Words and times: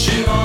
Чего 0.00 0.39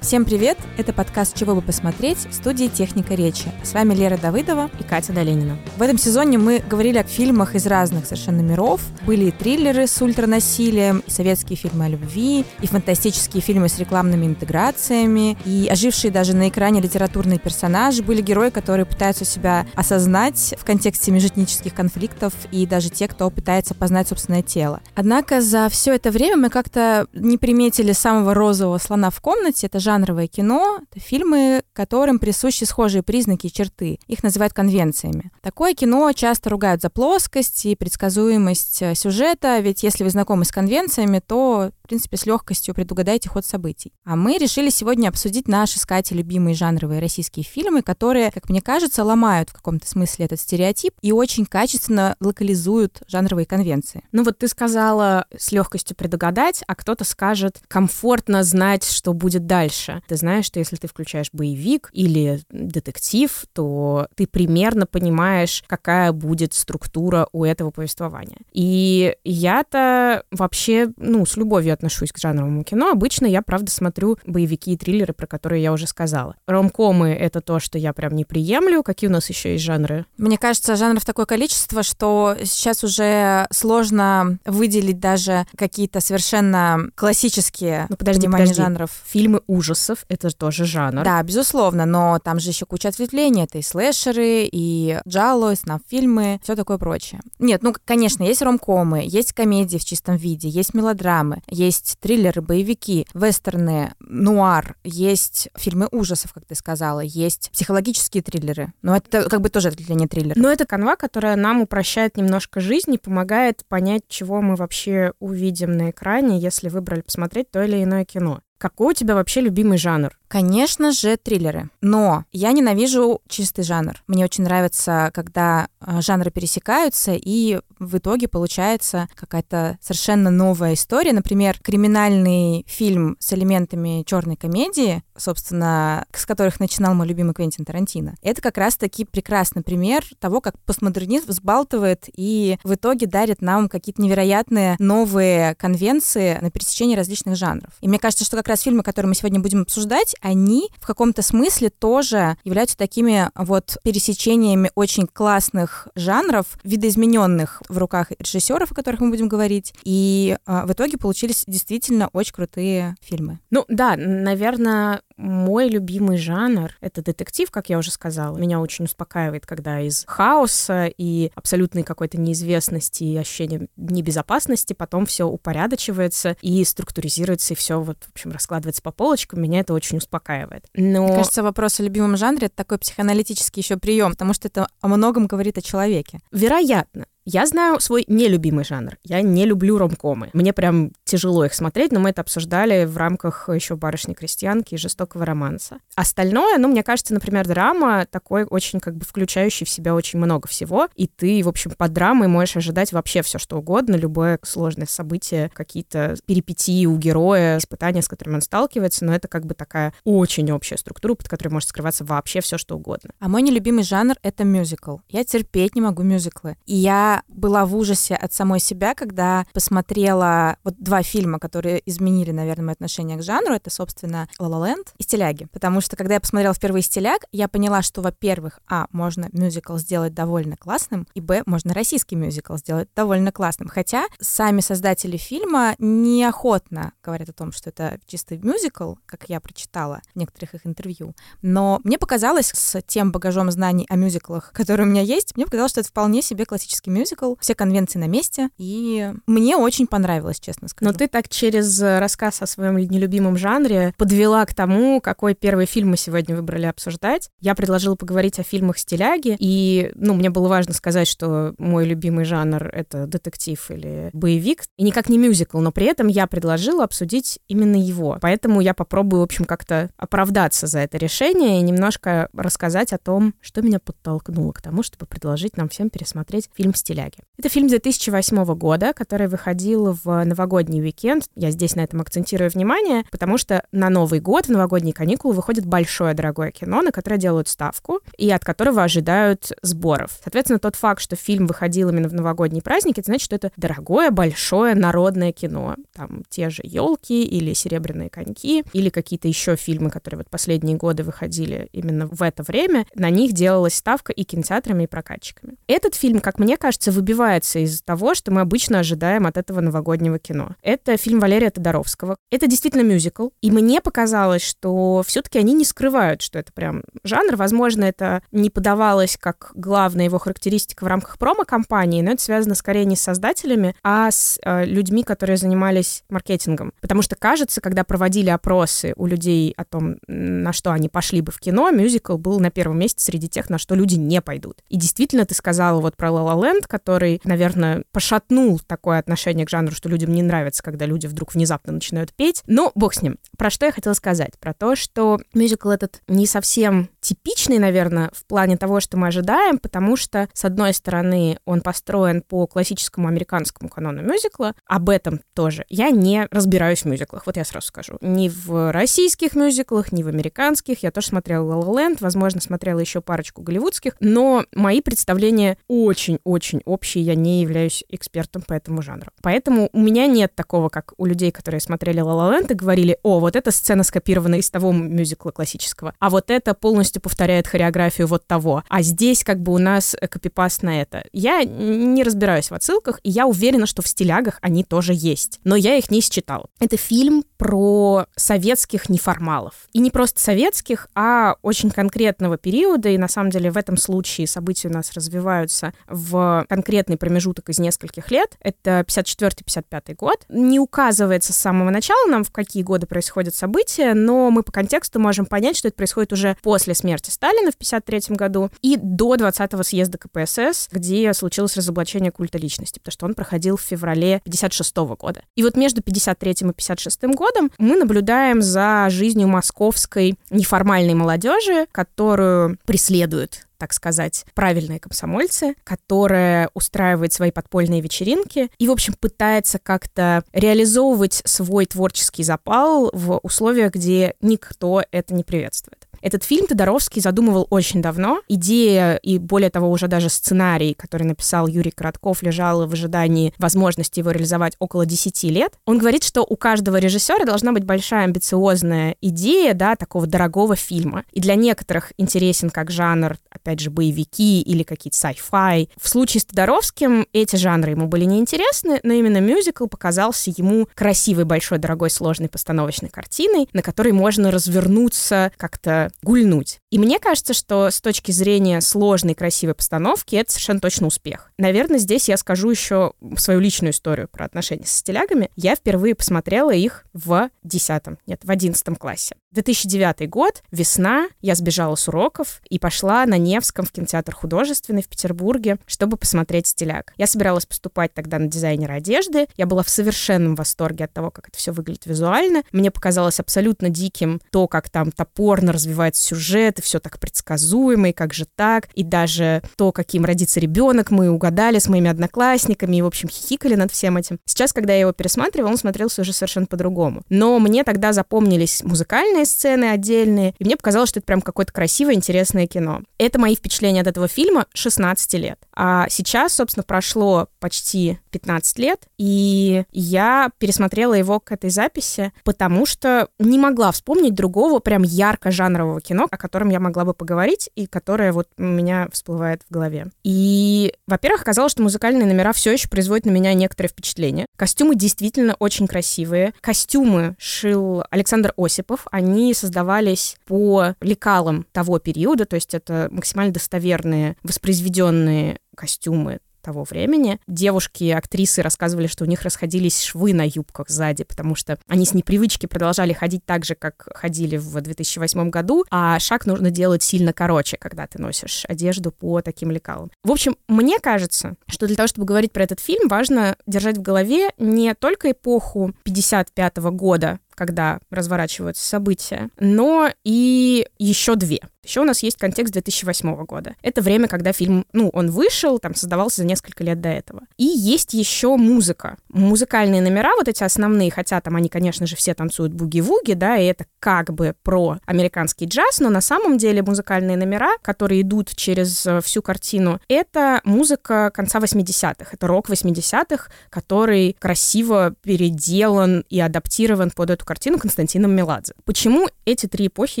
Всем 0.12 0.26
привет! 0.26 0.58
Это 0.76 0.92
подкаст 0.92 1.34
«Чего 1.34 1.54
бы 1.54 1.62
посмотреть» 1.62 2.18
в 2.18 2.34
студии 2.34 2.66
«Техника 2.66 3.14
речи». 3.14 3.50
С 3.64 3.72
вами 3.72 3.94
Лера 3.94 4.18
Давыдова 4.18 4.70
и 4.78 4.82
Катя 4.82 5.14
Доленина. 5.14 5.56
В 5.78 5.80
этом 5.80 5.96
сезоне 5.96 6.36
мы 6.36 6.58
говорили 6.68 6.98
о 6.98 7.02
фильмах 7.02 7.54
из 7.54 7.66
разных 7.66 8.04
совершенно 8.04 8.42
миров. 8.42 8.82
Были 9.06 9.28
и 9.28 9.30
триллеры 9.30 9.86
с 9.86 10.02
ультранасилием, 10.02 11.02
и 11.06 11.10
советские 11.10 11.56
фильмы 11.56 11.86
о 11.86 11.88
любви, 11.88 12.44
и 12.60 12.66
фантастические 12.66 13.40
фильмы 13.40 13.70
с 13.70 13.78
рекламными 13.78 14.26
интеграциями, 14.26 15.38
и 15.46 15.66
ожившие 15.72 16.10
даже 16.10 16.36
на 16.36 16.50
экране 16.50 16.82
литературные 16.82 17.38
персонажи. 17.38 18.02
Были 18.02 18.20
герои, 18.20 18.50
которые 18.50 18.84
пытаются 18.84 19.24
себя 19.24 19.66
осознать 19.74 20.54
в 20.58 20.64
контексте 20.66 21.10
межэтнических 21.10 21.72
конфликтов, 21.72 22.34
и 22.50 22.66
даже 22.66 22.90
те, 22.90 23.08
кто 23.08 23.30
пытается 23.30 23.74
познать 23.74 24.08
собственное 24.08 24.42
тело. 24.42 24.82
Однако 24.94 25.40
за 25.40 25.70
все 25.70 25.94
это 25.94 26.10
время 26.10 26.36
мы 26.36 26.50
как-то 26.50 27.06
не 27.14 27.38
приметили 27.38 27.92
самого 27.92 28.34
розового 28.34 28.76
слона 28.76 29.08
в 29.08 29.18
комнате. 29.22 29.68
Это 29.68 29.80
жанр 29.80 30.01
жанровое 30.02 30.26
кино— 30.26 30.80
это 30.90 31.00
фильмы, 31.00 31.62
которым 31.72 32.18
присущи 32.18 32.64
схожие 32.64 33.02
признаки 33.02 33.46
и 33.46 33.52
черты. 33.52 33.98
Их 34.06 34.22
называют 34.22 34.52
конвенциями. 34.52 35.30
Такое 35.42 35.74
кино 35.74 36.12
часто 36.12 36.50
ругают 36.50 36.82
за 36.82 36.90
плоскость 36.90 37.66
и 37.66 37.76
предсказуемость 37.76 38.82
э, 38.82 38.94
сюжета, 38.94 39.58
ведь 39.60 39.82
если 39.82 40.04
вы 40.04 40.10
знакомы 40.10 40.44
с 40.44 40.50
конвенциями, 40.50 41.20
то 41.24 41.70
принципе, 41.92 42.16
с 42.16 42.24
легкостью 42.24 42.74
предугадаете 42.74 43.28
ход 43.28 43.44
событий. 43.44 43.92
А 44.06 44.16
мы 44.16 44.38
решили 44.38 44.70
сегодня 44.70 45.08
обсудить 45.08 45.46
наши 45.46 45.78
с 45.78 45.86
любимые 46.10 46.54
жанровые 46.54 47.02
российские 47.02 47.44
фильмы, 47.44 47.82
которые, 47.82 48.30
как 48.30 48.48
мне 48.48 48.62
кажется, 48.62 49.04
ломают 49.04 49.50
в 49.50 49.52
каком-то 49.52 49.86
смысле 49.86 50.24
этот 50.24 50.40
стереотип 50.40 50.94
и 51.02 51.12
очень 51.12 51.44
качественно 51.44 52.16
локализуют 52.18 53.02
жанровые 53.08 53.44
конвенции. 53.44 54.04
Ну 54.10 54.24
вот 54.24 54.38
ты 54.38 54.48
сказала 54.48 55.26
с 55.36 55.52
легкостью 55.52 55.94
предугадать, 55.94 56.64
а 56.66 56.74
кто-то 56.74 57.04
скажет 57.04 57.60
комфортно 57.68 58.42
знать, 58.42 58.88
что 58.88 59.12
будет 59.12 59.46
дальше. 59.46 60.02
Ты 60.08 60.16
знаешь, 60.16 60.46
что 60.46 60.60
если 60.60 60.76
ты 60.76 60.88
включаешь 60.88 61.28
боевик 61.30 61.90
или 61.92 62.40
детектив, 62.48 63.44
то 63.52 64.08
ты 64.14 64.26
примерно 64.26 64.86
понимаешь, 64.86 65.62
какая 65.66 66.12
будет 66.12 66.54
структура 66.54 67.28
у 67.32 67.44
этого 67.44 67.70
повествования. 67.70 68.38
И 68.50 69.14
я-то 69.24 70.24
вообще, 70.30 70.88
ну, 70.96 71.26
с 71.26 71.36
любовью 71.36 71.74
отношусь 71.82 72.12
к 72.12 72.18
жанровому 72.18 72.62
кино. 72.62 72.90
Обычно 72.90 73.26
я, 73.26 73.42
правда, 73.42 73.70
смотрю 73.70 74.16
боевики 74.24 74.72
и 74.72 74.76
триллеры, 74.76 75.12
про 75.12 75.26
которые 75.26 75.62
я 75.62 75.72
уже 75.72 75.88
сказала. 75.88 76.36
Ромкомы— 76.46 77.10
это 77.20 77.40
то, 77.40 77.58
что 77.58 77.76
я 77.76 77.92
прям 77.92 78.14
не 78.14 78.24
приемлю. 78.24 78.84
Какие 78.84 79.10
у 79.10 79.12
нас 79.12 79.28
еще 79.28 79.52
есть 79.52 79.64
жанры? 79.64 80.06
Мне 80.16 80.38
кажется, 80.38 80.76
жанров 80.76 81.04
такое 81.04 81.26
количество, 81.26 81.82
что 81.82 82.36
сейчас 82.44 82.84
уже 82.84 83.46
сложно 83.50 84.38
выделить 84.44 85.00
даже 85.00 85.44
какие-то 85.56 86.00
совершенно 86.00 86.90
классические 86.94 87.86
ну, 87.88 87.96
подожди, 87.96 88.28
подожди. 88.28 88.54
жанров. 88.54 88.90
Фильмы 89.06 89.40
ужасов— 89.48 90.04
это 90.08 90.30
тоже 90.30 90.64
жанр. 90.64 91.02
Да, 91.02 91.20
безусловно, 91.24 91.84
но 91.84 92.20
там 92.22 92.38
же 92.38 92.50
еще 92.50 92.64
куча 92.64 92.88
ответвлений. 92.88 93.42
Это 93.42 93.58
и 93.58 93.62
слэшеры, 93.62 94.48
и 94.50 95.00
джало, 95.08 95.52
и 95.52 95.56
снаф-фильмы, 95.56 96.40
все 96.44 96.54
такое 96.54 96.78
прочее. 96.78 97.20
Нет, 97.40 97.62
ну, 97.64 97.74
конечно, 97.84 98.22
есть 98.22 98.42
ромкомы, 98.42 99.02
есть 99.04 99.32
комедии 99.32 99.78
в 99.78 99.84
чистом 99.84 100.16
виде, 100.16 100.48
есть 100.48 100.74
мелодрамы, 100.74 101.42
есть 101.66 101.96
триллеры, 102.00 102.42
боевики, 102.42 103.06
вестерны, 103.14 103.94
нуар, 104.00 104.76
есть 104.84 105.48
фильмы 105.56 105.88
ужасов, 105.90 106.32
как 106.32 106.44
ты 106.44 106.54
сказала, 106.54 107.00
есть 107.00 107.50
психологические 107.52 108.22
триллеры. 108.22 108.72
Но 108.82 108.96
это 108.96 109.28
как 109.28 109.40
бы 109.40 109.48
тоже 109.48 109.68
ответвление 109.68 110.08
триллера. 110.08 110.38
Но 110.38 110.50
это 110.50 110.66
канва, 110.66 110.96
которая 110.96 111.36
нам 111.36 111.62
упрощает 111.62 112.16
немножко 112.16 112.60
жизнь 112.60 112.94
и 112.94 112.98
помогает 112.98 113.64
понять, 113.68 114.02
чего 114.08 114.40
мы 114.42 114.56
вообще 114.56 115.12
увидим 115.20 115.76
на 115.76 115.90
экране, 115.90 116.38
если 116.38 116.68
выбрали 116.68 117.00
посмотреть 117.02 117.50
то 117.50 117.62
или 117.62 117.82
иное 117.82 118.04
кино. 118.04 118.40
Какой 118.62 118.92
у 118.92 118.94
тебя 118.94 119.16
вообще 119.16 119.40
любимый 119.40 119.76
жанр? 119.76 120.16
Конечно 120.32 120.92
же, 120.92 121.18
триллеры. 121.18 121.68
Но 121.82 122.24
я 122.32 122.52
ненавижу 122.52 123.20
чистый 123.28 123.64
жанр. 123.64 124.02
Мне 124.06 124.24
очень 124.24 124.44
нравится, 124.44 125.10
когда 125.12 125.68
а, 125.78 126.00
жанры 126.00 126.30
пересекаются, 126.30 127.12
и 127.14 127.60
в 127.78 127.98
итоге 127.98 128.28
получается 128.28 129.08
какая-то 129.14 129.76
совершенно 129.82 130.30
новая 130.30 130.72
история. 130.72 131.12
Например, 131.12 131.58
криминальный 131.60 132.64
фильм 132.66 133.18
с 133.20 133.34
элементами 133.34 134.04
черной 134.06 134.36
комедии, 134.36 135.02
собственно, 135.18 136.06
с 136.14 136.24
которых 136.24 136.60
начинал 136.60 136.94
мой 136.94 137.06
любимый 137.06 137.34
Квентин 137.34 137.66
Тарантино. 137.66 138.14
Это 138.22 138.40
как 138.40 138.56
раз-таки 138.56 139.04
прекрасный 139.04 139.62
пример 139.62 140.02
того, 140.18 140.40
как 140.40 140.58
постмодернизм 140.60 141.26
взбалтывает 141.28 142.08
и 142.16 142.58
в 142.64 142.72
итоге 142.72 143.06
дарит 143.06 143.42
нам 143.42 143.68
какие-то 143.68 144.00
невероятные 144.00 144.76
новые 144.78 145.56
конвенции 145.56 146.38
на 146.40 146.50
пересечении 146.50 146.96
различных 146.96 147.36
жанров. 147.36 147.74
И 147.82 147.88
мне 147.88 147.98
кажется, 147.98 148.24
что 148.24 148.38
как 148.38 148.48
раз 148.48 148.62
фильмы, 148.62 148.82
которые 148.82 149.08
мы 149.08 149.14
сегодня 149.14 149.38
будем 149.38 149.60
обсуждать, 149.60 150.16
они 150.22 150.68
в 150.78 150.86
каком-то 150.86 151.22
смысле 151.22 151.70
тоже 151.70 152.36
являются 152.44 152.76
такими 152.76 153.30
вот 153.34 153.76
пересечениями 153.82 154.70
очень 154.74 155.06
классных 155.06 155.88
жанров, 155.94 156.46
видоизмененных 156.64 157.62
в 157.68 157.78
руках 157.78 158.12
режиссеров, 158.18 158.72
о 158.72 158.74
которых 158.74 159.00
мы 159.00 159.10
будем 159.10 159.28
говорить. 159.28 159.74
И 159.84 160.36
э, 160.46 160.66
в 160.66 160.72
итоге 160.72 160.96
получились 160.96 161.44
действительно 161.46 162.08
очень 162.12 162.34
крутые 162.34 162.96
фильмы. 163.02 163.40
Ну 163.50 163.64
да, 163.68 163.96
наверное, 163.96 165.02
мой 165.16 165.68
любимый 165.68 166.16
жанр— 166.16 166.72
это 166.80 167.02
детектив, 167.02 167.50
как 167.50 167.68
я 167.68 167.78
уже 167.78 167.90
сказала. 167.90 168.36
Меня 168.36 168.60
очень 168.60 168.84
успокаивает, 168.84 169.46
когда 169.46 169.80
из 169.80 170.04
хаоса 170.06 170.86
и 170.86 171.30
абсолютной 171.34 171.82
какой-то 171.82 172.18
неизвестности 172.18 173.04
и 173.04 173.16
ощущения 173.16 173.68
небезопасности 173.76 174.72
потом 174.72 175.06
все 175.06 175.26
упорядочивается 175.26 176.36
и 176.40 176.64
структуризируется, 176.64 177.54
и 177.54 177.56
все 177.56 177.80
вот, 177.80 177.98
в 178.04 178.10
общем, 178.10 178.32
раскладывается 178.32 178.82
по 178.82 178.92
полочкам. 178.92 179.42
Меня 179.42 179.60
это 179.60 179.74
очень 179.74 179.98
успокаивает. 179.98 180.66
Но... 180.74 181.04
Мне 181.04 181.16
кажется, 181.16 181.42
вопрос 181.42 181.80
о 181.80 181.82
любимом 181.82 182.16
жанре— 182.16 182.46
это 182.48 182.56
такой 182.56 182.78
психоаналитический 182.78 183.62
еще 183.62 183.76
прием, 183.76 184.12
потому 184.12 184.34
что 184.34 184.48
это 184.48 184.68
о 184.80 184.88
многом 184.88 185.26
говорит 185.26 185.58
о 185.58 185.62
человеке. 185.62 186.20
Вероятно. 186.30 187.06
Я 187.24 187.46
знаю 187.46 187.78
свой 187.78 188.04
нелюбимый 188.08 188.64
жанр. 188.64 188.96
Я 189.04 189.22
не 189.22 189.46
люблю 189.46 189.78
ромкомы. 189.78 190.30
Мне 190.32 190.52
прям 190.52 190.90
тяжело 191.04 191.44
их 191.44 191.54
смотреть, 191.54 191.92
но 191.92 192.00
мы 192.00 192.10
это 192.10 192.22
обсуждали 192.22 192.84
в 192.84 192.96
рамках 192.96 193.48
еще 193.48 193.76
барышни-крестьянки 193.76 194.74
и 194.74 194.76
жестокого 194.76 195.24
романса. 195.24 195.78
Остальное, 195.94 196.58
ну, 196.58 196.66
мне 196.66 196.82
кажется, 196.82 197.14
например, 197.14 197.46
драма 197.46 198.06
такой 198.10 198.42
очень 198.44 198.80
как 198.80 198.96
бы 198.96 199.04
включающий 199.04 199.64
в 199.64 199.70
себя 199.70 199.94
очень 199.94 200.18
много 200.18 200.48
всего, 200.48 200.88
и 200.96 201.06
ты, 201.06 201.42
в 201.44 201.48
общем, 201.48 201.70
под 201.70 201.92
драмой 201.92 202.26
можешь 202.26 202.56
ожидать 202.56 202.92
вообще 202.92 203.22
все, 203.22 203.38
что 203.38 203.56
угодно, 203.58 203.94
любое 203.94 204.40
сложное 204.42 204.86
событие, 204.86 205.48
какие-то 205.54 206.16
перипетии 206.26 206.86
у 206.86 206.96
героя, 206.96 207.58
испытания, 207.58 208.02
с 208.02 208.08
которыми 208.08 208.36
он 208.36 208.42
сталкивается, 208.42 209.04
но 209.04 209.14
это 209.14 209.28
как 209.28 209.46
бы 209.46 209.54
такая 209.54 209.94
очень 210.02 210.50
общая 210.50 210.76
структура, 210.76 211.14
под 211.14 211.28
которой 211.28 211.50
может 211.50 211.68
скрываться 211.68 212.04
вообще 212.04 212.40
все, 212.40 212.58
что 212.58 212.76
угодно. 212.76 213.10
А 213.20 213.28
мой 213.28 213.42
нелюбимый 213.42 213.84
жанр— 213.84 214.16
это 214.22 214.42
мюзикл. 214.42 214.96
Я 215.08 215.24
терпеть 215.24 215.76
не 215.76 215.80
могу 215.80 216.02
мюзиклы. 216.02 216.56
И 216.66 216.74
я 216.74 217.11
была 217.28 217.66
в 217.66 217.76
ужасе 217.76 218.14
от 218.14 218.32
самой 218.32 218.60
себя, 218.60 218.94
когда 218.94 219.46
посмотрела 219.52 220.56
вот 220.64 220.74
два 220.78 221.02
фильма, 221.02 221.38
которые 221.38 221.82
изменили, 221.86 222.30
наверное, 222.30 222.64
мое 222.64 222.72
отношение 222.72 223.16
к 223.16 223.22
жанру. 223.22 223.54
Это, 223.54 223.70
собственно, 223.70 224.28
«Ла 224.38 224.48
Ла 224.48 224.68
Ленд» 224.68 224.94
и 224.98 225.02
«Стиляги». 225.02 225.46
Потому 225.52 225.80
что, 225.80 225.96
когда 225.96 226.14
я 226.14 226.20
посмотрела 226.20 226.54
впервые 226.54 226.82
«Стиляг», 226.82 227.24
я 227.32 227.48
поняла, 227.48 227.82
что, 227.82 228.00
во-первых, 228.00 228.60
а, 228.68 228.86
можно 228.92 229.28
мюзикл 229.32 229.76
сделать 229.76 230.14
довольно 230.14 230.56
классным, 230.56 231.06
и, 231.14 231.20
б, 231.20 231.42
можно 231.46 231.74
российский 231.74 232.16
мюзикл 232.16 232.56
сделать 232.56 232.88
довольно 232.94 233.32
классным. 233.32 233.68
Хотя 233.68 234.06
сами 234.20 234.60
создатели 234.60 235.16
фильма 235.16 235.74
неохотно 235.78 236.92
говорят 237.02 237.28
о 237.28 237.32
том, 237.32 237.52
что 237.52 237.70
это 237.70 237.98
чистый 238.06 238.38
мюзикл, 238.38 238.94
как 239.06 239.28
я 239.28 239.40
прочитала 239.40 240.00
в 240.14 240.18
некоторых 240.18 240.54
их 240.54 240.66
интервью. 240.66 241.14
Но 241.42 241.80
мне 241.84 241.98
показалось, 241.98 242.52
с 242.54 242.80
тем 242.82 243.12
багажом 243.12 243.50
знаний 243.50 243.86
о 243.88 243.96
мюзиклах, 243.96 244.52
который 244.52 244.86
у 244.86 244.88
меня 244.88 245.02
есть, 245.02 245.36
мне 245.36 245.44
показалось, 245.44 245.72
что 245.72 245.80
это 245.80 245.88
вполне 245.88 246.22
себе 246.22 246.44
классический 246.44 246.90
мюзикл, 246.90 247.01
мюзикл, 247.02 247.34
все 247.40 247.54
конвенции 247.54 247.98
на 247.98 248.06
месте, 248.06 248.48
и 248.58 249.12
мне 249.26 249.56
очень 249.56 249.86
понравилось, 249.86 250.40
честно 250.40 250.68
скажу. 250.68 250.90
Но 250.90 250.96
ты 250.96 251.08
так 251.08 251.28
через 251.28 251.80
рассказ 251.80 252.42
о 252.42 252.46
своем 252.46 252.76
нелюбимом 252.76 253.36
жанре 253.36 253.92
подвела 253.98 254.44
к 254.46 254.54
тому, 254.54 255.00
какой 255.00 255.34
первый 255.34 255.66
фильм 255.66 255.90
мы 255.90 255.96
сегодня 255.96 256.36
выбрали 256.36 256.66
обсуждать. 256.66 257.30
Я 257.40 257.54
предложила 257.54 257.96
поговорить 257.96 258.38
о 258.38 258.44
фильмах 258.44 258.78
стиляги, 258.78 259.36
и, 259.38 259.90
ну, 259.94 260.14
мне 260.14 260.30
было 260.30 260.48
важно 260.48 260.74
сказать, 260.74 261.08
что 261.08 261.54
мой 261.58 261.86
любимый 261.86 262.24
жанр— 262.24 262.68
это 262.72 263.06
детектив 263.06 263.70
или 263.70 264.10
боевик, 264.12 264.62
и 264.76 264.84
никак 264.84 265.08
не 265.08 265.18
мюзикл, 265.18 265.58
но 265.58 265.72
при 265.72 265.86
этом 265.86 266.06
я 266.06 266.26
предложила 266.26 266.84
обсудить 266.84 267.40
именно 267.48 267.76
его. 267.76 268.18
Поэтому 268.20 268.60
я 268.60 268.74
попробую, 268.74 269.20
в 269.20 269.24
общем, 269.24 269.44
как-то 269.44 269.90
оправдаться 269.96 270.66
за 270.66 270.80
это 270.80 270.98
решение 270.98 271.58
и 271.58 271.62
немножко 271.62 272.28
рассказать 272.32 272.92
о 272.92 272.98
том, 272.98 273.34
что 273.40 273.62
меня 273.62 273.80
подтолкнуло 273.80 274.52
к 274.52 274.62
тому, 274.62 274.82
чтобы 274.82 275.06
предложить 275.06 275.56
нам 275.56 275.68
всем 275.68 275.90
пересмотреть 275.90 276.48
фильм 276.54 276.74
«Стиляги» 276.74 276.91
«Стиляги». 276.92 277.18
Это 277.38 277.48
фильм 277.48 277.66
2008 277.66 278.44
года, 278.54 278.92
который 278.92 279.26
выходил 279.26 279.98
в 280.04 280.24
новогодний 280.24 280.80
уикенд. 280.80 281.24
Я 281.34 281.50
здесь 281.50 281.74
на 281.74 281.80
этом 281.80 282.00
акцентирую 282.00 282.50
внимание, 282.50 283.04
потому 283.10 283.38
что 283.38 283.64
на 283.72 283.90
Новый 283.90 284.20
год, 284.20 284.46
в 284.46 284.50
новогодние 284.50 284.94
каникулы, 284.94 285.34
выходит 285.34 285.66
большое 285.66 286.14
дорогое 286.14 286.50
кино, 286.50 286.82
на 286.82 286.92
которое 286.92 287.16
делают 287.16 287.48
ставку, 287.48 288.00
и 288.16 288.30
от 288.30 288.44
которого 288.44 288.84
ожидают 288.84 289.50
сборов. 289.62 290.18
Соответственно, 290.22 290.58
тот 290.58 290.76
факт, 290.76 291.00
что 291.00 291.16
фильм 291.16 291.46
выходил 291.46 291.88
именно 291.88 292.08
в 292.08 292.14
новогодние 292.14 292.62
праздники, 292.62 293.00
это 293.00 293.06
значит, 293.06 293.24
что 293.24 293.36
это 293.36 293.50
дорогое, 293.56 294.10
большое 294.10 294.74
народное 294.74 295.32
кино. 295.32 295.76
Там 295.94 296.22
те 296.28 296.50
же 296.50 296.62
елки 296.64 297.24
или 297.24 297.54
серебряные 297.54 298.10
коньки, 298.10 298.64
или 298.72 298.90
какие-то 298.90 299.26
еще 299.26 299.56
фильмы, 299.56 299.90
которые 299.90 300.18
вот 300.18 300.30
последние 300.30 300.76
годы 300.76 301.02
выходили 301.02 301.68
именно 301.72 302.06
в 302.06 302.22
это 302.22 302.42
время. 302.42 302.86
На 302.94 303.10
них 303.10 303.32
делалась 303.32 303.74
ставка 303.74 304.12
и 304.12 304.22
кинотеатрами, 304.24 304.84
и 304.84 304.86
прокатчиками. 304.86 305.54
Этот 305.66 305.94
фильм, 305.94 306.20
как 306.20 306.38
мне 306.38 306.56
кажется, 306.56 306.81
выбивается 306.90 307.58
из 307.58 307.82
того, 307.82 308.14
что 308.14 308.32
мы 308.32 308.40
обычно 308.40 308.80
ожидаем 308.80 309.26
от 309.26 309.36
этого 309.36 309.60
новогоднего 309.60 310.18
кино. 310.18 310.56
Это 310.62 310.96
фильм 310.96 311.20
Валерия 311.20 311.50
Тодоровского. 311.50 312.16
Это 312.30 312.46
действительно 312.46 312.82
мюзикл. 312.82 313.28
И 313.40 313.50
мне 313.50 313.80
показалось, 313.80 314.42
что 314.42 315.02
все-таки 315.06 315.38
они 315.38 315.54
не 315.54 315.64
скрывают, 315.64 316.22
что 316.22 316.38
это 316.38 316.52
прям 316.52 316.82
жанр. 317.04 317.36
Возможно, 317.36 317.84
это 317.84 318.22
не 318.32 318.50
подавалось 318.50 319.16
как 319.20 319.52
главная 319.54 320.06
его 320.06 320.18
характеристика 320.18 320.84
в 320.84 320.88
рамках 320.88 321.18
промо-компании, 321.18 322.02
но 322.02 322.12
это 322.12 322.22
связано 322.22 322.54
скорее 322.54 322.84
не 322.84 322.96
с 322.96 323.02
создателями, 323.02 323.74
а 323.82 324.10
с 324.10 324.38
э, 324.42 324.64
людьми, 324.64 325.02
которые 325.02 325.36
занимались 325.36 326.04
маркетингом. 326.08 326.72
Потому 326.80 327.02
что, 327.02 327.16
кажется, 327.16 327.60
когда 327.60 327.84
проводили 327.84 328.30
опросы 328.30 328.94
у 328.96 329.06
людей 329.06 329.52
о 329.56 329.64
том, 329.64 329.96
на 330.06 330.52
что 330.52 330.72
они 330.72 330.88
пошли 330.88 331.20
бы 331.20 331.32
в 331.32 331.40
кино, 331.40 331.70
мюзикл 331.70 332.16
был 332.16 332.40
на 332.40 332.50
первом 332.50 332.78
месте 332.78 333.04
среди 333.04 333.28
тех, 333.28 333.50
на 333.50 333.58
что 333.58 333.74
люди 333.74 333.94
не 333.94 334.20
пойдут. 334.20 334.62
И 334.68 334.76
действительно, 334.76 335.26
ты 335.26 335.34
сказала 335.34 335.80
вот 335.80 335.96
про 335.96 336.08
La 336.08 336.26
La 336.26 336.40
Land, 336.40 336.66
который, 336.72 337.20
наверное, 337.24 337.84
пошатнул 337.92 338.58
такое 338.58 338.98
отношение 338.98 339.44
к 339.44 339.50
жанру, 339.50 339.74
что 339.74 339.90
людям 339.90 340.10
не 340.14 340.22
нравится, 340.22 340.62
когда 340.62 340.86
люди 340.86 341.06
вдруг 341.06 341.34
внезапно 341.34 341.70
начинают 341.70 342.14
петь. 342.14 342.42
Но 342.46 342.72
бог 342.74 342.94
с 342.94 343.02
ним. 343.02 343.18
Про 343.36 343.50
что 343.50 343.66
я 343.66 343.72
хотела 343.72 343.92
сказать? 343.92 344.38
Про 344.40 344.54
то, 344.54 344.74
что 344.74 345.20
мюзикл 345.34 345.68
этот 345.68 346.00
не 346.08 346.26
совсем 346.26 346.88
типичный, 347.02 347.58
наверное, 347.58 348.10
в 348.14 348.24
плане 348.24 348.56
того, 348.56 348.80
что 348.80 348.96
мы 348.96 349.08
ожидаем, 349.08 349.58
потому 349.58 349.96
что, 349.96 350.30
с 350.32 350.46
одной 350.46 350.72
стороны, 350.72 351.38
он 351.44 351.60
построен 351.60 352.22
по 352.22 352.46
классическому 352.46 353.06
американскому 353.06 353.68
канону 353.68 354.00
мюзикла. 354.00 354.54
Об 354.64 354.88
этом 354.88 355.20
тоже. 355.34 355.66
Я 355.68 355.90
не 355.90 356.26
разбираюсь 356.30 356.82
в 356.82 356.86
мюзиклах, 356.86 357.26
вот 357.26 357.36
я 357.36 357.44
сразу 357.44 357.66
скажу. 357.66 357.98
Ни 358.00 358.30
в 358.30 358.72
российских 358.72 359.34
мюзиклах, 359.34 359.92
ни 359.92 360.02
в 360.02 360.08
американских. 360.08 360.82
Я 360.82 360.90
тоже 360.90 361.08
смотрела 361.08 361.52
«La 361.52 361.62
La 361.62 361.90
Land», 361.90 361.98
возможно, 362.00 362.40
смотрела 362.40 362.78
еще 362.78 363.02
парочку 363.02 363.42
голливудских, 363.42 363.92
но 364.00 364.46
мои 364.54 364.80
представления 364.80 365.58
очень-очень 365.68 366.61
общие, 366.64 367.04
я 367.04 367.14
не 367.14 367.42
являюсь 367.42 367.84
экспертом 367.88 368.42
по 368.42 368.52
этому 368.52 368.82
жанру. 368.82 369.10
Поэтому 369.22 369.68
у 369.72 369.80
меня 369.80 370.06
нет 370.06 370.34
такого, 370.34 370.68
как 370.68 370.92
у 370.96 371.06
людей, 371.06 371.30
которые 371.30 371.60
смотрели 371.60 372.02
«La 372.02 372.14
La 372.14 372.40
Land» 372.40 372.52
и 372.52 372.54
говорили, 372.54 372.98
о, 373.02 373.20
вот 373.20 373.36
эта 373.36 373.50
сцена 373.50 373.82
скопирована 373.82 374.36
из 374.36 374.50
того 374.50 374.72
мюзикла 374.72 375.30
классического, 375.30 375.94
а 375.98 376.10
вот 376.10 376.30
это 376.30 376.54
полностью 376.54 377.02
повторяет 377.02 377.46
хореографию 377.46 378.06
вот 378.06 378.26
того, 378.26 378.62
а 378.68 378.82
здесь 378.82 379.24
как 379.24 379.40
бы 379.40 379.52
у 379.52 379.58
нас 379.58 379.96
копипаст 380.10 380.62
на 380.62 380.80
это. 380.80 381.04
Я 381.12 381.44
не 381.44 382.02
разбираюсь 382.02 382.50
в 382.50 382.54
отсылках, 382.54 383.00
и 383.02 383.10
я 383.10 383.26
уверена, 383.26 383.66
что 383.66 383.82
в 383.82 383.88
стилягах 383.88 384.38
они 384.40 384.64
тоже 384.64 384.92
есть, 384.94 385.40
но 385.44 385.56
я 385.56 385.76
их 385.76 385.90
не 385.90 386.00
считала. 386.00 386.46
Это 386.60 386.76
фильм 386.76 387.24
про 387.36 388.06
советских 388.16 388.88
неформалов. 388.88 389.54
И 389.72 389.80
не 389.80 389.90
просто 389.90 390.20
советских, 390.20 390.88
а 390.94 391.36
очень 391.42 391.70
конкретного 391.70 392.38
периода, 392.38 392.88
и 392.88 392.98
на 392.98 393.08
самом 393.08 393.30
деле 393.30 393.50
в 393.50 393.56
этом 393.56 393.76
случае 393.76 394.26
события 394.26 394.68
у 394.68 394.72
нас 394.72 394.92
развиваются 394.92 395.74
в 395.88 396.44
конкретный 396.52 396.98
промежуток 396.98 397.48
из 397.48 397.58
нескольких 397.58 398.10
лет. 398.10 398.36
Это 398.40 398.84
54-55 398.86 399.94
год. 399.94 400.26
Не 400.28 400.60
указывается 400.60 401.32
с 401.32 401.36
самого 401.36 401.70
начала 401.70 402.10
нам, 402.10 402.24
в 402.24 402.30
какие 402.30 402.62
годы 402.62 402.86
происходят 402.86 403.34
события, 403.34 403.94
но 403.94 404.30
мы 404.30 404.42
по 404.42 404.52
контексту 404.52 405.00
можем 405.00 405.24
понять, 405.24 405.56
что 405.56 405.68
это 405.68 405.78
происходит 405.78 406.12
уже 406.12 406.36
после 406.42 406.74
смерти 406.74 407.08
Сталина 407.08 407.50
в 407.50 407.54
1953 407.54 408.16
году 408.16 408.50
и 408.60 408.76
до 408.76 409.14
20-го 409.14 409.62
съезда 409.62 409.96
КПСС, 409.96 410.68
где 410.70 411.14
случилось 411.14 411.56
разоблачение 411.56 412.12
культа 412.12 412.36
личности, 412.36 412.80
потому 412.80 412.92
что 412.92 413.06
он 413.06 413.14
проходил 413.14 413.56
в 413.56 413.62
феврале 413.62 414.20
56 414.22 414.76
-го 414.76 414.94
года. 414.98 415.22
И 415.34 415.42
вот 415.42 415.56
между 415.56 415.80
53 415.80 416.50
и 416.50 416.52
56 416.52 417.14
годом 417.14 417.50
мы 417.56 417.76
наблюдаем 417.76 418.42
за 418.42 418.88
жизнью 418.90 419.26
московской 419.26 420.18
неформальной 420.28 420.92
молодежи, 420.92 421.66
которую 421.72 422.58
преследуют 422.66 423.46
так 423.62 423.72
сказать, 423.72 424.24
правильные 424.34 424.80
комсомольцы, 424.80 425.54
которая 425.62 426.50
устраивает 426.52 427.12
свои 427.12 427.30
подпольные 427.30 427.80
вечеринки 427.80 428.50
и, 428.58 428.66
в 428.66 428.72
общем, 428.72 428.94
пытается 428.94 429.60
как-то 429.60 430.24
реализовывать 430.32 431.22
свой 431.24 431.66
творческий 431.66 432.24
запал 432.24 432.90
в 432.92 433.20
условиях, 433.22 433.74
где 433.74 434.16
никто 434.20 434.82
это 434.90 435.14
не 435.14 435.22
приветствует. 435.22 435.81
Этот 436.02 436.24
фильм 436.24 436.48
Тодоровский 436.48 437.00
задумывал 437.00 437.46
очень 437.50 437.80
давно. 437.80 438.20
Идея 438.28 438.96
и, 438.96 439.18
более 439.18 439.50
того, 439.50 439.70
уже 439.70 439.86
даже 439.86 440.08
сценарий, 440.08 440.74
который 440.74 441.04
написал 441.04 441.46
Юрий 441.46 441.70
Коротков, 441.70 442.22
лежал 442.22 442.66
в 442.66 442.72
ожидании 442.72 443.32
возможности 443.38 444.00
его 444.00 444.10
реализовать 444.10 444.56
около 444.58 444.84
10 444.84 445.22
лет. 445.24 445.54
Он 445.64 445.78
говорит, 445.78 446.02
что 446.02 446.22
у 446.22 446.36
каждого 446.36 446.76
режиссера 446.76 447.24
должна 447.24 447.52
быть 447.52 447.64
большая 447.64 448.04
амбициозная 448.04 448.96
идея, 449.00 449.54
да, 449.54 449.76
такого 449.76 450.06
дорогого 450.08 450.56
фильма. 450.56 451.04
И 451.12 451.20
для 451.20 451.36
некоторых 451.36 451.92
интересен 451.98 452.50
как 452.50 452.72
жанр, 452.72 453.16
опять 453.30 453.60
же, 453.60 453.70
боевики 453.70 454.42
или 454.42 454.64
какие-то 454.64 454.96
sci-fi. 454.96 455.68
В 455.80 455.88
случае 455.88 456.20
с 456.20 456.24
Тодоровским 456.24 457.06
эти 457.12 457.36
жанры 457.36 457.70
ему 457.70 457.86
были 457.86 458.04
неинтересны, 458.04 458.80
но 458.82 458.92
именно 458.92 459.18
мюзикл 459.18 459.66
показался 459.66 460.32
ему 460.36 460.68
красивой, 460.74 461.24
большой, 461.24 461.58
дорогой, 461.58 461.90
сложной 461.90 462.28
постановочной 462.28 462.88
картиной, 462.88 463.48
на 463.52 463.62
которой 463.62 463.92
можно 463.92 464.32
развернуться 464.32 465.30
как-то 465.36 465.91
гульнуть. 466.02 466.60
И 466.70 466.78
мне 466.78 466.98
кажется, 466.98 467.34
что 467.34 467.70
с 467.70 467.80
точки 467.80 468.12
зрения 468.12 468.60
сложной, 468.60 469.14
красивой 469.14 469.54
постановки 469.54 470.16
это 470.16 470.32
совершенно 470.32 470.60
точно 470.60 470.86
успех. 470.86 471.30
Наверное, 471.38 471.78
здесь 471.78 472.08
я 472.08 472.16
скажу 472.16 472.50
еще 472.50 472.92
свою 473.16 473.40
личную 473.40 473.72
историю 473.72 474.08
про 474.08 474.24
отношения 474.24 474.66
со 474.66 474.78
стилягами. 474.78 475.30
Я 475.36 475.54
впервые 475.56 475.94
посмотрела 475.94 476.50
их 476.50 476.84
в 476.92 477.30
10 477.42 477.82
нет, 478.06 478.20
в 478.24 478.30
11 478.30 478.78
классе. 478.78 479.16
2009 479.32 480.08
год, 480.10 480.42
весна, 480.50 481.08
я 481.20 481.34
сбежала 481.34 481.74
с 481.74 481.88
уроков 481.88 482.42
и 482.48 482.58
пошла 482.58 483.06
на 483.06 483.16
Невском 483.16 483.64
в 483.64 483.72
кинотеатр 483.72 484.14
художественный 484.14 484.82
в 484.82 484.88
Петербурге, 484.88 485.58
чтобы 485.66 485.96
посмотреть 485.96 486.48
стиляг. 486.48 486.92
Я 486.98 487.06
собиралась 487.06 487.46
поступать 487.46 487.94
тогда 487.94 488.18
на 488.18 488.26
дизайнера 488.26 488.74
одежды. 488.74 489.26
Я 489.36 489.46
была 489.46 489.62
в 489.62 489.70
совершенном 489.70 490.34
восторге 490.34 490.84
от 490.84 490.92
того, 490.92 491.10
как 491.10 491.28
это 491.28 491.38
все 491.38 491.52
выглядит 491.52 491.86
визуально. 491.86 492.42
Мне 492.52 492.70
показалось 492.70 493.20
абсолютно 493.20 493.70
диким 493.70 494.20
то, 494.30 494.46
как 494.48 494.68
там 494.68 494.92
топорно 494.92 495.52
развивается 495.52 495.81
сюжет, 495.90 496.58
и 496.58 496.62
все 496.62 496.80
так 496.80 496.98
предсказуемо, 496.98 497.90
и 497.90 497.92
как 497.92 498.14
же 498.14 498.26
так. 498.36 498.68
И 498.74 498.82
даже 498.82 499.42
то, 499.56 499.72
каким 499.72 500.04
родится 500.04 500.40
ребенок, 500.40 500.90
мы 500.90 501.10
угадали 501.10 501.58
с 501.58 501.68
моими 501.68 501.90
одноклассниками 501.90 502.76
и, 502.76 502.82
в 502.82 502.86
общем, 502.86 503.08
хихикали 503.08 503.54
над 503.54 503.72
всем 503.72 503.96
этим. 503.96 504.18
Сейчас, 504.24 504.52
когда 504.52 504.72
я 504.72 504.80
его 504.80 504.92
пересматривала, 504.92 505.50
он 505.50 505.56
смотрелся 505.56 506.02
уже 506.02 506.12
совершенно 506.12 506.46
по-другому. 506.46 507.02
Но 507.08 507.38
мне 507.38 507.64
тогда 507.64 507.92
запомнились 507.92 508.62
музыкальные 508.62 509.24
сцены 509.24 509.66
отдельные, 509.66 510.34
и 510.38 510.44
мне 510.44 510.56
показалось, 510.56 510.90
что 510.90 511.00
это 511.00 511.06
прям 511.06 511.22
какое-то 511.22 511.52
красивое, 511.52 511.94
интересное 511.94 512.46
кино. 512.46 512.82
Это 512.98 513.18
мои 513.18 513.34
впечатления 513.34 513.80
от 513.80 513.86
этого 513.86 514.08
фильма 514.08 514.46
16 514.54 515.14
лет. 515.14 515.38
А 515.54 515.88
сейчас, 515.88 516.34
собственно, 516.34 516.64
прошло 516.64 517.28
почти 517.40 517.98
15 518.12 518.58
лет, 518.58 518.86
и 518.98 519.64
я 519.72 520.30
пересмотрела 520.38 520.94
его 520.94 521.18
к 521.18 521.32
этой 521.32 521.50
записи, 521.50 522.12
потому 522.24 522.66
что 522.66 523.08
не 523.18 523.38
могла 523.38 523.72
вспомнить 523.72 524.14
другого 524.14 524.60
прям 524.60 524.82
ярко-жанрового 524.82 525.80
кино, 525.80 526.06
о 526.10 526.16
котором 526.16 526.50
я 526.50 526.60
могла 526.60 526.84
бы 526.84 526.94
поговорить, 526.94 527.50
и 527.56 527.66
которое 527.66 528.12
вот 528.12 528.28
у 528.38 528.42
меня 528.42 528.88
всплывает 528.92 529.42
в 529.48 529.52
голове. 529.52 529.86
И, 530.04 530.74
во-первых, 530.86 531.22
оказалось, 531.22 531.52
что 531.52 531.62
музыкальные 531.62 532.06
номера 532.06 532.32
все 532.32 532.52
еще 532.52 532.68
производят 532.68 533.06
на 533.06 533.10
меня 533.10 533.34
некоторые 533.34 533.70
впечатления. 533.70 534.26
Костюмы 534.36 534.76
действительно 534.76 535.34
очень 535.38 535.66
красивые. 535.66 536.34
Костюмы 536.40 537.16
шил 537.18 537.82
Александр 537.90 538.34
Осипов. 538.36 538.86
Они 538.90 539.32
создавались 539.34 540.16
по 540.26 540.74
лекалам 540.80 541.46
того 541.52 541.78
периода, 541.78 542.26
то 542.26 542.36
есть 542.36 542.54
это 542.54 542.88
максимально 542.90 543.32
достоверные 543.32 544.16
воспроизведенные 544.22 545.38
костюмы 545.56 546.20
того 546.42 546.64
времени. 546.64 547.18
Девушки, 547.26 547.90
актрисы 547.90 548.42
рассказывали, 548.42 548.86
что 548.86 549.04
у 549.04 549.06
них 549.06 549.22
расходились 549.22 549.82
швы 549.82 550.12
на 550.12 550.26
юбках 550.26 550.68
сзади, 550.68 551.04
потому 551.04 551.34
что 551.34 551.58
они 551.68 551.86
с 551.86 551.94
непривычки 551.94 552.46
продолжали 552.46 552.92
ходить 552.92 553.24
так 553.24 553.44
же, 553.44 553.54
как 553.54 553.88
ходили 553.94 554.36
в 554.36 554.60
2008 554.60 555.30
году, 555.30 555.64
а 555.70 555.98
шаг 555.98 556.26
нужно 556.26 556.50
делать 556.50 556.82
сильно 556.82 557.12
короче, 557.12 557.56
когда 557.56 557.86
ты 557.86 558.00
носишь 558.00 558.44
одежду 558.48 558.90
по 558.90 559.22
таким 559.22 559.50
лекалам. 559.50 559.90
В 560.02 560.10
общем, 560.10 560.36
мне 560.48 560.78
кажется, 560.80 561.36
что 561.46 561.66
для 561.66 561.76
того, 561.76 561.86
чтобы 561.86 562.06
говорить 562.06 562.32
про 562.32 562.44
этот 562.44 562.60
фильм, 562.60 562.88
важно 562.88 563.36
держать 563.46 563.78
в 563.78 563.82
голове 563.82 564.30
не 564.38 564.74
только 564.74 565.12
эпоху 565.12 565.72
55 565.84 566.56
года, 566.56 567.20
когда 567.42 567.80
разворачиваются 567.90 568.64
события, 568.64 569.30
но 569.40 569.90
и 570.04 570.64
еще 570.78 571.16
две. 571.16 571.40
Еще 571.64 571.80
у 571.80 571.84
нас 571.84 572.02
есть 572.02 572.16
контекст 572.16 572.52
2008 572.54 573.24
года. 573.24 573.54
Это 573.62 573.82
время, 573.82 574.08
когда 574.08 574.32
фильм, 574.32 574.66
ну, 574.72 574.88
он 574.92 575.10
вышел, 575.10 575.60
там 575.60 575.76
создавался 575.76 576.22
за 576.22 576.26
несколько 576.26 576.64
лет 576.64 576.80
до 576.80 576.88
этого. 576.88 577.22
И 577.36 577.44
есть 577.44 577.94
еще 577.94 578.36
музыка. 578.36 578.96
Музыкальные 579.10 579.80
номера, 579.80 580.10
вот 580.16 580.26
эти 580.26 580.42
основные, 580.42 580.90
хотя 580.90 581.20
там 581.20 581.36
они, 581.36 581.48
конечно 581.48 581.86
же, 581.86 581.94
все 581.94 582.14
танцуют 582.14 582.52
буги-вуги, 582.52 583.12
да, 583.12 583.36
и 583.36 583.44
это 583.44 583.66
как 583.78 584.12
бы 584.12 584.34
про 584.42 584.78
американский 584.86 585.46
джаз, 585.46 585.78
но 585.78 585.88
на 585.88 586.00
самом 586.00 586.36
деле 586.36 586.62
музыкальные 586.62 587.16
номера, 587.16 587.52
которые 587.62 588.00
идут 588.00 588.34
через 588.34 588.84
э, 588.84 589.00
всю 589.00 589.22
картину, 589.22 589.80
это 589.86 590.40
музыка 590.42 591.12
конца 591.14 591.38
80-х. 591.38 592.06
Это 592.10 592.26
рок 592.26 592.50
80-х, 592.50 593.30
который 593.50 594.16
красиво 594.18 594.94
переделан 595.02 596.04
и 596.08 596.18
адаптирован 596.18 596.90
под 596.90 597.10
эту 597.10 597.24
картину 597.32 597.58
Константином 597.58 598.14
Меладзе. 598.14 598.52
Почему 598.66 599.08
эти 599.24 599.46
три 599.46 599.68
эпохи 599.68 600.00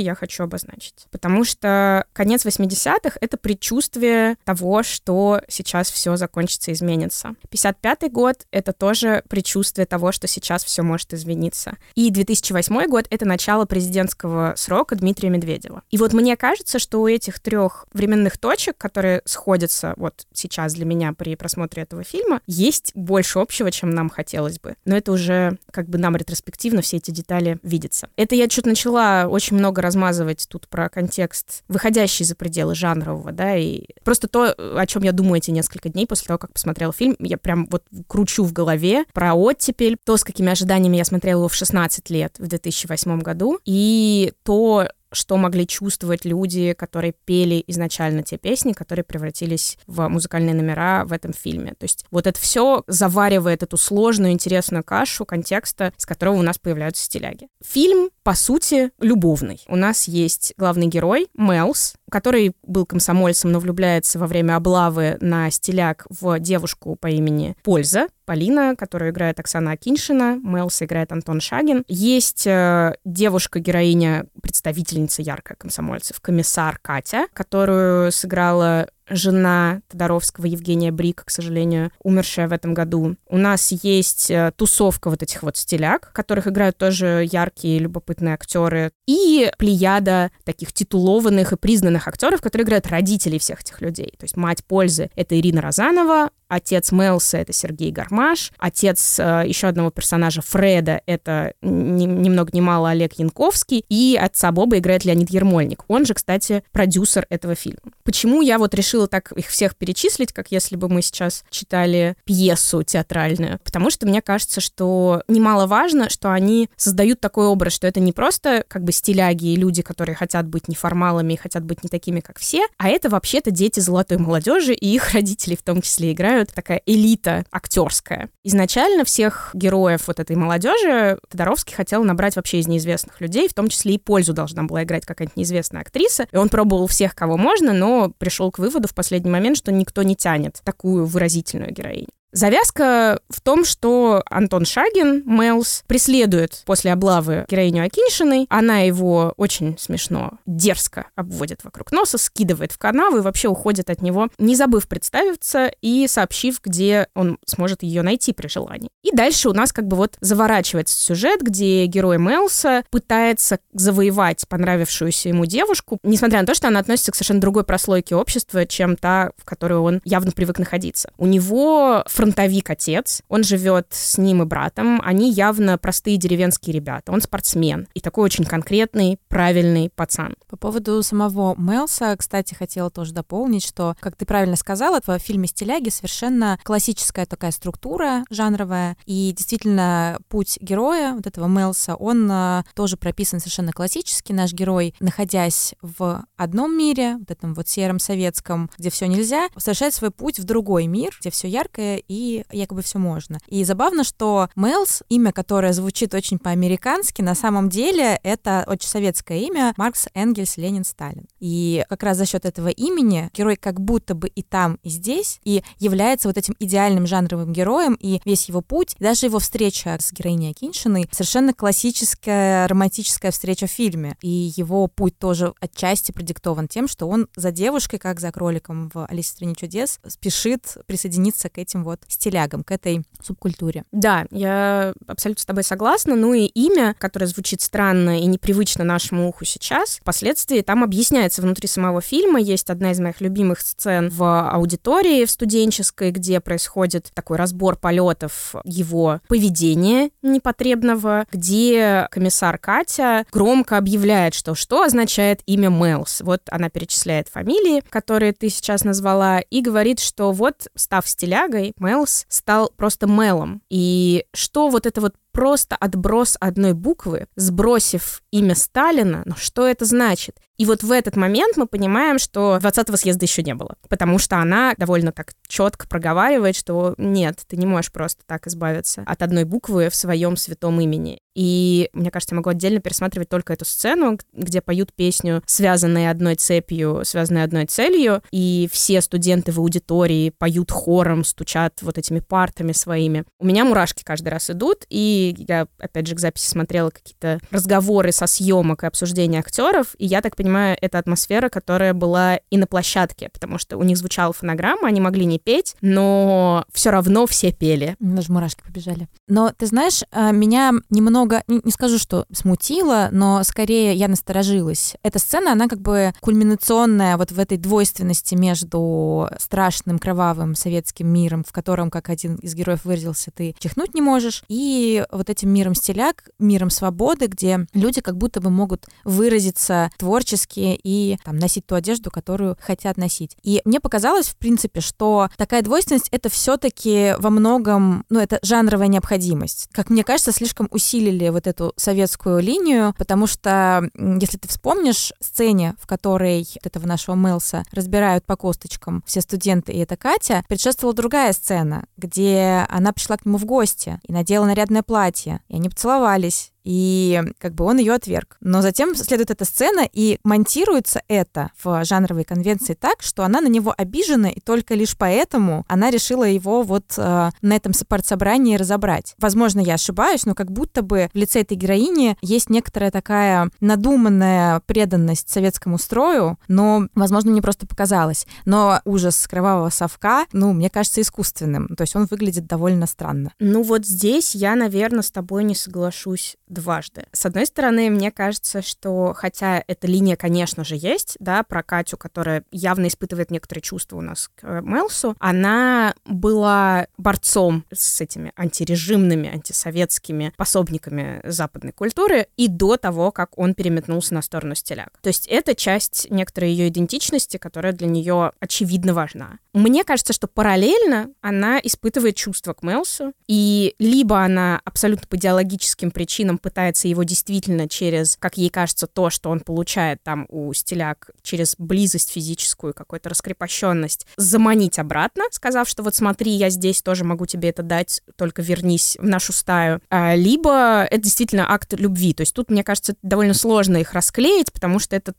я 0.00 0.14
хочу 0.14 0.44
обозначить? 0.44 1.06
Потому 1.10 1.44
что 1.44 2.04
конец 2.12 2.44
80-х— 2.44 3.16
это 3.22 3.38
предчувствие 3.38 4.36
того, 4.44 4.82
что 4.82 5.40
сейчас 5.48 5.90
все 5.90 6.16
закончится 6.16 6.70
и 6.70 6.74
изменится. 6.74 7.34
55-й 7.50 8.10
год— 8.10 8.46
это 8.50 8.74
тоже 8.74 9.22
предчувствие 9.30 9.86
того, 9.86 10.12
что 10.12 10.26
сейчас 10.26 10.62
все 10.62 10.82
может 10.82 11.14
измениться. 11.14 11.78
И 11.94 12.10
2008 12.10 12.86
год— 12.86 13.06
это 13.10 13.24
начало 13.24 13.64
президентского 13.64 14.52
срока 14.58 14.94
Дмитрия 14.94 15.30
Медведева. 15.30 15.84
И 15.90 15.96
вот 15.96 16.12
мне 16.12 16.36
кажется, 16.36 16.78
что 16.78 17.00
у 17.00 17.08
этих 17.08 17.40
трех 17.40 17.86
временных 17.94 18.36
точек, 18.36 18.76
которые 18.76 19.22
сходятся 19.24 19.94
вот 19.96 20.26
сейчас 20.34 20.74
для 20.74 20.84
меня 20.84 21.14
при 21.14 21.34
просмотре 21.36 21.84
этого 21.84 22.04
фильма, 22.04 22.42
есть 22.46 22.92
больше 22.94 23.38
общего, 23.38 23.70
чем 23.70 23.88
нам 23.88 24.10
хотелось 24.10 24.58
бы. 24.58 24.74
Но 24.84 24.94
это 24.98 25.12
уже 25.12 25.56
как 25.70 25.88
бы 25.88 25.96
нам 25.96 26.14
ретроспективно 26.14 26.82
все 26.82 26.98
эти 26.98 27.10
детали 27.12 27.58
видятся. 27.62 28.08
Это 28.16 28.34
я 28.34 28.48
что-то 28.48 28.70
начала 28.70 29.26
очень 29.28 29.56
много 29.56 29.82
размазывать 29.82 30.46
тут 30.48 30.68
про 30.68 30.88
контекст, 30.88 31.62
выходящий 31.68 32.24
за 32.24 32.34
пределы 32.34 32.74
жанрового, 32.74 33.32
да, 33.32 33.56
и 33.56 33.84
просто 34.04 34.28
то, 34.28 34.52
о 34.52 34.86
чем 34.86 35.02
я 35.02 35.12
думаю 35.12 35.36
эти 35.36 35.50
несколько 35.50 35.88
дней 35.88 36.06
после 36.06 36.26
того, 36.26 36.38
как 36.38 36.52
посмотрела 36.52 36.92
фильм, 36.92 37.16
я 37.18 37.38
прям 37.38 37.66
вот 37.70 37.84
кручу 38.06 38.44
в 38.44 38.52
голове 38.52 39.04
про 39.12 39.34
оттепель, 39.34 39.96
то, 40.04 40.16
с 40.16 40.24
какими 40.24 40.50
ожиданиями 40.50 40.96
я 40.96 41.04
смотрела 41.04 41.40
его 41.40 41.48
в 41.48 41.54
16 41.54 42.10
лет 42.10 42.36
в 42.38 42.46
2008 42.46 43.20
году, 43.20 43.58
и 43.64 44.32
то, 44.42 44.88
что 45.12 45.36
могли 45.36 45.66
чувствовать 45.66 46.24
люди, 46.24 46.72
которые 46.72 47.14
пели 47.24 47.62
изначально 47.66 48.22
те 48.22 48.38
песни, 48.38 48.72
которые 48.72 49.04
превратились 49.04 49.78
в 49.86 50.08
музыкальные 50.08 50.54
номера 50.54 51.04
в 51.04 51.12
этом 51.12 51.32
фильме. 51.32 51.74
То 51.78 51.84
есть 51.84 52.04
вот 52.10 52.26
это 52.26 52.38
все 52.40 52.82
заваривает 52.86 53.62
эту 53.62 53.76
сложную, 53.76 54.32
интересную 54.32 54.84
кашу 54.84 55.24
контекста, 55.24 55.92
с 55.96 56.06
которого 56.06 56.36
у 56.36 56.42
нас 56.42 56.58
появляются 56.58 57.04
стиляги. 57.04 57.48
Фильм, 57.64 58.10
по 58.22 58.34
сути, 58.34 58.90
любовный. 59.00 59.62
У 59.68 59.76
нас 59.76 60.08
есть 60.08 60.54
главный 60.56 60.86
герой 60.86 61.28
Мелс, 61.34 61.94
который 62.12 62.52
был 62.62 62.84
комсомольцем, 62.84 63.50
но 63.50 63.58
влюбляется 63.58 64.18
во 64.18 64.26
время 64.26 64.56
облавы 64.56 65.16
на 65.20 65.50
стиляк 65.50 66.06
в 66.10 66.38
девушку 66.38 66.94
по 66.94 67.06
имени 67.06 67.56
Польза, 67.62 68.06
Полина, 68.26 68.76
которую 68.76 69.10
играет 69.10 69.40
Оксана 69.40 69.72
Акиншина, 69.72 70.38
Мелс 70.42 70.82
играет 70.82 71.10
Антон 71.10 71.40
Шагин. 71.40 71.84
Есть 71.88 72.46
э, 72.46 72.94
девушка-героиня, 73.04 74.26
представительница 74.42 75.22
яркая 75.22 75.56
комсомольцев, 75.56 76.20
комиссар 76.20 76.78
Катя, 76.82 77.26
которую 77.32 78.12
сыграла 78.12 78.88
жена 79.08 79.80
Тодоровского 79.88 80.46
Евгения 80.46 80.92
Брик, 80.92 81.24
к 81.24 81.30
сожалению, 81.30 81.90
умершая 82.02 82.48
в 82.48 82.52
этом 82.52 82.74
году. 82.74 83.16
У 83.28 83.38
нас 83.38 83.72
есть 83.82 84.30
э, 84.30 84.52
тусовка 84.56 85.10
вот 85.10 85.22
этих 85.22 85.42
вот 85.42 85.56
стиляк, 85.56 86.12
которых 86.12 86.46
играют 86.46 86.76
тоже 86.76 87.26
яркие, 87.30 87.78
любопытные 87.78 88.34
актеры. 88.34 88.92
И 89.06 89.50
плеяда 89.58 90.30
таких 90.44 90.72
титулованных 90.72 91.52
и 91.52 91.56
признанных 91.56 92.08
актеров, 92.08 92.40
которые 92.40 92.64
играют 92.64 92.86
родителей 92.86 93.38
всех 93.38 93.60
этих 93.60 93.80
людей. 93.80 94.14
То 94.18 94.24
есть 94.24 94.36
мать 94.36 94.64
Пользы— 94.64 95.10
это 95.16 95.38
Ирина 95.38 95.60
Розанова, 95.60 96.30
отец 96.52 96.92
Мелса— 96.92 97.38
это 97.38 97.52
Сергей 97.52 97.90
Гармаш, 97.90 98.52
отец 98.58 99.18
э, 99.18 99.44
еще 99.46 99.68
одного 99.68 99.90
персонажа 99.90 100.42
Фреда— 100.42 101.00
это 101.06 101.54
ни, 101.62 102.04
ни 102.04 102.28
много 102.28 102.50
ни 102.52 102.60
мало 102.60 102.90
Олег 102.90 103.14
Янковский, 103.14 103.84
и 103.88 104.18
отца 104.20 104.52
Боба 104.52 104.78
играет 104.78 105.04
Леонид 105.06 105.30
Ермольник. 105.30 105.84
Он 105.88 106.04
же, 106.04 106.12
кстати, 106.12 106.62
продюсер 106.70 107.26
этого 107.30 107.54
фильма. 107.54 107.80
Почему 108.04 108.42
я 108.42 108.58
вот 108.58 108.74
решила 108.74 109.08
так 109.08 109.32
их 109.32 109.46
всех 109.48 109.76
перечислить, 109.76 110.32
как 110.32 110.52
если 110.52 110.76
бы 110.76 110.90
мы 110.90 111.00
сейчас 111.00 111.44
читали 111.48 112.16
пьесу 112.24 112.82
театральную? 112.82 113.58
Потому 113.64 113.90
что 113.90 114.06
мне 114.06 114.20
кажется, 114.20 114.60
что 114.60 115.22
немаловажно, 115.28 116.10
что 116.10 116.32
они 116.32 116.68
создают 116.76 117.20
такой 117.20 117.46
образ, 117.46 117.72
что 117.72 117.86
это 117.86 118.00
не 118.00 118.12
просто 118.12 118.64
как 118.68 118.84
бы 118.84 118.92
стиляги 118.92 119.46
и 119.46 119.56
люди, 119.56 119.80
которые 119.80 120.16
хотят 120.16 120.46
быть 120.46 120.68
неформалами 120.68 121.32
и 121.32 121.36
хотят 121.36 121.64
быть 121.64 121.82
не 121.82 121.88
такими, 121.88 122.20
как 122.20 122.38
все, 122.38 122.66
а 122.76 122.88
это 122.88 123.08
вообще-то 123.08 123.50
дети 123.50 123.80
золотой 123.80 124.18
молодежи, 124.18 124.74
и 124.74 124.94
их 124.94 125.12
родители 125.12 125.54
в 125.54 125.62
том 125.62 125.80
числе 125.80 126.12
играют 126.12 126.41
такая 126.50 126.82
элита 126.86 127.44
актерская. 127.50 128.30
Изначально 128.42 129.04
всех 129.04 129.50
героев 129.54 130.06
вот 130.06 130.18
этой 130.18 130.36
молодежи 130.36 131.18
Тодоровский 131.28 131.74
хотел 131.74 132.02
набрать 132.04 132.36
вообще 132.36 132.58
из 132.58 132.68
неизвестных 132.68 133.20
людей, 133.20 133.48
в 133.48 133.54
том 133.54 133.68
числе 133.68 133.94
и 133.94 133.98
пользу 133.98 134.32
должна 134.32 134.64
была 134.64 134.82
играть 134.82 135.06
какая-нибудь 135.06 135.36
неизвестная 135.36 135.82
актриса. 135.82 136.26
И 136.32 136.36
он 136.36 136.48
пробовал 136.48 136.86
всех, 136.86 137.14
кого 137.14 137.36
можно, 137.36 137.72
но 137.72 138.12
пришел 138.18 138.50
к 138.50 138.58
выводу 138.58 138.88
в 138.88 138.94
последний 138.94 139.30
момент, 139.30 139.56
что 139.56 139.70
никто 139.72 140.02
не 140.02 140.16
тянет 140.16 140.60
такую 140.64 141.06
выразительную 141.06 141.72
героиню. 141.72 142.08
Завязка 142.32 143.20
в 143.28 143.42
том, 143.42 143.64
что 143.64 144.22
Антон 144.30 144.64
Шагин, 144.64 145.22
Мэлс, 145.26 145.84
преследует 145.86 146.62
после 146.64 146.92
облавы 146.92 147.44
героиню 147.48 147.84
Акиншиной. 147.84 148.46
Она 148.48 148.78
его 148.78 149.34
очень 149.36 149.76
смешно, 149.78 150.38
дерзко 150.46 151.08
обводит 151.14 151.62
вокруг 151.62 151.92
носа, 151.92 152.16
скидывает 152.16 152.72
в 152.72 152.78
канаву 152.78 153.18
и 153.18 153.20
вообще 153.20 153.48
уходит 153.48 153.90
от 153.90 154.00
него, 154.00 154.28
не 154.38 154.56
забыв 154.56 154.88
представиться 154.88 155.70
и 155.82 156.06
сообщив, 156.08 156.60
где 156.62 157.06
он 157.14 157.38
сможет 157.44 157.82
ее 157.82 158.00
найти 158.00 158.32
при 158.32 158.48
желании. 158.48 158.88
И 159.02 159.14
дальше 159.14 159.50
у 159.50 159.52
нас 159.52 159.72
как 159.72 159.86
бы 159.86 159.96
вот 159.96 160.16
заворачивается 160.20 160.98
сюжет, 160.98 161.42
где 161.42 161.84
герой 161.84 162.16
Мэлса 162.16 162.84
пытается 162.90 163.58
завоевать 163.74 164.46
понравившуюся 164.48 165.28
ему 165.28 165.44
девушку, 165.44 165.98
несмотря 166.02 166.40
на 166.40 166.46
то, 166.46 166.54
что 166.54 166.68
она 166.68 166.80
относится 166.80 167.12
к 167.12 167.14
совершенно 167.14 167.40
другой 167.42 167.64
прослойке 167.64 168.14
общества, 168.14 168.64
чем 168.64 168.96
та, 168.96 169.32
в 169.36 169.44
которой 169.44 169.78
он 169.78 170.00
явно 170.04 170.32
привык 170.32 170.58
находиться. 170.58 171.10
У 171.18 171.26
него 171.26 172.04
фронтовик-отец, 172.22 173.22
он 173.28 173.42
живет 173.42 173.88
с 173.90 174.16
ним 174.16 174.42
и 174.42 174.44
братом, 174.44 175.02
они 175.04 175.32
явно 175.32 175.76
простые 175.76 176.18
деревенские 176.18 176.72
ребята, 176.72 177.10
он 177.10 177.20
спортсмен 177.20 177.88
и 177.94 178.00
такой 178.00 178.24
очень 178.24 178.44
конкретный, 178.44 179.18
правильный 179.26 179.90
пацан. 179.90 180.36
По 180.48 180.56
поводу 180.56 181.02
самого 181.02 181.56
Мелса, 181.58 182.14
кстати, 182.16 182.54
хотела 182.54 182.90
тоже 182.90 183.12
дополнить, 183.12 183.64
что, 183.64 183.96
как 183.98 184.14
ты 184.14 184.24
правильно 184.24 184.54
сказала, 184.54 185.00
в 185.04 185.18
фильме 185.18 185.48
«Стиляги» 185.48 185.88
совершенно 185.88 186.60
классическая 186.62 187.26
такая 187.26 187.50
структура 187.50 188.22
жанровая, 188.30 188.96
и 189.04 189.34
действительно 189.36 190.20
путь 190.28 190.58
героя, 190.60 191.14
вот 191.14 191.26
этого 191.26 191.48
Мелса, 191.48 191.96
он 191.96 192.30
а, 192.30 192.64
тоже 192.76 192.96
прописан 192.96 193.40
совершенно 193.40 193.72
классически. 193.72 194.32
Наш 194.32 194.52
герой, 194.52 194.94
находясь 195.00 195.74
в 195.82 196.24
одном 196.36 196.78
мире, 196.78 197.16
вот 197.16 197.32
этом 197.32 197.54
вот 197.54 197.68
сером 197.68 197.98
советском, 197.98 198.70
где 198.78 198.90
все 198.90 199.06
нельзя, 199.06 199.48
совершает 199.56 199.92
свой 199.92 200.12
путь 200.12 200.38
в 200.38 200.44
другой 200.44 200.86
мир, 200.86 201.16
где 201.20 201.30
все 201.30 201.48
яркое 201.48 201.96
и 202.12 202.44
якобы 202.52 202.82
все 202.82 202.98
можно. 202.98 203.38
И 203.46 203.64
забавно, 203.64 204.04
что 204.04 204.48
Мэлс, 204.54 205.02
имя, 205.08 205.32
которое 205.32 205.72
звучит 205.72 206.14
очень 206.14 206.38
по-американски, 206.38 207.22
на 207.22 207.34
самом 207.34 207.68
деле 207.68 208.20
это 208.22 208.64
очень 208.66 208.88
советское 208.88 209.40
имя 209.40 209.72
Маркс 209.76 210.08
Энгельс 210.14 210.56
Ленин 210.56 210.84
Сталин. 210.84 211.26
И 211.42 211.84
как 211.88 212.04
раз 212.04 212.18
за 212.18 212.24
счет 212.24 212.44
этого 212.44 212.68
имени 212.68 213.28
герой 213.34 213.56
как 213.56 213.80
будто 213.80 214.14
бы 214.14 214.28
и 214.28 214.42
там, 214.42 214.78
и 214.84 214.90
здесь, 214.90 215.40
и 215.42 215.64
является 215.80 216.28
вот 216.28 216.38
этим 216.38 216.54
идеальным 216.60 217.06
жанровым 217.06 217.52
героем, 217.52 217.98
и 218.00 218.20
весь 218.24 218.48
его 218.48 218.60
путь, 218.60 218.94
даже 219.00 219.26
его 219.26 219.40
встреча 219.40 219.96
с 220.00 220.12
героиней 220.12 220.52
Акиншиной 220.52 221.08
совершенно 221.10 221.52
классическая 221.52 222.68
романтическая 222.68 223.32
встреча 223.32 223.66
в 223.66 223.70
фильме. 223.70 224.16
И 224.22 224.52
его 224.56 224.86
путь 224.86 225.18
тоже 225.18 225.52
отчасти 225.60 226.12
продиктован 226.12 226.68
тем, 226.68 226.86
что 226.86 227.08
он 227.08 227.26
за 227.34 227.50
девушкой, 227.50 227.98
как 227.98 228.20
за 228.20 228.30
кроликом 228.30 228.90
в 228.94 229.06
«Алисе 229.06 229.30
в 229.30 229.32
стране 229.32 229.54
чудес», 229.56 229.98
спешит 230.06 230.76
присоединиться 230.86 231.48
к 231.48 231.58
этим 231.58 231.82
вот 231.82 232.02
стилягам, 232.06 232.62
к 232.62 232.70
этой 232.70 233.02
субкультуре. 233.20 233.84
Да, 233.90 234.26
я 234.30 234.94
абсолютно 235.08 235.42
с 235.42 235.46
тобой 235.46 235.64
согласна. 235.64 236.14
Ну 236.14 236.34
и 236.34 236.44
имя, 236.44 236.94
которое 236.98 237.26
звучит 237.26 237.62
странно 237.62 238.20
и 238.20 238.26
непривычно 238.26 238.84
нашему 238.84 239.28
уху 239.28 239.44
сейчас, 239.44 239.96
впоследствии 239.96 240.60
там 240.60 240.84
объясняется 240.84 241.31
внутри 241.38 241.68
самого 241.68 242.00
фильма. 242.00 242.40
Есть 242.40 242.70
одна 242.70 242.90
из 242.90 243.00
моих 243.00 243.20
любимых 243.20 243.60
сцен 243.60 244.08
в 244.10 244.50
аудитории 244.50 245.24
в 245.24 245.30
студенческой, 245.30 246.10
где 246.10 246.40
происходит 246.40 247.10
такой 247.14 247.36
разбор 247.36 247.76
полетов 247.76 248.54
его 248.64 249.20
поведения 249.28 250.10
непотребного, 250.22 251.26
где 251.32 252.08
комиссар 252.10 252.58
Катя 252.58 253.24
громко 253.32 253.78
объявляет, 253.78 254.34
что 254.34 254.54
что 254.54 254.82
означает 254.82 255.42
имя 255.46 255.70
Мэлс. 255.70 256.20
Вот 256.20 256.42
она 256.50 256.68
перечисляет 256.68 257.28
фамилии, 257.28 257.82
которые 257.88 258.32
ты 258.32 258.48
сейчас 258.48 258.84
назвала, 258.84 259.40
и 259.40 259.60
говорит, 259.60 260.00
что 260.00 260.32
вот, 260.32 260.68
став 260.74 261.08
стилягой, 261.08 261.72
Мэлс 261.76 262.26
стал 262.28 262.72
просто 262.76 263.06
Мэлом. 263.06 263.62
И 263.70 264.24
что 264.32 264.68
вот 264.68 264.86
это 264.86 265.00
вот 265.00 265.14
просто 265.32 265.76
отброс 265.76 266.36
одной 266.40 266.74
буквы, 266.74 267.26
сбросив 267.36 268.22
имя 268.30 268.54
Сталина, 268.54 269.22
ну 269.24 269.34
что 269.36 269.66
это 269.66 269.84
значит? 269.84 270.36
И 270.58 270.64
вот 270.64 270.82
в 270.82 270.92
этот 270.92 271.16
момент 271.16 271.56
мы 271.56 271.66
понимаем, 271.66 272.18
что 272.18 272.58
20-го 272.62 272.96
съезда 272.96 273.24
еще 273.24 273.42
не 273.42 273.54
было, 273.54 273.76
потому 273.88 274.18
что 274.18 274.36
она 274.36 274.74
довольно 274.76 275.10
так 275.10 275.32
четко 275.48 275.88
проговаривает, 275.88 276.54
что 276.54 276.94
нет, 276.98 277.40
ты 277.48 277.56
не 277.56 277.66
можешь 277.66 277.90
просто 277.90 278.22
так 278.26 278.46
избавиться 278.46 279.02
от 279.06 279.22
одной 279.22 279.44
буквы 279.44 279.88
в 279.88 279.94
своем 279.96 280.36
святом 280.36 280.80
имени. 280.80 281.18
И 281.34 281.88
мне 281.94 282.10
кажется, 282.10 282.34
я 282.34 282.36
могу 282.36 282.50
отдельно 282.50 282.80
пересматривать 282.80 283.28
только 283.28 283.54
эту 283.54 283.64
сцену, 283.64 284.18
где 284.32 284.60
поют 284.60 284.92
песню, 284.92 285.42
связанные 285.46 286.10
одной 286.10 286.34
цепью, 286.34 287.00
связанные 287.04 287.44
одной 287.44 287.66
целью, 287.66 288.22
и 288.30 288.68
все 288.70 289.00
студенты 289.00 289.50
в 289.50 289.58
аудитории 289.58 290.30
поют 290.30 290.70
хором, 290.70 291.24
стучат 291.24 291.80
вот 291.82 291.96
этими 291.96 292.20
партами 292.20 292.72
своими. 292.72 293.24
У 293.38 293.46
меня 293.46 293.64
мурашки 293.64 294.04
каждый 294.04 294.28
раз 294.28 294.50
идут, 294.50 294.84
и 294.90 295.21
я, 295.30 295.66
опять 295.78 296.06
же, 296.06 296.14
к 296.14 296.20
записи 296.20 296.48
смотрела 296.48 296.90
какие-то 296.90 297.40
разговоры 297.50 298.12
со 298.12 298.26
съемок 298.26 298.82
и 298.82 298.86
обсуждения 298.86 299.38
актеров, 299.38 299.94
и 299.98 300.06
я 300.06 300.20
так 300.20 300.36
понимаю, 300.36 300.76
это 300.80 300.98
атмосфера, 300.98 301.48
которая 301.48 301.94
была 301.94 302.36
и 302.50 302.56
на 302.56 302.66
площадке, 302.66 303.30
потому 303.32 303.58
что 303.58 303.76
у 303.76 303.82
них 303.82 303.96
звучала 303.96 304.32
фонограмма, 304.32 304.88
они 304.88 305.00
могли 305.00 305.24
не 305.24 305.38
петь, 305.38 305.76
но 305.80 306.64
все 306.72 306.90
равно 306.90 307.26
все 307.26 307.52
пели. 307.52 307.96
Даже 308.00 308.32
мурашки 308.32 308.62
побежали. 308.62 309.08
Но 309.28 309.52
ты 309.56 309.66
знаешь, 309.66 310.02
а, 310.10 310.32
меня 310.32 310.72
немного 310.90 311.42
не 311.46 311.70
скажу, 311.70 311.98
что 311.98 312.26
смутило, 312.32 313.08
но 313.12 313.42
скорее 313.44 313.94
я 313.94 314.08
насторожилась. 314.08 314.94
Эта 315.02 315.18
сцена, 315.18 315.52
она 315.52 315.68
как 315.68 315.80
бы 315.80 316.12
кульминационная 316.20 317.16
вот 317.16 317.32
в 317.32 317.38
этой 317.38 317.58
двойственности 317.58 318.34
между 318.34 319.28
страшным 319.38 319.98
кровавым 319.98 320.54
советским 320.54 321.08
миром, 321.08 321.44
в 321.44 321.52
котором, 321.52 321.90
как 321.90 322.08
один 322.08 322.36
из 322.36 322.54
героев 322.54 322.84
выразился, 322.84 323.30
ты 323.30 323.54
чихнуть 323.58 323.94
не 323.94 324.00
можешь, 324.00 324.44
и 324.48 325.04
вот 325.12 325.30
этим 325.30 325.50
миром 325.50 325.74
стиляк, 325.74 326.30
миром 326.38 326.70
свободы, 326.70 327.26
где 327.26 327.66
люди 327.74 328.00
как 328.00 328.16
будто 328.16 328.40
бы 328.40 328.50
могут 328.50 328.86
выразиться 329.04 329.90
творчески 329.98 330.78
и 330.82 331.18
там, 331.24 331.38
носить 331.38 331.66
ту 331.66 331.74
одежду, 331.74 332.10
которую 332.10 332.56
хотят 332.60 332.96
носить. 332.96 333.36
И 333.42 333.60
мне 333.64 333.80
показалось, 333.80 334.28
в 334.28 334.36
принципе, 334.36 334.80
что 334.80 335.28
такая 335.36 335.62
двойственность— 335.62 336.08
это 336.10 336.28
все 336.28 336.56
таки 336.56 337.14
во 337.18 337.30
многом, 337.30 338.04
ну, 338.08 338.18
это 338.18 338.38
жанровая 338.42 338.88
необходимость. 338.88 339.68
Как 339.72 339.90
мне 339.90 340.04
кажется, 340.04 340.32
слишком 340.32 340.68
усилили 340.70 341.28
вот 341.28 341.46
эту 341.46 341.72
советскую 341.76 342.40
линию, 342.40 342.94
потому 342.98 343.26
что, 343.26 343.88
если 343.94 344.38
ты 344.38 344.48
вспомнишь 344.48 345.12
сцене, 345.20 345.74
в 345.80 345.86
которой 345.86 346.46
этого 346.62 346.86
нашего 346.86 347.14
Мелса 347.14 347.64
разбирают 347.72 348.24
по 348.24 348.36
косточкам 348.36 349.02
все 349.06 349.20
студенты, 349.20 349.72
и 349.72 349.78
это 349.78 349.96
Катя, 349.96 350.44
предшествовала 350.48 350.94
другая 350.94 351.32
сцена, 351.32 351.86
где 351.96 352.66
она 352.68 352.92
пришла 352.92 353.16
к 353.16 353.26
нему 353.26 353.38
в 353.38 353.44
гости 353.44 354.00
и 354.02 354.12
надела 354.12 354.46
нарядное 354.46 354.82
платье, 354.82 355.01
и 355.48 355.56
они 355.56 355.68
поцеловались, 355.68 356.51
и 356.64 357.20
как 357.38 357.54
бы 357.54 357.64
он 357.64 357.78
ее 357.78 357.94
отверг. 357.94 358.36
Но 358.40 358.62
затем 358.62 358.94
следует 358.94 359.30
эта 359.30 359.44
сцена, 359.44 359.86
и 359.90 360.18
монтируется 360.24 361.02
это 361.08 361.50
в 361.62 361.84
жанровой 361.84 362.24
конвенции 362.24 362.74
так, 362.74 363.02
что 363.02 363.24
она 363.24 363.40
на 363.40 363.48
него 363.48 363.74
обижена, 363.76 364.30
и 364.30 364.40
только 364.40 364.74
лишь 364.74 364.96
поэтому 364.96 365.64
она 365.68 365.90
решила 365.90 366.24
его 366.24 366.62
вот 366.62 366.94
э, 366.96 367.30
на 367.40 367.56
этом 367.56 367.72
партсобрании 367.88 368.56
разобрать. 368.56 369.14
Возможно, 369.18 369.60
я 369.60 369.74
ошибаюсь, 369.74 370.26
но 370.26 370.34
как 370.34 370.50
будто 370.50 370.82
бы 370.82 371.08
в 371.12 371.16
лице 371.16 371.40
этой 371.40 371.56
героини 371.56 372.16
есть 372.20 372.50
некоторая 372.50 372.90
такая 372.90 373.50
надуманная 373.60 374.60
преданность 374.66 375.28
советскому 375.28 375.78
строю, 375.78 376.38
но, 376.48 376.88
возможно, 376.94 377.30
мне 377.30 377.42
просто 377.42 377.66
показалось. 377.66 378.26
Но 378.44 378.80
ужас 378.84 379.26
кровавого 379.26 379.70
совка, 379.70 380.26
ну, 380.32 380.52
мне 380.52 380.70
кажется, 380.70 381.00
искусственным. 381.00 381.68
То 381.76 381.82
есть 381.82 381.96
он 381.96 382.06
выглядит 382.10 382.46
довольно 382.46 382.86
странно. 382.86 383.32
Ну 383.40 383.62
вот 383.62 383.86
здесь 383.86 384.34
я, 384.34 384.54
наверное, 384.54 385.02
с 385.02 385.10
тобой 385.10 385.44
не 385.44 385.54
соглашусь 385.54 386.36
дважды. 386.52 387.06
С 387.12 387.26
одной 387.26 387.46
стороны, 387.46 387.90
мне 387.90 388.10
кажется, 388.10 388.62
что 388.62 389.12
хотя 389.14 389.62
эта 389.66 389.86
линия, 389.86 390.16
конечно 390.16 390.64
же, 390.64 390.76
есть, 390.76 391.16
да, 391.18 391.42
про 391.42 391.62
Катю, 391.62 391.96
которая 391.96 392.44
явно 392.50 392.88
испытывает 392.88 393.30
некоторые 393.30 393.62
чувства 393.62 393.96
у 393.96 394.00
нас 394.00 394.28
к 394.34 394.44
э, 394.44 394.60
Мелсу, 394.62 395.16
она 395.18 395.94
была 396.04 396.86
борцом 396.98 397.64
с 397.72 398.00
этими 398.00 398.32
антирежимными, 398.36 399.28
антисоветскими 399.28 400.32
пособниками 400.36 401.20
западной 401.24 401.72
культуры 401.72 402.26
и 402.36 402.48
до 402.48 402.76
того, 402.76 403.10
как 403.10 403.38
он 403.38 403.54
переметнулся 403.54 404.14
на 404.14 404.22
сторону 404.22 404.54
стиляк. 404.54 404.98
То 405.02 405.08
есть 405.08 405.26
это 405.26 405.54
часть 405.54 406.10
некоторой 406.10 406.50
ее 406.50 406.68
идентичности, 406.68 407.36
которая 407.36 407.72
для 407.72 407.86
нее 407.86 408.32
очевидно 408.40 408.94
важна. 408.94 409.38
Мне 409.52 409.84
кажется, 409.84 410.12
что 410.12 410.28
параллельно 410.28 411.10
она 411.20 411.58
испытывает 411.62 412.16
чувства 412.16 412.54
к 412.54 412.62
Мелсу, 412.62 413.12
и 413.26 413.74
либо 413.78 414.20
она 414.20 414.60
абсолютно 414.64 415.06
по 415.06 415.16
идеологическим 415.16 415.90
причинам 415.90 416.38
пытается 416.42 416.88
его 416.88 417.04
действительно 417.04 417.68
через, 417.68 418.16
как 418.16 418.36
ей 418.36 418.50
кажется, 418.50 418.86
то, 418.86 419.08
что 419.08 419.30
он 419.30 419.40
получает 419.40 420.02
там 420.02 420.26
у 420.28 420.52
стиляк, 420.52 421.10
через 421.22 421.54
близость 421.56 422.12
физическую, 422.12 422.74
какую-то 422.74 423.08
раскрепощенность, 423.08 424.06
заманить 424.16 424.78
обратно, 424.78 425.24
сказав, 425.30 425.68
что 425.68 425.82
вот 425.82 425.94
смотри, 425.94 426.32
я 426.32 426.50
здесь 426.50 426.82
тоже 426.82 427.04
могу 427.04 427.26
тебе 427.26 427.48
это 427.48 427.62
дать, 427.62 428.02
только 428.16 428.42
вернись 428.42 428.96
в 429.00 429.06
нашу 429.06 429.32
стаю. 429.32 429.80
А, 429.88 430.14
либо 430.14 430.84
это 430.84 431.02
действительно 431.02 431.50
акт 431.50 431.72
любви. 431.74 432.12
То 432.12 432.22
есть 432.22 432.34
тут, 432.34 432.50
мне 432.50 432.64
кажется, 432.64 432.94
довольно 433.02 433.34
сложно 433.34 433.78
их 433.78 433.92
расклеить, 433.92 434.52
потому 434.52 434.78
что 434.78 434.96
это 434.96 435.14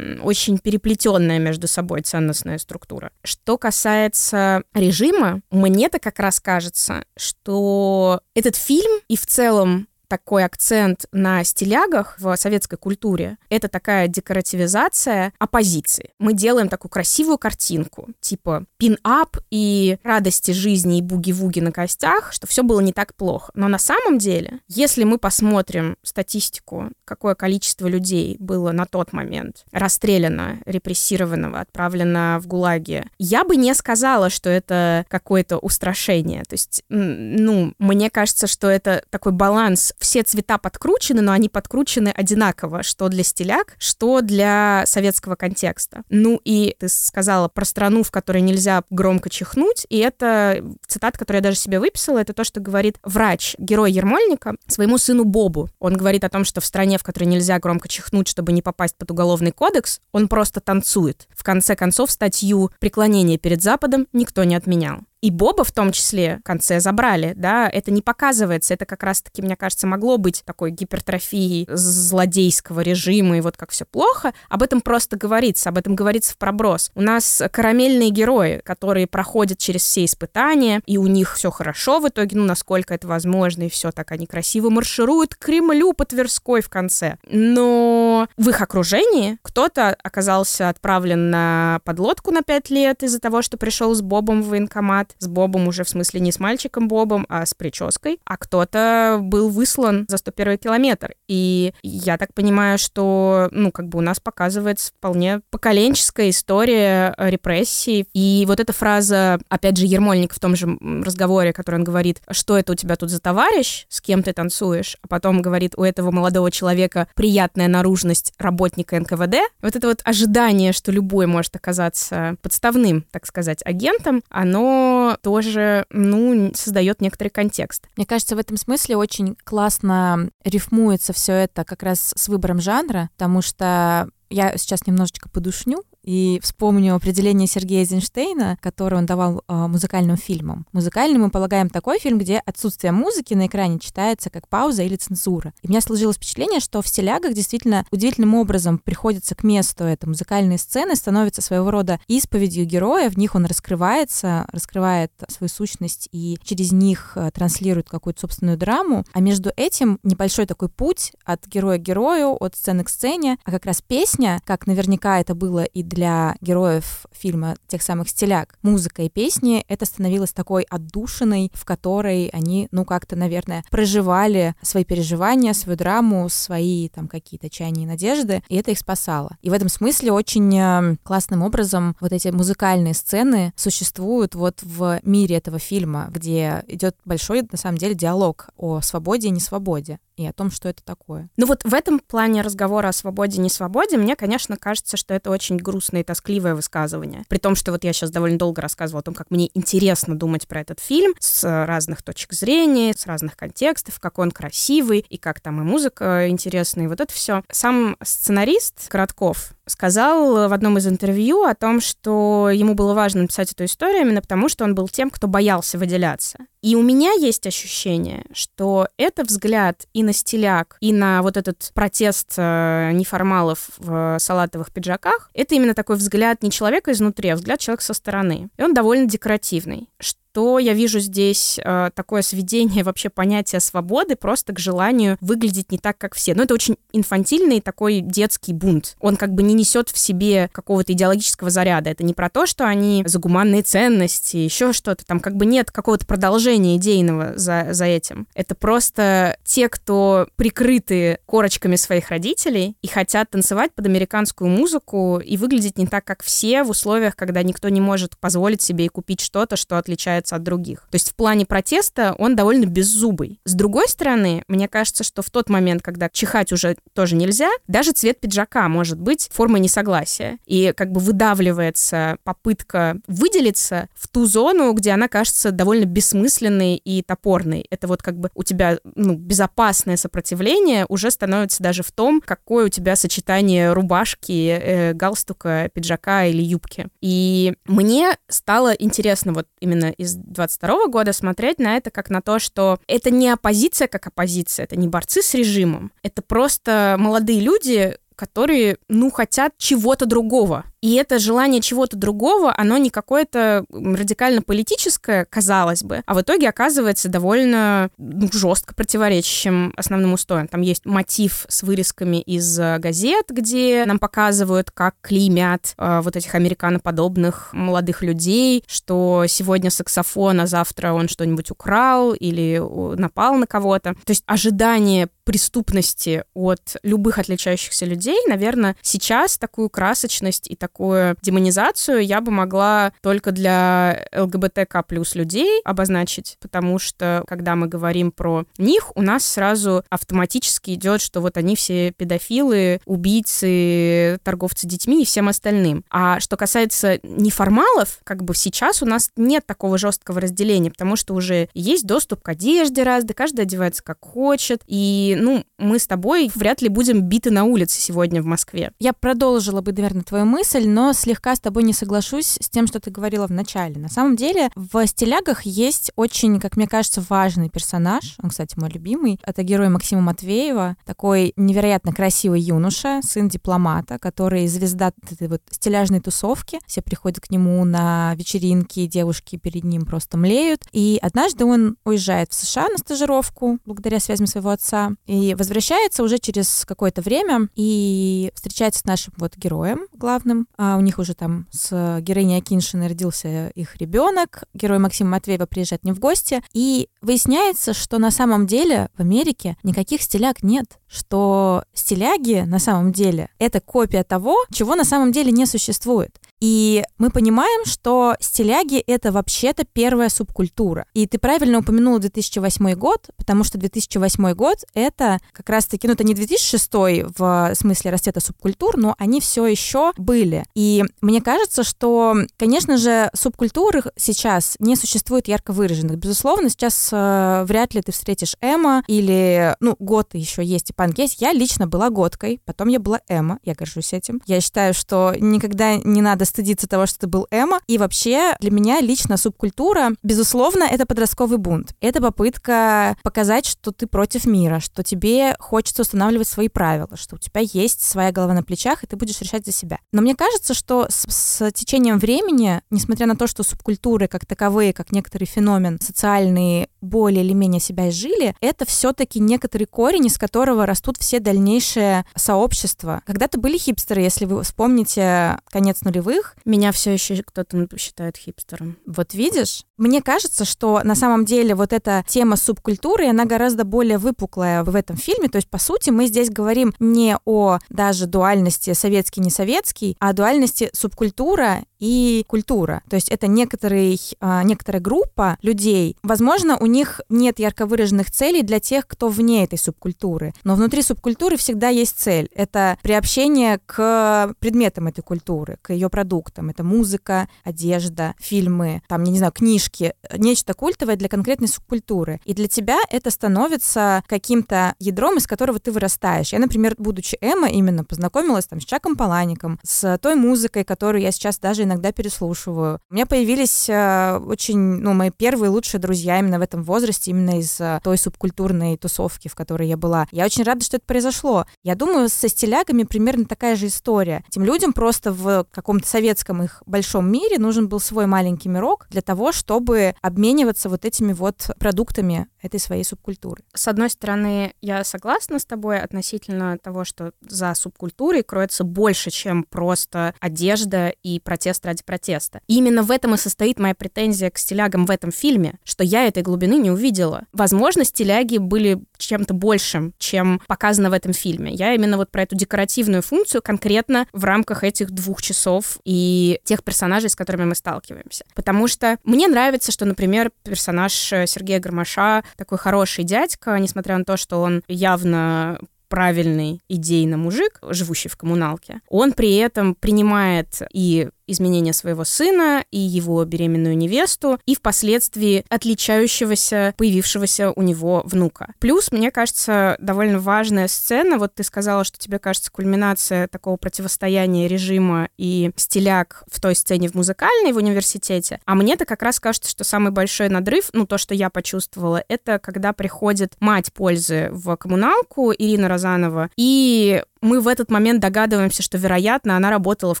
очень 0.22 0.58
переплетенная 0.58 1.38
между 1.38 1.68
собой 1.68 2.00
ценностная 2.02 2.58
структура. 2.58 3.12
Что 3.22 3.58
касается 3.58 4.64
режима, 4.74 5.42
мне-то 5.50 5.98
как 5.98 6.18
раз 6.18 6.40
кажется, 6.40 7.04
что 7.16 8.20
этот 8.34 8.56
фильм 8.56 9.00
и 9.08 9.16
в 9.16 9.26
целом 9.26 9.86
такой 10.10 10.44
акцент 10.44 11.06
на 11.12 11.44
стилягах 11.44 12.16
в 12.18 12.36
советской 12.36 12.76
культуре. 12.76 13.38
Это 13.48 13.68
такая 13.68 14.08
декоративизация 14.08 15.32
оппозиции. 15.38 16.10
Мы 16.18 16.34
делаем 16.34 16.68
такую 16.68 16.90
красивую 16.90 17.38
картинку, 17.38 18.08
типа 18.20 18.64
пин-ап 18.76 19.36
и 19.50 19.98
радости 20.02 20.50
жизни 20.50 20.98
и 20.98 21.02
буги-вуги 21.02 21.60
на 21.60 21.70
костях, 21.70 22.32
что 22.32 22.48
все 22.48 22.64
было 22.64 22.80
не 22.80 22.92
так 22.92 23.14
плохо. 23.14 23.52
Но 23.54 23.68
на 23.68 23.78
самом 23.78 24.18
деле, 24.18 24.58
если 24.66 25.04
мы 25.04 25.16
посмотрим 25.16 25.96
статистику, 26.02 26.90
какое 27.04 27.36
количество 27.36 27.86
людей 27.86 28.36
было 28.40 28.72
на 28.72 28.86
тот 28.86 29.12
момент 29.12 29.64
расстреляно, 29.70 30.58
репрессированного, 30.66 31.60
отправлено 31.60 32.40
в 32.42 32.48
ГУЛАГи, 32.48 33.04
я 33.18 33.44
бы 33.44 33.54
не 33.54 33.72
сказала, 33.74 34.28
что 34.28 34.50
это 34.50 35.04
какое-то 35.08 35.58
устрашение. 35.58 36.42
То 36.42 36.54
есть, 36.54 36.82
ну, 36.88 37.74
мне 37.78 38.10
кажется, 38.10 38.48
что 38.48 38.68
это 38.68 39.04
такой 39.10 39.30
баланс 39.30 39.94
все 40.00 40.22
цвета 40.22 40.58
подкручены, 40.58 41.22
но 41.22 41.32
они 41.32 41.48
подкручены 41.48 42.08
одинаково, 42.08 42.82
что 42.82 43.08
для 43.08 43.22
стиляк, 43.22 43.76
что 43.78 44.20
для 44.20 44.82
советского 44.86 45.36
контекста. 45.36 46.02
Ну 46.08 46.40
и 46.44 46.74
ты 46.78 46.88
сказала 46.88 47.48
про 47.48 47.64
страну, 47.64 48.02
в 48.02 48.10
которой 48.10 48.42
нельзя 48.42 48.82
громко 48.90 49.30
чихнуть, 49.30 49.86
и 49.88 49.98
это 49.98 50.64
цитата, 50.86 51.18
которую 51.18 51.40
я 51.40 51.44
даже 51.44 51.58
себе 51.58 51.78
выписала, 51.78 52.18
это 52.18 52.32
то, 52.32 52.44
что 52.44 52.60
говорит 52.60 52.98
врач, 53.04 53.54
герой 53.58 53.92
Ермольника, 53.92 54.56
своему 54.66 54.98
сыну 54.98 55.24
Бобу. 55.24 55.68
Он 55.78 55.96
говорит 55.96 56.24
о 56.24 56.30
том, 56.30 56.44
что 56.44 56.60
в 56.60 56.64
стране, 56.64 56.98
в 56.98 57.02
которой 57.02 57.24
нельзя 57.24 57.58
громко 57.58 57.88
чихнуть, 57.88 58.28
чтобы 58.28 58.52
не 58.52 58.62
попасть 58.62 58.96
под 58.96 59.10
уголовный 59.10 59.52
кодекс, 59.52 60.00
он 60.12 60.28
просто 60.28 60.60
танцует. 60.60 61.28
В 61.34 61.44
конце 61.44 61.76
концов, 61.76 62.10
статью 62.10 62.70
«Преклонение 62.80 63.38
перед 63.38 63.62
Западом» 63.62 64.06
никто 64.12 64.44
не 64.44 64.54
отменял. 64.54 65.00
И 65.22 65.30
Боба 65.30 65.64
в 65.64 65.72
том 65.72 65.92
числе 65.92 66.38
в 66.38 66.42
конце 66.44 66.80
забрали, 66.80 67.34
да, 67.36 67.68
это 67.68 67.90
не 67.90 68.00
показывается, 68.00 68.72
это 68.72 68.86
как 68.86 69.02
раз-таки, 69.02 69.42
мне 69.42 69.54
кажется, 69.54 69.86
могло 69.86 70.16
быть 70.16 70.42
такой 70.46 70.70
гипертрофией 70.70 71.66
злодейского 71.70 72.80
режима, 72.80 73.36
и 73.36 73.42
вот 73.42 73.58
как 73.58 73.70
все 73.70 73.84
плохо, 73.84 74.32
об 74.48 74.62
этом 74.62 74.80
просто 74.80 75.18
говорится, 75.18 75.68
об 75.68 75.76
этом 75.76 75.94
говорится 75.94 76.32
в 76.32 76.38
проброс. 76.38 76.90
У 76.94 77.02
нас 77.02 77.42
карамельные 77.52 78.08
герои, 78.08 78.62
которые 78.64 79.06
проходят 79.06 79.58
через 79.58 79.82
все 79.82 80.06
испытания, 80.06 80.80
и 80.86 80.96
у 80.96 81.06
них 81.06 81.34
все 81.34 81.50
хорошо 81.50 82.00
в 82.00 82.08
итоге, 82.08 82.38
ну, 82.38 82.44
насколько 82.44 82.94
это 82.94 83.06
возможно, 83.06 83.64
и 83.64 83.68
все 83.68 83.92
так, 83.92 84.12
они 84.12 84.26
красиво 84.26 84.70
маршируют 84.70 85.34
к 85.34 85.38
Кремлю 85.38 85.92
по 85.92 86.06
Тверской 86.06 86.62
в 86.62 86.70
конце. 86.70 87.16
Но 87.28 88.26
в 88.38 88.48
их 88.48 88.62
окружении 88.62 89.38
кто-то 89.42 89.96
оказался 90.02 90.70
отправлен 90.70 91.30
на 91.30 91.80
подлодку 91.84 92.30
на 92.30 92.42
пять 92.42 92.70
лет 92.70 93.02
из-за 93.02 93.20
того, 93.20 93.42
что 93.42 93.58
пришел 93.58 93.94
с 93.94 94.00
Бобом 94.00 94.42
в 94.42 94.48
военкомат, 94.48 95.09
с 95.18 95.26
Бобом 95.26 95.68
уже 95.68 95.84
в 95.84 95.88
смысле 95.88 96.20
не 96.20 96.32
с 96.32 96.40
мальчиком 96.40 96.88
Бобом, 96.88 97.26
а 97.28 97.46
с 97.46 97.54
прической, 97.54 98.20
а 98.24 98.36
кто-то 98.36 99.18
был 99.20 99.48
выслан 99.48 100.06
за 100.08 100.16
101 100.16 100.58
километр. 100.58 101.14
И 101.28 101.72
я 101.82 102.18
так 102.18 102.34
понимаю, 102.34 102.78
что, 102.78 103.48
ну, 103.52 103.72
как 103.72 103.88
бы 103.88 103.98
у 103.98 104.02
нас 104.02 104.20
показывается 104.20 104.92
вполне 104.96 105.40
поколенческая 105.50 106.30
история 106.30 107.14
репрессий. 107.18 108.06
И 108.12 108.44
вот 108.46 108.60
эта 108.60 108.72
фраза, 108.72 109.38
опять 109.48 109.76
же, 109.76 109.86
Ермольник 109.86 110.32
в 110.32 110.40
том 110.40 110.56
же 110.56 110.78
разговоре, 110.80 111.52
который 111.52 111.76
он 111.76 111.84
говорит, 111.84 112.22
что 112.30 112.58
это 112.58 112.72
у 112.72 112.74
тебя 112.74 112.96
тут 112.96 113.10
за 113.10 113.20
товарищ, 113.20 113.86
с 113.88 114.00
кем 114.00 114.22
ты 114.22 114.32
танцуешь, 114.32 114.96
а 115.02 115.08
потом 115.08 115.42
говорит, 115.42 115.74
у 115.76 115.84
этого 115.84 116.10
молодого 116.10 116.50
человека 116.50 117.08
приятная 117.14 117.68
наружность 117.68 118.32
работника 118.38 118.98
НКВД. 118.98 119.36
Вот 119.62 119.76
это 119.76 119.88
вот 119.88 120.00
ожидание, 120.04 120.72
что 120.72 120.92
любой 120.92 121.26
может 121.26 121.56
оказаться 121.56 122.36
подставным, 122.42 123.04
так 123.10 123.26
сказать, 123.26 123.60
агентом, 123.64 124.22
оно 124.28 124.99
тоже, 125.22 125.86
ну, 125.90 126.52
создает 126.54 127.00
некоторый 127.00 127.28
контекст. 127.28 127.88
Мне 127.96 128.06
кажется, 128.06 128.36
в 128.36 128.38
этом 128.38 128.56
смысле 128.56 128.96
очень 128.96 129.36
классно 129.44 130.30
рифмуется 130.44 131.12
все 131.12 131.32
это 131.32 131.64
как 131.64 131.82
раз 131.82 132.12
с 132.16 132.28
выбором 132.28 132.60
жанра, 132.60 133.10
потому 133.16 133.42
что 133.42 134.08
я 134.30 134.56
сейчас 134.56 134.86
немножечко 134.86 135.28
подушню, 135.28 135.82
и 136.02 136.40
вспомню 136.42 136.94
определение 136.94 137.46
Сергея 137.46 137.80
Эйзенштейна, 137.80 138.56
которое 138.60 138.96
он 138.96 139.06
давал 139.06 139.42
э, 139.46 139.54
музыкальным 139.66 140.16
фильмам. 140.16 140.66
Музыкальным 140.72 141.22
мы 141.22 141.30
полагаем 141.30 141.68
такой 141.68 141.98
фильм, 141.98 142.18
где 142.18 142.38
отсутствие 142.38 142.92
музыки 142.92 143.34
на 143.34 143.46
экране 143.46 143.78
читается 143.78 144.30
как 144.30 144.48
пауза 144.48 144.82
или 144.82 144.96
цензура. 144.96 145.52
И 145.62 145.66
у 145.66 145.70
меня 145.70 145.80
сложилось 145.80 146.16
впечатление, 146.16 146.60
что 146.60 146.82
в 146.82 146.88
«Стилягах» 146.88 147.34
действительно 147.34 147.84
удивительным 147.90 148.34
образом 148.34 148.78
приходится 148.78 149.34
к 149.34 149.42
месту 149.42 149.84
это 149.84 150.08
музыкальные 150.08 150.58
сцены, 150.58 150.96
становятся 150.96 151.42
своего 151.42 151.70
рода 151.70 152.00
исповедью 152.08 152.64
героя, 152.64 153.10
в 153.10 153.18
них 153.18 153.34
он 153.34 153.44
раскрывается, 153.44 154.46
раскрывает 154.52 155.12
свою 155.28 155.48
сущность 155.48 156.08
и 156.12 156.38
через 156.42 156.72
них 156.72 157.12
э, 157.16 157.30
транслирует 157.32 157.88
какую-то 157.88 158.20
собственную 158.20 158.56
драму, 158.56 159.04
а 159.12 159.20
между 159.20 159.52
этим 159.56 159.98
небольшой 160.02 160.46
такой 160.46 160.68
путь 160.68 161.12
от 161.24 161.46
героя 161.46 161.78
к 161.78 161.82
герою, 161.82 162.36
от 162.42 162.56
сцены 162.56 162.84
к 162.84 162.88
сцене, 162.88 163.38
а 163.44 163.50
как 163.50 163.66
раз 163.66 163.82
песня, 163.82 164.40
как 164.44 164.66
наверняка 164.66 165.20
это 165.20 165.34
было 165.34 165.64
и 165.64 165.82
для 165.90 166.36
героев 166.40 167.04
фильма 167.12 167.56
тех 167.66 167.82
самых 167.82 168.08
стиляк 168.08 168.56
музыка 168.62 169.02
и 169.02 169.08
песни, 169.08 169.64
это 169.68 169.84
становилось 169.84 170.32
такой 170.32 170.62
отдушиной, 170.62 171.50
в 171.52 171.64
которой 171.64 172.28
они, 172.28 172.68
ну, 172.70 172.84
как-то, 172.84 173.16
наверное, 173.16 173.64
проживали 173.70 174.54
свои 174.62 174.84
переживания, 174.84 175.52
свою 175.52 175.76
драму, 175.76 176.28
свои 176.28 176.88
там 176.88 177.08
какие-то 177.08 177.50
чаяния 177.50 177.82
и 177.82 177.86
надежды, 177.86 178.42
и 178.48 178.56
это 178.56 178.70
их 178.70 178.78
спасало. 178.78 179.36
И 179.42 179.50
в 179.50 179.52
этом 179.52 179.68
смысле 179.68 180.12
очень 180.12 180.56
э, 180.56 180.96
классным 181.02 181.42
образом 181.42 181.96
вот 182.00 182.12
эти 182.12 182.28
музыкальные 182.28 182.94
сцены 182.94 183.52
существуют 183.56 184.34
вот 184.34 184.62
в 184.62 185.00
мире 185.02 185.36
этого 185.36 185.58
фильма, 185.58 186.08
где 186.10 186.64
идет 186.68 186.96
большой, 187.04 187.42
на 187.50 187.58
самом 187.58 187.78
деле, 187.78 187.94
диалог 187.94 188.48
о 188.56 188.80
свободе 188.80 189.28
и 189.28 189.32
несвободе 189.32 189.98
и 190.24 190.26
о 190.26 190.32
том, 190.32 190.50
что 190.50 190.68
это 190.68 190.82
такое. 190.84 191.28
Ну 191.36 191.46
вот 191.46 191.64
в 191.64 191.74
этом 191.74 191.98
плане 191.98 192.42
разговора 192.42 192.88
о 192.88 192.92
свободе 192.92 193.38
и 193.38 193.40
несвободе 193.40 193.96
мне, 193.96 194.16
конечно, 194.16 194.56
кажется, 194.56 194.96
что 194.96 195.14
это 195.14 195.30
очень 195.30 195.56
грустное 195.56 196.02
и 196.02 196.04
тоскливое 196.04 196.54
высказывание. 196.54 197.24
При 197.28 197.38
том, 197.38 197.54
что 197.54 197.72
вот 197.72 197.84
я 197.84 197.92
сейчас 197.92 198.10
довольно 198.10 198.38
долго 198.38 198.62
рассказывала 198.62 199.00
о 199.00 199.02
том, 199.02 199.14
как 199.14 199.30
мне 199.30 199.50
интересно 199.54 200.18
думать 200.18 200.46
про 200.46 200.60
этот 200.60 200.80
фильм 200.80 201.14
с 201.18 201.44
разных 201.66 202.02
точек 202.02 202.32
зрения, 202.32 202.94
с 202.96 203.06
разных 203.06 203.36
контекстов, 203.36 203.98
как 204.00 204.18
он 204.18 204.30
красивый, 204.30 205.04
и 205.08 205.16
как 205.16 205.40
там 205.40 205.60
и 205.60 205.64
музыка 205.64 206.28
интересная, 206.28 206.84
и 206.84 206.88
вот 206.88 207.00
это 207.00 207.12
все. 207.12 207.42
Сам 207.50 207.96
сценарист 208.02 208.88
Коротков 208.88 209.52
сказал 209.70 210.48
в 210.48 210.52
одном 210.52 210.78
из 210.78 210.86
интервью 210.86 211.44
о 211.44 211.54
том, 211.54 211.80
что 211.80 212.50
ему 212.52 212.74
было 212.74 212.94
важно 212.94 213.22
написать 213.22 213.52
эту 213.52 213.64
историю 213.64 214.02
именно 214.02 214.20
потому, 214.20 214.48
что 214.48 214.64
он 214.64 214.74
был 214.74 214.88
тем, 214.88 215.10
кто 215.10 215.26
боялся 215.26 215.78
выделяться. 215.78 216.38
И 216.62 216.76
у 216.76 216.82
меня 216.82 217.12
есть 217.12 217.46
ощущение, 217.46 218.24
что 218.32 218.88
это 218.98 219.24
взгляд 219.24 219.86
и 219.94 220.02
на 220.02 220.12
стиляк, 220.12 220.76
и 220.80 220.92
на 220.92 221.22
вот 221.22 221.38
этот 221.38 221.70
протест 221.74 222.34
э, 222.36 222.90
неформалов 222.92 223.70
в 223.78 224.18
салатовых 224.18 224.70
пиджаках, 224.70 225.30
это 225.32 225.54
именно 225.54 225.74
такой 225.74 225.96
взгляд 225.96 226.42
не 226.42 226.50
человека 226.50 226.92
изнутри, 226.92 227.30
а 227.30 227.36
взгляд 227.36 227.60
человека 227.60 227.84
со 227.84 227.94
стороны. 227.94 228.50
И 228.58 228.62
он 228.62 228.74
довольно 228.74 229.06
декоративный 229.06 229.88
то 230.32 230.58
я 230.58 230.74
вижу 230.74 231.00
здесь 231.00 231.58
э, 231.62 231.90
такое 231.94 232.22
сведение 232.22 232.84
вообще 232.84 233.08
понятия 233.08 233.60
свободы 233.60 234.16
просто 234.16 234.52
к 234.52 234.58
желанию 234.58 235.16
выглядеть 235.20 235.72
не 235.72 235.78
так, 235.78 235.98
как 235.98 236.14
все. 236.14 236.34
Но 236.34 236.44
это 236.44 236.54
очень 236.54 236.76
инфантильный 236.92 237.60
такой 237.60 238.00
детский 238.00 238.52
бунт. 238.52 238.96
Он 239.00 239.16
как 239.16 239.32
бы 239.32 239.42
не 239.42 239.54
несет 239.54 239.88
в 239.88 239.98
себе 239.98 240.48
какого-то 240.52 240.92
идеологического 240.92 241.50
заряда. 241.50 241.90
Это 241.90 242.04
не 242.04 242.14
про 242.14 242.30
то, 242.30 242.46
что 242.46 242.66
они 242.66 243.02
за 243.06 243.18
гуманные 243.18 243.62
ценности, 243.62 244.36
еще 244.36 244.72
что-то. 244.72 245.04
Там 245.04 245.20
как 245.20 245.36
бы 245.36 245.46
нет 245.46 245.70
какого-то 245.70 246.06
продолжения 246.06 246.76
идейного 246.76 247.32
за, 247.36 247.68
за 247.70 247.86
этим. 247.86 248.26
Это 248.34 248.54
просто 248.54 249.36
те, 249.44 249.68
кто 249.68 250.28
прикрыты 250.36 251.18
корочками 251.26 251.76
своих 251.76 252.10
родителей 252.10 252.76
и 252.82 252.88
хотят 252.88 253.30
танцевать 253.30 253.72
под 253.74 253.86
американскую 253.86 254.50
музыку 254.50 255.18
и 255.18 255.36
выглядеть 255.36 255.78
не 255.78 255.86
так, 255.86 256.04
как 256.04 256.22
все 256.22 256.62
в 256.62 256.70
условиях, 256.70 257.16
когда 257.16 257.42
никто 257.42 257.68
не 257.68 257.80
может 257.80 258.16
позволить 258.18 258.62
себе 258.62 258.86
и 258.86 258.88
купить 258.88 259.20
что-то, 259.20 259.56
что 259.56 259.78
отличается 259.78 260.19
отличается 260.20 260.36
от 260.36 260.42
других. 260.42 260.80
То 260.90 260.96
есть 260.96 261.10
в 261.10 261.14
плане 261.14 261.46
протеста 261.46 262.14
он 262.18 262.36
довольно 262.36 262.66
беззубый. 262.66 263.40
С 263.44 263.54
другой 263.54 263.88
стороны, 263.88 264.44
мне 264.48 264.68
кажется, 264.68 265.04
что 265.04 265.22
в 265.22 265.30
тот 265.30 265.48
момент, 265.48 265.82
когда 265.82 266.08
чихать 266.08 266.52
уже 266.52 266.76
тоже 266.94 267.16
нельзя, 267.16 267.50
даже 267.66 267.92
цвет 267.92 268.20
пиджака 268.20 268.68
может 268.68 269.00
быть 269.00 269.28
формой 269.32 269.60
несогласия. 269.60 270.38
И 270.46 270.72
как 270.76 270.92
бы 270.92 271.00
выдавливается 271.00 272.18
попытка 272.24 272.96
выделиться 273.06 273.88
в 273.94 274.08
ту 274.08 274.26
зону, 274.26 274.72
где 274.72 274.92
она 274.92 275.08
кажется 275.08 275.50
довольно 275.50 275.84
бессмысленной 275.84 276.76
и 276.76 277.02
топорной. 277.02 277.66
Это 277.70 277.86
вот 277.86 278.02
как 278.02 278.18
бы 278.18 278.30
у 278.34 278.42
тебя 278.42 278.78
ну, 278.94 279.14
безопасное 279.14 279.96
сопротивление 279.96 280.86
уже 280.88 281.10
становится 281.10 281.62
даже 281.62 281.82
в 281.82 281.90
том, 281.92 282.20
какое 282.20 282.66
у 282.66 282.68
тебя 282.68 282.96
сочетание 282.96 283.72
рубашки, 283.72 284.48
э, 284.48 284.92
галстука, 284.92 285.70
пиджака 285.72 286.26
или 286.26 286.42
юбки. 286.42 286.86
И 287.00 287.54
мне 287.66 288.16
стало 288.28 288.72
интересно 288.72 289.32
вот 289.32 289.46
именно 289.60 289.90
из 289.90 290.09
22 290.14 290.86
года 290.88 291.12
смотреть 291.12 291.58
на 291.58 291.76
это 291.76 291.90
как 291.90 292.10
на 292.10 292.20
то, 292.20 292.38
что 292.38 292.78
это 292.86 293.10
не 293.10 293.28
оппозиция 293.28 293.88
как 293.88 294.06
оппозиция, 294.06 294.64
это 294.64 294.76
не 294.76 294.88
борцы 294.88 295.22
с 295.22 295.34
режимом, 295.34 295.92
это 296.02 296.22
просто 296.22 296.96
молодые 296.98 297.40
люди, 297.40 297.96
которые, 298.20 298.76
ну, 298.90 299.10
хотят 299.10 299.54
чего-то 299.56 300.04
другого. 300.04 300.66
И 300.82 300.94
это 300.94 301.18
желание 301.18 301.62
чего-то 301.62 301.96
другого, 301.96 302.54
оно 302.54 302.76
не 302.76 302.90
какое-то 302.90 303.64
радикально 303.70 304.42
политическое, 304.42 305.24
казалось 305.24 305.82
бы, 305.82 306.02
а 306.04 306.14
в 306.14 306.20
итоге 306.20 306.48
оказывается 306.48 307.08
довольно 307.08 307.88
ну, 307.96 308.28
жестко 308.30 308.74
противоречащим 308.74 309.72
основным 309.76 310.12
устоям. 310.12 310.48
Там 310.48 310.60
есть 310.60 310.84
мотив 310.84 311.46
с 311.48 311.62
вырезками 311.62 312.20
из 312.20 312.58
э, 312.58 312.78
газет, 312.78 313.26
где 313.30 313.84
нам 313.86 313.98
показывают, 313.98 314.70
как 314.70 314.96
клеймят 315.00 315.74
э, 315.78 316.00
вот 316.02 316.16
этих 316.16 316.34
американоподобных 316.34 317.50
молодых 317.52 318.02
людей, 318.02 318.64
что 318.66 319.24
сегодня 319.28 319.70
саксофон, 319.70 320.40
а 320.40 320.46
завтра 320.46 320.92
он 320.92 321.08
что-нибудь 321.08 321.50
украл 321.50 322.12
или 322.12 322.60
напал 322.98 323.34
на 323.36 323.46
кого-то. 323.46 323.94
То 324.04 324.10
есть 324.10 324.24
ожидание 324.26 325.08
преступности 325.30 326.24
от 326.34 326.74
любых 326.82 327.18
отличающихся 327.18 327.86
людей, 327.86 328.18
наверное, 328.26 328.74
сейчас 328.82 329.38
такую 329.38 329.70
красочность 329.70 330.50
и 330.50 330.56
такую 330.56 331.14
демонизацию 331.22 332.04
я 332.04 332.20
бы 332.20 332.32
могла 332.32 332.92
только 333.00 333.30
для 333.30 334.08
ЛГБТК 334.12 334.82
плюс 334.82 335.14
людей 335.14 335.60
обозначить, 335.64 336.36
потому 336.40 336.80
что 336.80 337.22
когда 337.28 337.54
мы 337.54 337.68
говорим 337.68 338.10
про 338.10 338.44
них, 338.58 338.90
у 338.96 339.02
нас 339.02 339.24
сразу 339.24 339.84
автоматически 339.88 340.72
идет, 340.72 341.00
что 341.00 341.20
вот 341.20 341.36
они 341.36 341.54
все 341.54 341.92
педофилы, 341.92 342.80
убийцы, 342.84 344.18
торговцы 344.24 344.66
детьми 344.66 345.02
и 345.02 345.06
всем 345.06 345.28
остальным. 345.28 345.84
А 345.90 346.18
что 346.18 346.36
касается 346.36 346.98
неформалов, 347.04 348.00
как 348.02 348.24
бы 348.24 348.34
сейчас 348.34 348.82
у 348.82 348.86
нас 348.86 349.12
нет 349.14 349.46
такого 349.46 349.78
жесткого 349.78 350.20
разделения, 350.20 350.72
потому 350.72 350.96
что 350.96 351.14
уже 351.14 351.48
есть 351.54 351.86
доступ 351.86 352.20
к 352.20 352.30
одежде 352.30 352.82
разной, 352.82 353.14
каждый 353.14 353.42
одевается 353.42 353.84
как 353.84 353.98
хочет, 354.00 354.62
и 354.66 355.16
ну, 355.20 355.44
мы 355.58 355.78
с 355.78 355.86
тобой 355.86 356.30
вряд 356.34 356.62
ли 356.62 356.68
будем 356.68 357.02
биты 357.02 357.30
на 357.30 357.44
улице 357.44 357.80
сегодня 357.80 358.22
в 358.22 358.26
Москве. 358.26 358.72
Я 358.78 358.92
продолжила 358.92 359.60
бы, 359.60 359.72
наверное, 359.72 360.02
твою 360.02 360.24
мысль, 360.24 360.66
но 360.66 360.92
слегка 360.92 361.36
с 361.36 361.40
тобой 361.40 361.62
не 361.62 361.72
соглашусь 361.72 362.38
с 362.40 362.48
тем, 362.48 362.66
что 362.66 362.80
ты 362.80 362.90
говорила 362.90 363.26
в 363.26 363.30
начале. 363.30 363.78
На 363.78 363.88
самом 363.88 364.16
деле, 364.16 364.50
в 364.56 364.86
«Стилягах» 364.86 365.42
есть 365.42 365.92
очень, 365.96 366.40
как 366.40 366.56
мне 366.56 366.66
кажется, 366.66 367.04
важный 367.08 367.50
персонаж. 367.50 368.16
Он, 368.22 368.30
кстати, 368.30 368.58
мой 368.58 368.70
любимый. 368.70 369.20
Это 369.24 369.42
герой 369.42 369.68
Максима 369.68 370.00
Матвеева. 370.00 370.76
Такой 370.84 371.32
невероятно 371.36 371.92
красивый 371.92 372.40
юноша, 372.40 373.00
сын 373.02 373.28
дипломата, 373.28 373.98
который 373.98 374.46
звезда 374.46 374.92
этой 375.10 375.28
вот 375.28 375.42
стиляжной 375.50 376.00
тусовки. 376.00 376.58
Все 376.66 376.82
приходят 376.82 377.20
к 377.20 377.30
нему 377.30 377.64
на 377.64 378.14
вечеринки, 378.16 378.86
девушки 378.86 379.36
перед 379.36 379.64
ним 379.64 379.84
просто 379.84 380.16
млеют. 380.16 380.62
И 380.72 380.98
однажды 381.02 381.44
он 381.44 381.76
уезжает 381.84 382.32
в 382.32 382.34
США 382.34 382.68
на 382.68 382.78
стажировку 382.78 383.58
благодаря 383.64 384.00
связям 384.00 384.26
своего 384.26 384.50
отца 384.50 384.92
и 385.06 385.34
возвращается 385.34 386.02
уже 386.02 386.18
через 386.18 386.64
какое-то 386.66 387.02
время 387.02 387.48
и 387.54 388.30
встречается 388.34 388.80
с 388.80 388.84
нашим 388.84 389.12
вот 389.16 389.36
героем 389.36 389.86
главным. 389.92 390.46
А 390.56 390.76
у 390.76 390.80
них 390.80 390.98
уже 390.98 391.14
там 391.14 391.46
с 391.50 392.00
героиней 392.00 392.38
Акиншиной 392.38 392.88
родился 392.88 393.48
их 393.48 393.76
ребенок. 393.76 394.44
Герой 394.54 394.78
Максима 394.78 395.10
Матвеева 395.10 395.46
приезжает 395.46 395.84
не 395.84 395.92
в 395.92 395.98
гости. 395.98 396.42
И 396.52 396.88
выясняется, 397.00 397.74
что 397.74 397.98
на 397.98 398.10
самом 398.10 398.46
деле 398.46 398.88
в 398.96 399.00
Америке 399.00 399.56
никаких 399.62 400.02
стиляк 400.02 400.42
нет 400.42 400.79
что 400.90 401.62
стиляги 401.72 402.44
на 402.46 402.58
самом 402.58 402.92
деле 402.92 403.30
это 403.38 403.60
копия 403.60 404.02
того, 404.02 404.36
чего 404.52 404.74
на 404.74 404.84
самом 404.84 405.12
деле 405.12 405.30
не 405.30 405.46
существует. 405.46 406.20
И 406.40 406.82
мы 406.96 407.10
понимаем, 407.10 407.66
что 407.66 408.16
стиляги— 408.18 408.78
это 408.86 409.12
вообще-то 409.12 409.64
первая 409.64 410.08
субкультура. 410.08 410.86
И 410.94 411.06
ты 411.06 411.18
правильно 411.18 411.58
упомянула 411.58 411.98
2008 411.98 412.74
год, 412.74 413.10
потому 413.16 413.44
что 413.44 413.58
2008 413.58 414.32
год— 414.32 414.64
это 414.74 415.18
как 415.32 415.48
раз-таки, 415.50 415.86
ну, 415.86 415.92
это 415.92 416.02
не 416.02 416.14
2006 416.14 416.70
в 417.18 417.54
смысле 417.54 417.90
расцвета 417.90 418.20
субкультур, 418.20 418.78
но 418.78 418.94
они 418.98 419.20
все 419.20 419.46
еще 419.46 419.92
были. 419.98 420.44
И 420.54 420.82
мне 421.02 421.20
кажется, 421.20 421.62
что, 421.62 422.16
конечно 422.38 422.78
же, 422.78 423.10
субкультуры 423.14 423.82
сейчас 423.96 424.56
не 424.60 424.76
существует 424.76 425.28
ярко 425.28 425.52
выраженных. 425.52 425.98
Безусловно, 425.98 426.48
сейчас 426.48 426.88
э, 426.90 427.44
вряд 427.46 427.74
ли 427.74 427.82
ты 427.82 427.92
встретишь 427.92 428.36
эмо 428.40 428.82
или, 428.86 429.54
ну, 429.60 429.76
готы 429.78 430.16
еще 430.16 430.42
есть 430.42 430.74
панк 430.80 430.96
есть. 430.96 431.20
Я 431.20 431.34
лично 431.34 431.66
была 431.66 431.90
готкой, 431.90 432.40
потом 432.46 432.68
я 432.68 432.80
была 432.80 433.02
эмо, 433.06 433.38
я 433.44 433.54
горжусь 433.54 433.92
этим. 433.92 434.22
Я 434.24 434.40
считаю, 434.40 434.72
что 434.72 435.12
никогда 435.20 435.76
не 435.76 436.00
надо 436.00 436.24
стыдиться 436.24 436.66
того, 436.66 436.86
что 436.86 437.00
ты 437.00 437.06
был 437.06 437.26
эмо. 437.30 437.60
И 437.66 437.76
вообще 437.76 438.34
для 438.40 438.50
меня 438.50 438.80
лично 438.80 439.18
субкультура, 439.18 439.90
безусловно, 440.02 440.64
это 440.64 440.86
подростковый 440.86 441.36
бунт. 441.36 441.74
Это 441.82 442.00
попытка 442.00 442.96
показать, 443.02 443.44
что 443.44 443.72
ты 443.72 443.86
против 443.86 444.24
мира, 444.24 444.58
что 444.58 444.82
тебе 444.82 445.36
хочется 445.38 445.82
устанавливать 445.82 446.28
свои 446.28 446.48
правила, 446.48 446.96
что 446.96 447.16
у 447.16 447.18
тебя 447.18 447.42
есть 447.42 447.82
своя 447.82 448.10
голова 448.10 448.32
на 448.32 448.42
плечах, 448.42 448.82
и 448.82 448.86
ты 448.86 448.96
будешь 448.96 449.20
решать 449.20 449.44
за 449.44 449.52
себя. 449.52 449.80
Но 449.92 450.00
мне 450.00 450.16
кажется, 450.16 450.54
что 450.54 450.86
с, 450.88 451.04
с 451.10 451.52
течением 451.52 451.98
времени, 451.98 452.62
несмотря 452.70 453.04
на 453.04 453.16
то, 453.16 453.26
что 453.26 453.42
субкультуры 453.42 454.08
как 454.08 454.24
таковые, 454.24 454.72
как 454.72 454.92
некоторый 454.92 455.26
феномен 455.26 455.78
социальные, 455.78 456.70
более 456.80 457.22
или 457.22 457.34
менее 457.34 457.60
себя 457.60 457.90
изжили, 457.90 458.34
это 458.40 458.64
все-таки 458.64 459.20
некоторый 459.20 459.64
корень, 459.64 460.06
из 460.06 460.16
которого 460.16 460.69
растут 460.70 460.96
все 460.98 461.20
дальнейшие 461.20 462.06
сообщества. 462.16 463.02
Когда-то 463.04 463.38
были 463.38 463.58
хипстеры, 463.58 464.00
если 464.00 464.24
вы 464.24 464.42
вспомните 464.42 465.38
конец 465.50 465.82
нулевых. 465.82 466.36
Меня 466.44 466.72
все 466.72 466.92
еще 466.92 467.22
кто-то 467.22 467.66
считает 467.76 468.16
хипстером. 468.16 468.78
Вот 468.86 469.14
видишь? 469.14 469.64
Мне 469.76 470.00
кажется, 470.02 470.44
что 470.44 470.80
на 470.84 470.94
самом 470.94 471.24
деле 471.24 471.54
вот 471.54 471.72
эта 471.72 472.04
тема 472.06 472.36
субкультуры, 472.36 473.08
она 473.08 473.24
гораздо 473.24 473.64
более 473.64 473.98
выпуклая 473.98 474.62
в 474.62 474.74
этом 474.76 474.96
фильме. 474.96 475.28
То 475.28 475.36
есть, 475.36 475.48
по 475.48 475.58
сути, 475.58 475.90
мы 475.90 476.06
здесь 476.06 476.30
говорим 476.30 476.74
не 476.78 477.16
о 477.24 477.58
даже 477.68 478.06
дуальности 478.06 478.72
советский-не 478.72 479.30
советский, 479.30 479.96
а 479.98 480.10
о 480.10 480.12
дуальности 480.12 480.70
субкультура 480.72 481.64
и 481.80 482.24
культура. 482.28 482.82
То 482.88 482.96
есть 482.96 483.08
это 483.08 483.26
некоторый, 483.26 484.00
а, 484.20 484.42
некоторая 484.44 484.80
группа 484.80 485.38
людей. 485.42 485.96
Возможно, 486.02 486.56
у 486.58 486.66
них 486.66 487.00
нет 487.08 487.38
ярко 487.38 487.66
выраженных 487.66 488.10
целей 488.10 488.42
для 488.42 488.60
тех, 488.60 488.86
кто 488.86 489.08
вне 489.08 489.44
этой 489.44 489.58
субкультуры. 489.58 490.32
Но 490.44 490.54
внутри 490.54 490.82
субкультуры 490.82 491.36
всегда 491.36 491.68
есть 491.68 491.98
цель. 491.98 492.28
Это 492.34 492.78
приобщение 492.82 493.58
к 493.66 494.34
предметам 494.38 494.86
этой 494.86 495.02
культуры, 495.02 495.58
к 495.62 495.72
ее 495.72 495.88
продуктам. 495.88 496.50
Это 496.50 496.62
музыка, 496.62 497.28
одежда, 497.44 498.14
фильмы, 498.18 498.82
там, 498.88 499.02
я 499.04 499.12
не 499.12 499.18
знаю, 499.18 499.32
книжки. 499.32 499.94
Нечто 500.16 500.54
культовое 500.54 500.96
для 500.96 501.08
конкретной 501.08 501.48
субкультуры. 501.48 502.20
И 502.24 502.34
для 502.34 502.46
тебя 502.46 502.78
это 502.90 503.10
становится 503.10 504.04
каким-то 504.06 504.74
ядром, 504.78 505.16
из 505.16 505.26
которого 505.26 505.58
ты 505.58 505.72
вырастаешь. 505.72 506.32
Я, 506.32 506.38
например, 506.38 506.74
будучи 506.76 507.16
Эмо, 507.20 507.48
именно 507.48 507.84
познакомилась 507.84 508.46
там 508.46 508.60
с 508.60 508.64
Чаком 508.64 508.96
Палаником, 508.96 509.58
с 509.62 509.98
той 509.98 510.14
музыкой, 510.14 510.64
которую 510.64 511.02
я 511.02 511.10
сейчас 511.10 511.38
даже 511.38 511.64
иногда 511.70 511.92
переслушиваю. 511.92 512.80
У 512.90 512.94
меня 512.94 513.06
появились 513.06 513.68
э, 513.68 514.18
очень, 514.18 514.58
ну, 514.58 514.92
мои 514.92 515.10
первые 515.10 515.50
лучшие 515.50 515.80
друзья 515.80 516.18
именно 516.18 516.38
в 516.38 516.42
этом 516.42 516.64
возрасте, 516.64 517.12
именно 517.12 517.38
из 517.38 517.60
э, 517.60 517.80
той 517.82 517.96
субкультурной 517.96 518.76
тусовки, 518.76 519.28
в 519.28 519.34
которой 519.34 519.68
я 519.68 519.76
была. 519.76 520.06
Я 520.10 520.24
очень 520.24 520.42
рада, 520.44 520.64
что 520.64 520.76
это 520.76 520.86
произошло. 520.86 521.46
Я 521.62 521.74
думаю, 521.74 522.08
со 522.08 522.28
стилягами 522.28 522.82
примерно 522.82 523.24
такая 523.24 523.56
же 523.56 523.68
история. 523.68 524.24
Этим 524.28 524.44
людям 524.44 524.72
просто 524.72 525.12
в 525.12 525.46
каком-то 525.50 525.86
советском 525.86 526.42
их 526.42 526.62
большом 526.66 527.10
мире 527.10 527.38
нужен 527.38 527.68
был 527.68 527.80
свой 527.80 528.06
маленький 528.06 528.48
мирок 528.48 528.86
для 528.90 529.02
того, 529.02 529.32
чтобы 529.32 529.94
обмениваться 530.02 530.68
вот 530.68 530.84
этими 530.84 531.12
вот 531.12 531.50
продуктами 531.58 532.28
этой 532.42 532.58
своей 532.58 532.84
субкультуры. 532.84 533.42
С 533.54 533.68
одной 533.68 533.90
стороны, 533.90 534.54
я 534.60 534.84
согласна 534.84 535.38
с 535.38 535.44
тобой 535.44 535.80
относительно 535.80 536.58
того, 536.58 536.84
что 536.84 537.12
за 537.20 537.54
субкультурой 537.54 538.22
кроется 538.22 538.64
больше, 538.64 539.10
чем 539.10 539.44
просто 539.44 540.14
одежда 540.20 540.88
и 541.02 541.20
протест 541.20 541.59
протест 541.60 541.66
ради 541.66 541.82
протеста. 541.84 542.40
И 542.46 542.56
именно 542.56 542.82
в 542.82 542.90
этом 542.90 543.14
и 543.14 543.18
состоит 543.18 543.58
моя 543.58 543.74
претензия 543.74 544.30
к 544.30 544.38
стилягам 544.38 544.86
в 544.86 544.90
этом 544.90 545.12
фильме, 545.12 545.54
что 545.64 545.84
я 545.84 546.06
этой 546.06 546.22
глубины 546.22 546.54
не 546.54 546.70
увидела. 546.70 547.24
Возможно, 547.32 547.84
стиляги 547.84 548.38
были 548.38 548.82
чем-то 548.98 549.34
большим, 549.34 549.94
чем 549.98 550.40
показано 550.46 550.90
в 550.90 550.92
этом 550.92 551.12
фильме. 551.12 551.52
Я 551.52 551.74
именно 551.74 551.96
вот 551.96 552.10
про 552.10 552.22
эту 552.22 552.36
декоративную 552.36 553.02
функцию 553.02 553.42
конкретно 553.42 554.06
в 554.12 554.24
рамках 554.24 554.64
этих 554.64 554.90
двух 554.90 555.22
часов 555.22 555.78
и 555.84 556.40
тех 556.44 556.62
персонажей, 556.62 557.10
с 557.10 557.16
которыми 557.16 557.44
мы 557.44 557.54
сталкиваемся. 557.54 558.24
Потому 558.34 558.68
что 558.68 558.98
мне 559.04 559.28
нравится, 559.28 559.72
что, 559.72 559.84
например, 559.84 560.30
персонаж 560.44 561.12
э, 561.12 561.26
Сергея 561.26 561.60
Гармаша 561.60 562.24
такой 562.36 562.58
хороший 562.58 563.04
дядька, 563.04 563.58
несмотря 563.58 563.98
на 563.98 564.04
то, 564.04 564.16
что 564.16 564.40
он 564.40 564.62
явно 564.68 565.58
правильный 565.90 566.62
идейно 566.68 567.18
мужик, 567.18 567.58
живущий 567.62 568.08
в 568.08 568.16
коммуналке, 568.16 568.80
он 568.88 569.12
при 569.12 569.34
этом 569.36 569.74
принимает 569.74 570.62
и 570.72 571.08
изменения 571.30 571.72
своего 571.72 572.04
сына 572.04 572.64
и 572.70 572.78
его 572.78 573.24
беременную 573.24 573.76
невесту, 573.76 574.38
и 574.46 574.54
впоследствии 574.54 575.44
отличающегося, 575.48 576.74
появившегося 576.76 577.52
у 577.54 577.62
него 577.62 578.02
внука. 578.04 578.54
Плюс, 578.58 578.92
мне 578.92 579.10
кажется, 579.10 579.76
довольно 579.78 580.18
важная 580.18 580.68
сцена, 580.68 581.18
вот 581.18 581.34
ты 581.34 581.44
сказала, 581.44 581.84
что 581.84 581.98
тебе 581.98 582.18
кажется 582.18 582.50
кульминация 582.50 583.28
такого 583.28 583.56
противостояния 583.56 584.48
режима 584.48 585.08
и 585.16 585.50
стиляк 585.56 586.24
в 586.30 586.40
той 586.40 586.54
сцене 586.54 586.88
в 586.88 586.94
музыкальной 586.94 587.52
в 587.52 587.56
университете, 587.56 588.40
а 588.44 588.54
мне-то 588.54 588.84
как 588.84 589.02
раз 589.02 589.20
кажется, 589.20 589.50
что 589.50 589.64
самый 589.64 589.92
большой 589.92 590.28
надрыв, 590.28 590.70
ну 590.72 590.86
то, 590.86 590.98
что 590.98 591.14
я 591.14 591.30
почувствовала, 591.30 592.02
это 592.08 592.38
когда 592.38 592.72
приходит 592.72 593.34
мать 593.40 593.72
пользы 593.72 594.28
в 594.32 594.56
коммуналку 594.56 595.32
Ирина 595.32 595.68
Розанова, 595.68 596.30
и 596.36 597.02
мы 597.22 597.40
в 597.40 597.48
этот 597.48 597.70
момент 597.70 598.00
догадываемся, 598.00 598.62
что, 598.62 598.78
вероятно, 598.78 599.36
она 599.36 599.50
работала 599.50 599.94
в 599.94 600.00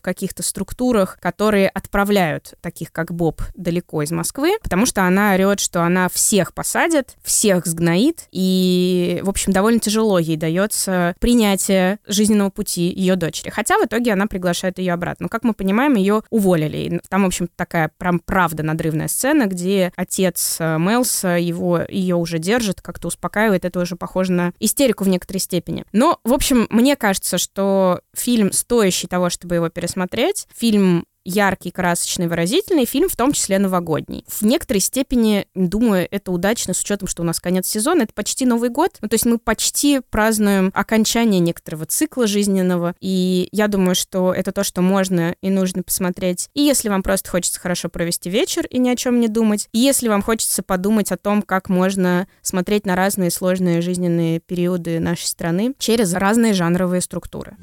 каких-то 0.00 0.42
структурах, 0.42 1.18
которые 1.20 1.68
отправляют 1.68 2.54
таких, 2.60 2.92
как 2.92 3.12
Боб, 3.12 3.42
далеко 3.54 4.02
из 4.02 4.10
Москвы, 4.10 4.56
потому 4.62 4.86
что 4.86 5.04
она 5.04 5.34
орет, 5.34 5.60
что 5.60 5.82
она 5.82 6.08
всех 6.08 6.54
посадит, 6.54 7.16
всех 7.22 7.66
сгноит, 7.66 8.26
и, 8.32 9.20
в 9.22 9.28
общем, 9.28 9.52
довольно 9.52 9.80
тяжело 9.80 10.18
ей 10.18 10.36
дается 10.36 11.14
принятие 11.20 11.98
жизненного 12.06 12.50
пути 12.50 12.92
ее 12.92 13.16
дочери. 13.16 13.50
Хотя 13.50 13.78
в 13.78 13.84
итоге 13.84 14.12
она 14.12 14.26
приглашает 14.26 14.78
ее 14.78 14.92
обратно. 14.92 15.24
Но, 15.24 15.28
как 15.28 15.44
мы 15.44 15.54
понимаем, 15.54 15.94
ее 15.94 16.22
уволили. 16.30 16.78
И 16.78 17.00
там, 17.08 17.24
в 17.24 17.26
общем, 17.26 17.48
такая 17.54 17.90
прям 17.98 18.18
правда 18.20 18.62
надрывная 18.62 19.08
сцена, 19.08 19.46
где 19.46 19.92
отец 19.96 20.56
э, 20.58 20.78
Мелса 20.78 21.36
его, 21.36 21.80
ее 21.88 22.16
уже 22.16 22.38
держит, 22.38 22.80
как-то 22.80 23.08
успокаивает. 23.08 23.64
Это 23.64 23.80
уже 23.80 23.96
похоже 23.96 24.32
на 24.32 24.52
истерику 24.60 25.04
в 25.04 25.08
некоторой 25.08 25.40
степени. 25.40 25.84
Но, 25.92 26.18
в 26.24 26.32
общем, 26.32 26.66
мне 26.70 26.96
кажется, 26.96 27.38
что 27.38 28.00
фильм 28.14 28.52
стоящий 28.52 29.06
того, 29.06 29.30
чтобы 29.30 29.56
его 29.56 29.68
пересмотреть. 29.68 30.46
Фильм 30.56 31.04
яркий, 31.24 31.70
красочный, 31.70 32.26
выразительный 32.26 32.84
фильм, 32.84 33.08
в 33.08 33.16
том 33.16 33.32
числе 33.32 33.58
новогодний. 33.58 34.24
В 34.28 34.42
некоторой 34.42 34.80
степени, 34.80 35.46
думаю, 35.54 36.08
это 36.10 36.32
удачно 36.32 36.74
с 36.74 36.80
учетом, 36.80 37.08
что 37.08 37.22
у 37.22 37.24
нас 37.24 37.40
конец 37.40 37.66
сезона, 37.66 38.02
это 38.02 38.14
почти 38.14 38.46
Новый 38.46 38.70
год. 38.70 38.98
Ну, 39.00 39.08
то 39.08 39.14
есть 39.14 39.26
мы 39.26 39.38
почти 39.38 40.00
празднуем 40.10 40.70
окончание 40.74 41.40
некоторого 41.40 41.86
цикла 41.86 42.26
жизненного, 42.26 42.94
и 43.00 43.48
я 43.52 43.68
думаю, 43.68 43.94
что 43.94 44.32
это 44.32 44.52
то, 44.52 44.64
что 44.64 44.82
можно 44.82 45.34
и 45.40 45.50
нужно 45.50 45.82
посмотреть. 45.82 46.48
И 46.54 46.62
если 46.62 46.88
вам 46.88 47.02
просто 47.02 47.30
хочется 47.30 47.60
хорошо 47.60 47.88
провести 47.88 48.30
вечер 48.30 48.66
и 48.66 48.78
ни 48.78 48.88
о 48.88 48.96
чем 48.96 49.20
не 49.20 49.28
думать, 49.28 49.68
и 49.72 49.78
если 49.78 50.08
вам 50.08 50.22
хочется 50.22 50.62
подумать 50.62 51.12
о 51.12 51.16
том, 51.16 51.42
как 51.42 51.68
можно 51.68 52.26
смотреть 52.42 52.86
на 52.86 52.96
разные 52.96 53.30
сложные 53.30 53.82
жизненные 53.82 54.40
периоды 54.40 55.00
нашей 55.00 55.26
страны 55.26 55.74
через 55.78 56.14
разные 56.14 56.54
жанровые 56.54 57.00
структуры. 57.00 57.56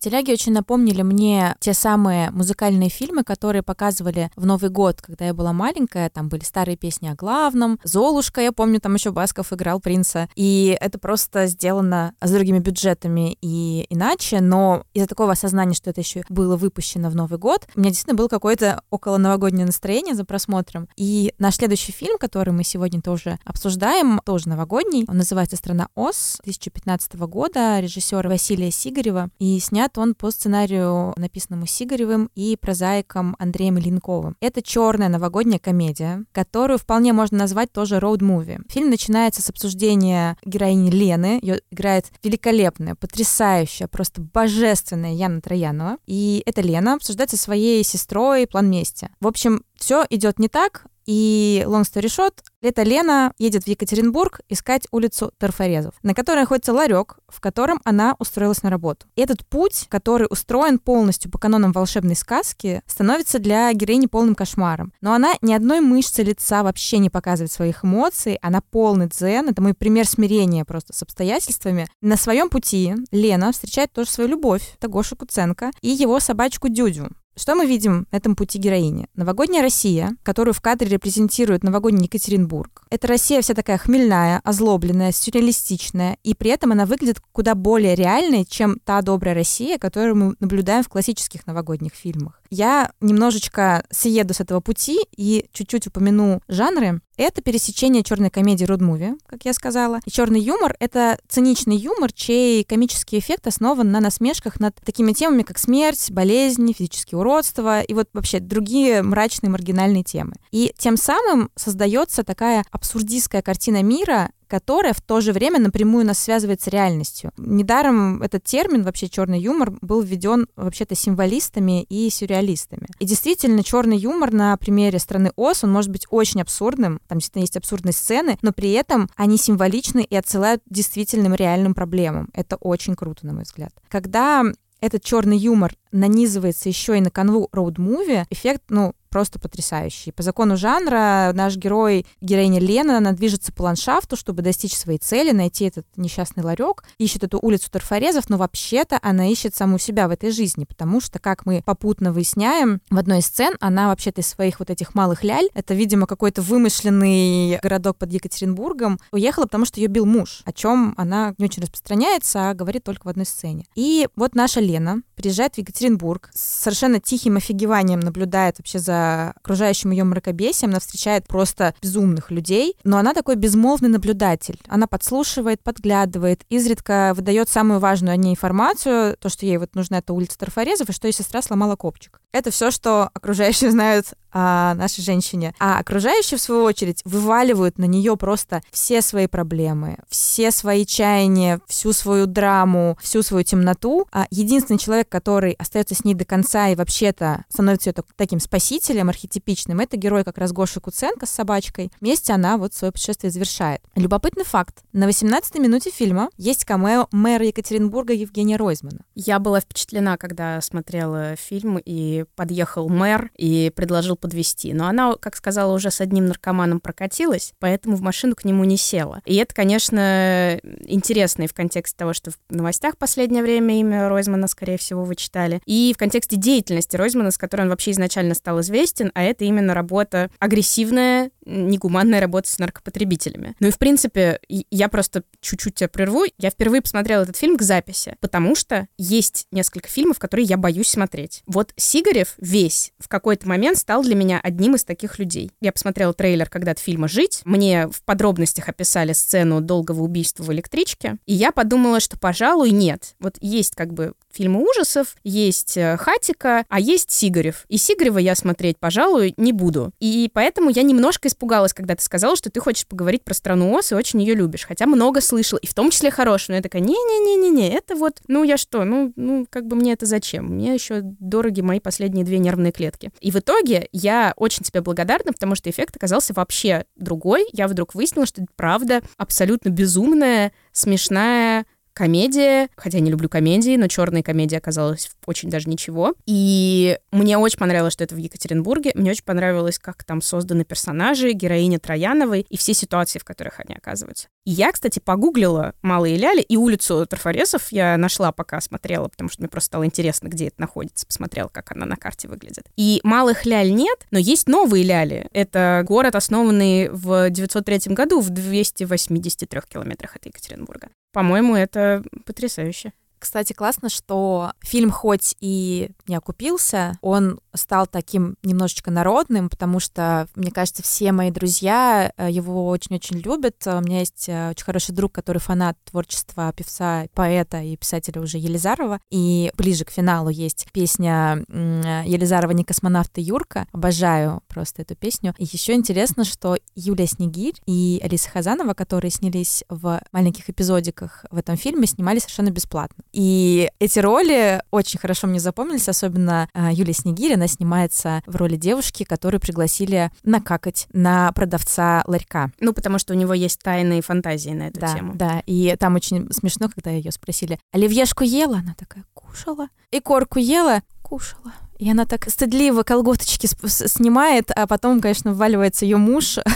Стиляги 0.00 0.30
очень 0.30 0.52
напомнили 0.52 1.02
мне 1.02 1.56
те 1.58 1.74
самые 1.74 2.30
музыкальные 2.30 2.88
фильмы, 2.88 3.24
которые 3.24 3.64
показывали 3.64 4.30
в 4.36 4.46
Новый 4.46 4.70
год, 4.70 5.02
когда 5.02 5.24
я 5.24 5.34
была 5.34 5.52
маленькая. 5.52 6.08
Там 6.08 6.28
были 6.28 6.44
старые 6.44 6.76
песни 6.76 7.08
о 7.08 7.16
главном, 7.16 7.80
Золушка, 7.82 8.40
я 8.40 8.52
помню, 8.52 8.80
там 8.80 8.94
еще 8.94 9.10
Басков 9.10 9.52
играл 9.52 9.80
принца. 9.80 10.28
И 10.36 10.78
это 10.80 11.00
просто 11.00 11.46
сделано 11.46 12.14
с 12.20 12.30
другими 12.30 12.60
бюджетами 12.60 13.36
и 13.40 13.86
иначе, 13.90 14.40
но 14.40 14.84
из-за 14.94 15.08
такого 15.08 15.32
осознания, 15.32 15.74
что 15.74 15.90
это 15.90 16.00
еще 16.00 16.22
было 16.28 16.56
выпущено 16.56 17.10
в 17.10 17.16
Новый 17.16 17.40
год, 17.40 17.66
у 17.74 17.80
меня 17.80 17.90
действительно 17.90 18.16
было 18.16 18.28
какое-то 18.28 18.82
около 18.90 19.16
новогоднее 19.16 19.66
настроение 19.66 20.14
за 20.14 20.24
просмотром. 20.24 20.88
И 20.96 21.34
наш 21.40 21.56
следующий 21.56 21.90
фильм, 21.90 22.18
который 22.18 22.52
мы 22.54 22.62
сегодня 22.62 23.02
тоже 23.02 23.40
обсуждаем, 23.44 24.20
тоже 24.24 24.48
новогодний, 24.48 25.06
он 25.08 25.16
называется 25.16 25.56
«Страна 25.56 25.88
Оз» 25.96 26.38
2015 26.44 27.16
года, 27.16 27.80
режиссера 27.80 28.28
Василия 28.28 28.70
Сигарева, 28.70 29.30
и 29.40 29.58
снят 29.58 29.87
снят 29.88 29.98
он 29.98 30.14
по 30.14 30.30
сценарию, 30.30 31.14
написанному 31.16 31.66
Сигаревым 31.66 32.30
и 32.34 32.56
прозаиком 32.56 33.36
Андреем 33.38 33.78
Ленковым. 33.78 34.36
Это 34.40 34.62
черная 34.62 35.08
новогодняя 35.08 35.58
комедия, 35.58 36.24
которую 36.32 36.78
вполне 36.78 37.12
можно 37.12 37.38
назвать 37.38 37.72
тоже 37.72 37.96
роуд-муви. 37.98 38.58
Фильм 38.68 38.90
начинается 38.90 39.42
с 39.42 39.50
обсуждения 39.50 40.36
героини 40.44 40.90
Лены. 40.90 41.38
Ее 41.42 41.60
играет 41.70 42.06
великолепная, 42.22 42.94
потрясающая, 42.94 43.88
просто 43.88 44.20
божественная 44.20 45.14
Яна 45.14 45.40
Троянова. 45.40 45.96
И 46.06 46.42
эта 46.46 46.60
Лена 46.60 46.94
обсуждает 46.94 47.30
со 47.30 47.36
своей 47.36 47.82
сестрой 47.84 48.46
план 48.46 48.70
мести. 48.70 49.10
В 49.20 49.26
общем, 49.26 49.62
все 49.76 50.04
идет 50.10 50.38
не 50.38 50.48
так, 50.48 50.84
и 51.08 51.64
long 51.66 51.84
story 51.84 52.04
short, 52.04 52.34
эта 52.60 52.82
Лена 52.82 53.32
едет 53.38 53.64
в 53.64 53.66
Екатеринбург 53.66 54.42
искать 54.50 54.86
улицу 54.90 55.32
Торфорезов, 55.38 55.94
на 56.02 56.12
которой 56.12 56.40
находится 56.40 56.74
ларек, 56.74 57.18
в 57.28 57.40
котором 57.40 57.80
она 57.84 58.14
устроилась 58.18 58.62
на 58.62 58.68
работу. 58.68 59.06
Этот 59.16 59.46
путь, 59.46 59.86
который 59.88 60.26
устроен 60.28 60.78
полностью 60.78 61.30
по 61.30 61.38
канонам 61.38 61.72
волшебной 61.72 62.14
сказки, 62.14 62.82
становится 62.86 63.38
для 63.38 63.72
героини 63.72 64.04
полным 64.04 64.34
кошмаром. 64.34 64.92
Но 65.00 65.14
она 65.14 65.32
ни 65.40 65.54
одной 65.54 65.80
мышцы 65.80 66.22
лица 66.22 66.62
вообще 66.62 66.98
не 66.98 67.08
показывает 67.08 67.52
своих 67.52 67.86
эмоций, 67.86 68.38
она 68.42 68.60
полный 68.60 69.08
дзен, 69.08 69.48
это 69.48 69.62
мой 69.62 69.72
пример 69.72 70.06
смирения 70.06 70.66
просто 70.66 70.92
с 70.92 71.02
обстоятельствами. 71.02 71.88
На 72.02 72.18
своем 72.18 72.50
пути 72.50 72.94
Лена 73.12 73.52
встречает 73.52 73.92
тоже 73.92 74.10
свою 74.10 74.28
любовь, 74.28 74.74
это 74.76 74.88
Гоша 74.88 75.16
Куценко, 75.16 75.70
и 75.80 75.88
его 75.88 76.20
собачку 76.20 76.68
Дюдю. 76.68 77.08
Что 77.38 77.54
мы 77.54 77.66
видим 77.66 78.08
на 78.10 78.16
этом 78.16 78.34
пути 78.34 78.58
героини? 78.58 79.06
Новогодняя 79.14 79.62
Россия, 79.62 80.16
которую 80.24 80.54
в 80.54 80.60
кадре 80.60 80.88
репрезентирует 80.88 81.62
новогодний 81.62 82.06
Екатеринбург. 82.06 82.82
Эта 82.90 83.06
Россия 83.06 83.40
вся 83.42 83.54
такая 83.54 83.78
хмельная, 83.78 84.40
озлобленная, 84.42 85.12
сюрреалистичная, 85.12 86.18
и 86.24 86.34
при 86.34 86.50
этом 86.50 86.72
она 86.72 86.84
выглядит 86.84 87.20
куда 87.30 87.54
более 87.54 87.94
реальной, 87.94 88.44
чем 88.44 88.80
та 88.84 89.00
добрая 89.02 89.36
Россия, 89.36 89.78
которую 89.78 90.16
мы 90.16 90.34
наблюдаем 90.40 90.82
в 90.82 90.88
классических 90.88 91.46
новогодних 91.46 91.92
фильмах. 91.94 92.42
Я 92.50 92.92
немножечко 93.00 93.84
съеду 93.90 94.34
с 94.34 94.40
этого 94.40 94.60
пути 94.60 94.98
и 95.16 95.46
чуть-чуть 95.52 95.86
упомяну 95.86 96.40
жанры. 96.48 97.00
Это 97.16 97.42
пересечение 97.42 98.04
черной 98.04 98.30
комедии 98.30 98.64
род-муви, 98.64 99.14
как 99.26 99.44
я 99.44 99.52
сказала. 99.52 100.00
И 100.04 100.10
черный 100.10 100.40
юмор— 100.40 100.76
это 100.80 101.18
циничный 101.28 101.76
юмор, 101.76 102.12
чей 102.12 102.62
комический 102.64 103.18
эффект 103.18 103.46
основан 103.46 103.90
на 103.90 104.00
насмешках 104.00 104.60
над 104.60 104.76
такими 104.76 105.12
темами, 105.12 105.42
как 105.42 105.58
смерть, 105.58 106.10
болезнь, 106.10 106.72
физические 106.72 107.18
уродства 107.18 107.80
и 107.80 107.92
вот 107.92 108.08
вообще 108.12 108.38
другие 108.38 109.02
мрачные 109.02 109.50
маргинальные 109.50 110.04
темы. 110.04 110.34
И 110.52 110.72
тем 110.78 110.96
самым 110.96 111.50
создается 111.56 112.22
такая 112.22 112.64
абсурдистская 112.70 113.42
картина 113.42 113.82
мира, 113.82 114.30
которая 114.48 114.92
в 114.92 115.00
то 115.00 115.20
же 115.20 115.32
время 115.32 115.60
напрямую 115.60 116.04
нас 116.06 116.18
связывает 116.18 116.60
с 116.60 116.66
реальностью. 116.66 117.30
Недаром 117.36 118.22
этот 118.22 118.44
термин, 118.44 118.82
вообще 118.82 119.08
черный 119.08 119.40
юмор, 119.40 119.72
был 119.80 120.00
введен 120.00 120.48
вообще-то 120.56 120.94
символистами 120.94 121.82
и 121.84 122.10
сюрреалистами. 122.10 122.88
И 122.98 123.04
действительно, 123.04 123.62
черный 123.62 123.96
юмор 123.96 124.32
на 124.32 124.56
примере 124.56 124.98
страны 124.98 125.32
Оз, 125.36 125.64
он 125.64 125.70
может 125.70 125.90
быть 125.90 126.06
очень 126.10 126.40
абсурдным, 126.40 127.00
там 127.06 127.18
действительно 127.18 127.42
есть 127.42 127.56
абсурдные 127.56 127.92
сцены, 127.92 128.38
но 128.42 128.52
при 128.52 128.72
этом 128.72 129.08
они 129.16 129.36
символичны 129.36 130.02
и 130.02 130.16
отсылают 130.16 130.62
к 130.62 130.72
действительным 130.72 131.34
реальным 131.34 131.74
проблемам. 131.74 132.30
Это 132.32 132.56
очень 132.56 132.96
круто, 132.96 133.26
на 133.26 133.34
мой 133.34 133.42
взгляд. 133.42 133.72
Когда 133.88 134.44
этот 134.80 135.02
черный 135.02 135.36
юмор 135.36 135.74
нанизывается 135.92 136.68
еще 136.68 136.96
и 136.96 137.00
на 137.00 137.10
канву 137.10 137.48
роуд-муви, 137.52 138.26
эффект, 138.30 138.62
ну, 138.68 138.94
просто 139.08 139.38
потрясающий. 139.38 140.12
По 140.12 140.22
закону 140.22 140.56
жанра 140.56 141.32
наш 141.34 141.56
герой, 141.56 142.06
героиня 142.20 142.60
Лена, 142.60 142.98
она 142.98 143.12
движется 143.12 143.52
по 143.52 143.62
ландшафту, 143.62 144.16
чтобы 144.16 144.42
достичь 144.42 144.74
своей 144.74 144.98
цели, 144.98 145.32
найти 145.32 145.66
этот 145.66 145.86
несчастный 145.96 146.42
ларек, 146.42 146.84
ищет 146.98 147.24
эту 147.24 147.38
улицу 147.40 147.70
торфорезов, 147.70 148.28
но 148.28 148.36
вообще-то 148.36 148.98
она 149.02 149.26
ищет 149.26 149.54
саму 149.54 149.78
себя 149.78 150.08
в 150.08 150.10
этой 150.10 150.30
жизни, 150.30 150.64
потому 150.64 151.00
что, 151.00 151.18
как 151.18 151.46
мы 151.46 151.62
попутно 151.64 152.12
выясняем, 152.12 152.80
в 152.90 152.98
одной 152.98 153.18
из 153.18 153.26
сцен 153.26 153.54
она 153.60 153.88
вообще-то 153.88 154.20
из 154.20 154.26
своих 154.26 154.58
вот 154.58 154.70
этих 154.70 154.94
малых 154.94 155.24
ляль, 155.24 155.48
это, 155.54 155.74
видимо, 155.74 156.06
какой-то 156.06 156.42
вымышленный 156.42 157.58
городок 157.62 157.98
под 157.98 158.12
Екатеринбургом, 158.12 158.98
уехала, 159.12 159.44
потому 159.44 159.64
что 159.64 159.80
ее 159.80 159.88
бил 159.88 160.06
муж, 160.06 160.42
о 160.44 160.52
чем 160.52 160.94
она 160.96 161.34
не 161.38 161.44
очень 161.44 161.62
распространяется, 161.62 162.50
а 162.50 162.54
говорит 162.54 162.84
только 162.84 163.06
в 163.06 163.08
одной 163.08 163.26
сцене. 163.26 163.64
И 163.74 164.08
вот 164.16 164.34
наша 164.34 164.60
Лена 164.60 165.02
приезжает 165.18 165.54
в 165.54 165.58
Екатеринбург, 165.58 166.30
с 166.32 166.62
совершенно 166.62 167.00
тихим 167.00 167.36
офигеванием 167.36 168.00
наблюдает 168.00 168.58
вообще 168.58 168.78
за 168.78 169.32
окружающим 169.36 169.90
ее 169.90 170.04
мракобесием, 170.04 170.70
она 170.70 170.80
встречает 170.80 171.26
просто 171.26 171.74
безумных 171.82 172.30
людей, 172.30 172.76
но 172.84 172.98
она 172.98 173.12
такой 173.12 173.36
безмолвный 173.36 173.88
наблюдатель. 173.88 174.60
Она 174.68 174.86
подслушивает, 174.86 175.60
подглядывает, 175.62 176.42
изредка 176.48 177.12
выдает 177.14 177.48
самую 177.48 177.80
важную 177.80 178.14
о 178.14 178.16
ней 178.16 178.32
информацию, 178.32 179.16
то, 179.18 179.28
что 179.28 179.44
ей 179.44 179.58
вот 179.58 179.74
нужна 179.74 179.98
эта 179.98 180.12
улица 180.12 180.38
Трафорезов, 180.38 180.88
и 180.88 180.92
что 180.92 181.08
ее 181.08 181.12
сестра 181.12 181.42
сломала 181.42 181.76
копчик. 181.76 182.20
Это 182.32 182.50
все, 182.50 182.70
что 182.70 183.10
окружающие 183.14 183.70
знают 183.70 184.14
о 184.30 184.74
нашей 184.74 185.02
женщине. 185.02 185.54
А 185.58 185.78
окружающие, 185.78 186.36
в 186.36 186.42
свою 186.42 186.64
очередь, 186.64 187.00
вываливают 187.04 187.78
на 187.78 187.86
нее 187.86 188.16
просто 188.16 188.62
все 188.70 189.00
свои 189.00 189.26
проблемы, 189.26 189.98
все 190.08 190.50
свои 190.50 190.84
чаяния, 190.84 191.60
всю 191.66 191.92
свою 191.92 192.26
драму, 192.26 192.98
всю 193.02 193.22
свою 193.22 193.44
темноту. 193.44 194.06
А 194.12 194.26
единственный 194.30 194.78
человек, 194.78 195.07
который 195.08 195.52
остается 195.52 195.94
с 195.94 196.04
ней 196.04 196.14
до 196.14 196.24
конца 196.24 196.68
и 196.68 196.74
вообще-то 196.74 197.44
становится 197.48 197.90
ее 197.90 197.94
таким 198.16 198.40
спасителем 198.40 199.08
архетипичным, 199.08 199.80
это 199.80 199.96
герой 199.96 200.24
как 200.24 200.38
раз 200.38 200.52
Гоша 200.52 200.80
Куценко 200.80 201.26
с 201.26 201.30
собачкой. 201.30 201.90
Вместе 202.00 202.32
она 202.32 202.56
вот 202.58 202.74
свое 202.74 202.92
путешествие 202.92 203.30
завершает. 203.30 203.80
Любопытный 203.94 204.44
факт. 204.44 204.82
На 204.92 205.08
18-й 205.08 205.60
минуте 205.60 205.90
фильма 205.90 206.30
есть 206.36 206.64
камео 206.64 207.08
мэра 207.12 207.46
Екатеринбурга 207.46 208.12
Евгения 208.12 208.56
Ройзмана. 208.56 209.00
Я 209.14 209.38
была 209.38 209.60
впечатлена, 209.60 210.16
когда 210.16 210.60
смотрела 210.60 211.36
фильм 211.36 211.80
и 211.84 212.24
подъехал 212.36 212.88
мэр 212.88 213.30
и 213.36 213.72
предложил 213.74 214.16
подвести. 214.16 214.72
Но 214.72 214.86
она, 214.86 215.14
как 215.14 215.36
сказала, 215.36 215.74
уже 215.74 215.90
с 215.90 216.00
одним 216.00 216.26
наркоманом 216.26 216.80
прокатилась, 216.80 217.52
поэтому 217.58 217.96
в 217.96 218.00
машину 218.00 218.34
к 218.34 218.44
нему 218.44 218.64
не 218.64 218.76
села. 218.76 219.22
И 219.24 219.36
это, 219.36 219.54
конечно, 219.54 220.58
интересно 220.86 221.42
и 221.42 221.46
в 221.46 221.54
контексте 221.54 221.96
того, 221.96 222.12
что 222.12 222.30
в 222.30 222.36
новостях 222.50 222.96
последнее 222.96 223.42
время 223.42 223.78
имя 223.80 224.08
Ройзмана, 224.08 224.48
скорее 224.48 224.78
всего, 224.78 224.97
вы 225.04 225.16
читали, 225.16 225.60
и 225.66 225.92
в 225.94 225.98
контексте 225.98 226.36
деятельности 226.36 226.96
Ройзмана, 226.96 227.30
с 227.30 227.38
которой 227.38 227.62
он 227.62 227.68
вообще 227.68 227.92
изначально 227.92 228.34
стал 228.34 228.60
известен, 228.60 229.10
а 229.14 229.22
это 229.22 229.44
именно 229.44 229.74
работа 229.74 230.30
агрессивная, 230.38 231.30
негуманная 231.44 232.20
работа 232.20 232.50
с 232.50 232.58
наркопотребителями. 232.58 233.54
Ну 233.60 233.68
и, 233.68 233.70
в 233.70 233.78
принципе, 233.78 234.40
я 234.48 234.88
просто 234.88 235.22
чуть-чуть 235.40 235.76
тебя 235.76 235.88
прерву. 235.88 236.24
Я 236.38 236.50
впервые 236.50 236.82
посмотрела 236.82 237.22
этот 237.22 237.36
фильм 237.36 237.56
к 237.56 237.62
записи, 237.62 238.16
потому 238.20 238.54
что 238.54 238.88
есть 238.98 239.46
несколько 239.50 239.88
фильмов, 239.88 240.18
которые 240.18 240.46
я 240.46 240.56
боюсь 240.56 240.88
смотреть. 240.88 241.42
Вот 241.46 241.72
Сигарев 241.76 242.34
весь 242.38 242.92
в 242.98 243.08
какой-то 243.08 243.48
момент 243.48 243.78
стал 243.78 244.02
для 244.02 244.14
меня 244.14 244.40
одним 244.42 244.74
из 244.74 244.84
таких 244.84 245.18
людей. 245.18 245.50
Я 245.60 245.72
посмотрела 245.72 246.12
трейлер 246.12 246.48
когда-то 246.48 246.80
фильма 246.80 247.08
«Жить». 247.08 247.40
Мне 247.44 247.88
в 247.88 248.02
подробностях 248.02 248.68
описали 248.68 249.12
сцену 249.12 249.60
долгого 249.60 250.02
убийства 250.02 250.44
в 250.44 250.52
электричке. 250.52 251.16
И 251.26 251.34
я 251.34 251.52
подумала, 251.52 252.00
что, 252.00 252.18
пожалуй, 252.18 252.70
нет. 252.70 253.14
Вот 253.20 253.36
есть 253.40 253.74
как 253.74 253.92
бы 253.92 254.12
фильмы 254.32 254.62
ужасов, 254.62 255.16
есть 255.24 255.76
э, 255.76 255.96
Хатика, 255.96 256.64
а 256.68 256.80
есть 256.80 257.10
Сигарев. 257.10 257.64
И 257.68 257.78
Сигарева 257.78 258.18
я 258.18 258.34
смотреть, 258.34 258.78
пожалуй, 258.78 259.34
не 259.36 259.52
буду. 259.52 259.92
И 260.00 260.30
поэтому 260.32 260.70
я 260.70 260.82
немножко 260.82 261.28
испугалась, 261.28 261.72
когда 261.72 261.94
ты 261.94 262.02
сказала, 262.02 262.36
что 262.36 262.50
ты 262.50 262.60
хочешь 262.60 262.86
поговорить 262.86 263.24
про 263.24 263.34
страну 263.34 263.72
Ос 263.74 263.92
и 263.92 263.94
очень 263.94 264.20
ее 264.20 264.34
любишь. 264.34 264.66
Хотя 264.66 264.86
много 264.86 265.20
слышала, 265.20 265.58
и 265.58 265.66
в 265.66 265.74
том 265.74 265.90
числе 265.90 266.10
хорошую. 266.10 266.54
Но 266.54 266.56
я 266.56 266.62
такая, 266.62 266.82
не-не-не-не-не, 266.82 267.70
это 267.70 267.94
вот, 267.96 268.20
ну 268.28 268.44
я 268.44 268.56
что, 268.56 268.84
ну, 268.84 269.12
ну 269.16 269.46
как 269.48 269.66
бы 269.66 269.76
мне 269.76 269.92
это 269.92 270.06
зачем? 270.06 270.46
Мне 270.46 270.74
еще 270.74 271.00
дороги 271.02 271.60
мои 271.60 271.80
последние 271.80 272.24
две 272.24 272.38
нервные 272.38 272.72
клетки. 272.72 273.10
И 273.20 273.30
в 273.30 273.36
итоге 273.36 273.88
я 273.92 274.34
очень 274.36 274.62
тебе 274.62 274.80
благодарна, 274.80 275.32
потому 275.32 275.54
что 275.54 275.70
эффект 275.70 275.96
оказался 275.96 276.34
вообще 276.34 276.84
другой. 276.96 277.46
Я 277.52 277.68
вдруг 277.68 277.94
выяснила, 277.94 278.26
что 278.26 278.42
это 278.42 278.50
правда 278.56 279.02
абсолютно 279.16 279.70
безумная, 279.70 280.52
смешная, 280.72 281.66
комедия, 281.98 282.68
хотя 282.76 282.98
я 282.98 283.02
не 283.02 283.10
люблю 283.10 283.28
комедии, 283.28 283.76
но 283.76 283.88
черная 283.88 284.22
комедия 284.22 284.58
оказалась 284.58 285.10
очень 285.26 285.50
даже 285.50 285.68
ничего. 285.68 286.14
И 286.26 286.96
мне 287.10 287.36
очень 287.36 287.58
понравилось, 287.58 287.92
что 287.92 288.04
это 288.04 288.14
в 288.14 288.18
Екатеринбурге. 288.18 288.92
Мне 288.94 289.10
очень 289.10 289.24
понравилось, 289.24 289.80
как 289.80 290.04
там 290.04 290.22
созданы 290.22 290.64
персонажи, 290.64 291.32
героиня 291.32 291.80
Трояновой 291.80 292.46
и 292.48 292.56
все 292.56 292.72
ситуации, 292.72 293.18
в 293.18 293.24
которых 293.24 293.58
они 293.58 293.74
оказываются. 293.74 294.28
И 294.44 294.52
я, 294.52 294.70
кстати, 294.70 295.00
погуглила 295.00 295.74
«Малые 295.82 296.16
ляли» 296.16 296.40
и 296.40 296.56
улицу 296.56 297.04
Трафаресов 297.04 297.72
я 297.72 297.96
нашла, 297.96 298.30
пока 298.30 298.60
смотрела, 298.60 299.08
потому 299.08 299.28
что 299.28 299.42
мне 299.42 299.48
просто 299.48 299.66
стало 299.66 299.84
интересно, 299.84 300.28
где 300.28 300.46
это 300.46 300.60
находится. 300.60 301.04
Посмотрела, 301.04 301.48
как 301.48 301.72
она 301.72 301.84
на 301.84 301.96
карте 301.96 302.28
выглядит. 302.28 302.66
И 302.76 303.00
«Малых 303.02 303.44
ляль» 303.44 303.72
нет, 303.72 304.06
но 304.12 304.20
есть 304.20 304.48
новые 304.48 304.84
ляли. 304.84 305.26
Это 305.32 305.82
город, 305.84 306.14
основанный 306.14 306.90
в 306.90 307.28
903 307.28 307.92
году 307.92 308.20
в 308.20 308.30
283 308.30 309.60
километрах 309.68 310.14
от 310.14 310.26
Екатеринбурга. 310.26 310.90
По-моему, 311.12 311.56
это 311.56 312.02
потрясающе. 312.24 312.92
Кстати, 313.18 313.52
классно, 313.52 313.88
что 313.88 314.52
фильм 314.60 314.90
хоть 314.90 315.36
и 315.40 315.90
не 316.06 316.16
окупился, 316.16 316.98
он 317.00 317.40
стал 317.54 317.86
таким 317.86 318.36
немножечко 318.42 318.90
народным, 318.90 319.48
потому 319.48 319.80
что, 319.80 320.28
мне 320.34 320.50
кажется, 320.50 320.82
все 320.82 321.12
мои 321.12 321.30
друзья 321.30 322.12
э, 322.16 322.30
его 322.30 322.68
очень-очень 322.68 323.18
любят. 323.18 323.56
У 323.66 323.80
меня 323.80 324.00
есть 324.00 324.28
э, 324.28 324.50
очень 324.50 324.64
хороший 324.64 324.94
друг, 324.94 325.12
который 325.12 325.38
фанат 325.38 325.76
творчества 325.84 326.52
певца, 326.56 327.06
поэта 327.14 327.60
и 327.62 327.76
писателя 327.76 328.20
уже 328.20 328.38
Елизарова. 328.38 329.00
И 329.10 329.50
ближе 329.56 329.84
к 329.84 329.90
финалу 329.90 330.28
есть 330.28 330.68
песня 330.72 331.44
Елизарова 331.48 332.52
«Не 332.52 332.64
космонавт 332.64 333.18
и 333.18 333.22
Юрка». 333.22 333.66
Обожаю 333.72 334.42
просто 334.48 334.82
эту 334.82 334.94
песню. 334.94 335.34
И 335.38 335.44
еще 335.44 335.74
интересно, 335.74 336.24
что 336.24 336.56
Юлия 336.74 337.06
Снегирь 337.06 337.54
и 337.66 338.00
Алиса 338.02 338.30
Хазанова, 338.30 338.74
которые 338.74 339.10
снялись 339.10 339.64
в 339.68 340.00
маленьких 340.12 340.48
эпизодиках 340.48 341.24
в 341.30 341.36
этом 341.36 341.56
фильме, 341.56 341.86
снимали 341.86 342.18
совершенно 342.18 342.50
бесплатно. 342.50 343.02
И 343.12 343.70
эти 343.78 343.98
роли 343.98 344.62
очень 344.70 344.98
хорошо 344.98 345.26
мне 345.26 345.40
запомнились, 345.40 345.88
особенно 345.88 346.48
э, 346.54 346.68
Юлия 346.72 346.92
Снегирь, 346.92 347.34
она 347.34 347.46
снимается 347.46 348.22
в 348.26 348.36
роли 348.36 348.56
девушки, 348.56 349.04
которую 349.04 349.40
пригласили 349.40 350.10
накакать 350.24 350.86
на 350.92 351.32
продавца 351.32 352.02
ларька. 352.06 352.50
Ну, 352.60 352.72
потому 352.72 352.98
что 352.98 353.14
у 353.14 353.16
него 353.16 353.34
есть 353.34 353.60
тайные 353.60 354.02
фантазии 354.02 354.50
на 354.50 354.68
эту 354.68 354.80
да, 354.80 354.94
тему. 354.94 355.14
Да, 355.14 355.42
и 355.46 355.76
там 355.78 355.94
очень 355.94 356.30
смешно, 356.32 356.68
когда 356.68 356.90
ее 356.90 357.12
спросили, 357.12 357.58
оливьешку 357.72 358.24
ела? 358.24 358.58
Она 358.58 358.74
такая, 358.76 359.04
кушала. 359.14 359.68
И 359.90 360.00
корку 360.00 360.38
ела? 360.38 360.82
Кушала. 361.02 361.52
И 361.78 361.90
она 361.90 362.06
так 362.06 362.28
стыдливо 362.28 362.82
колготочки 362.82 363.46
снимает, 363.46 364.50
а 364.54 364.66
потом, 364.66 365.00
конечно, 365.00 365.32
вваливается 365.32 365.84
ее 365.84 365.96
муж. 365.96 366.38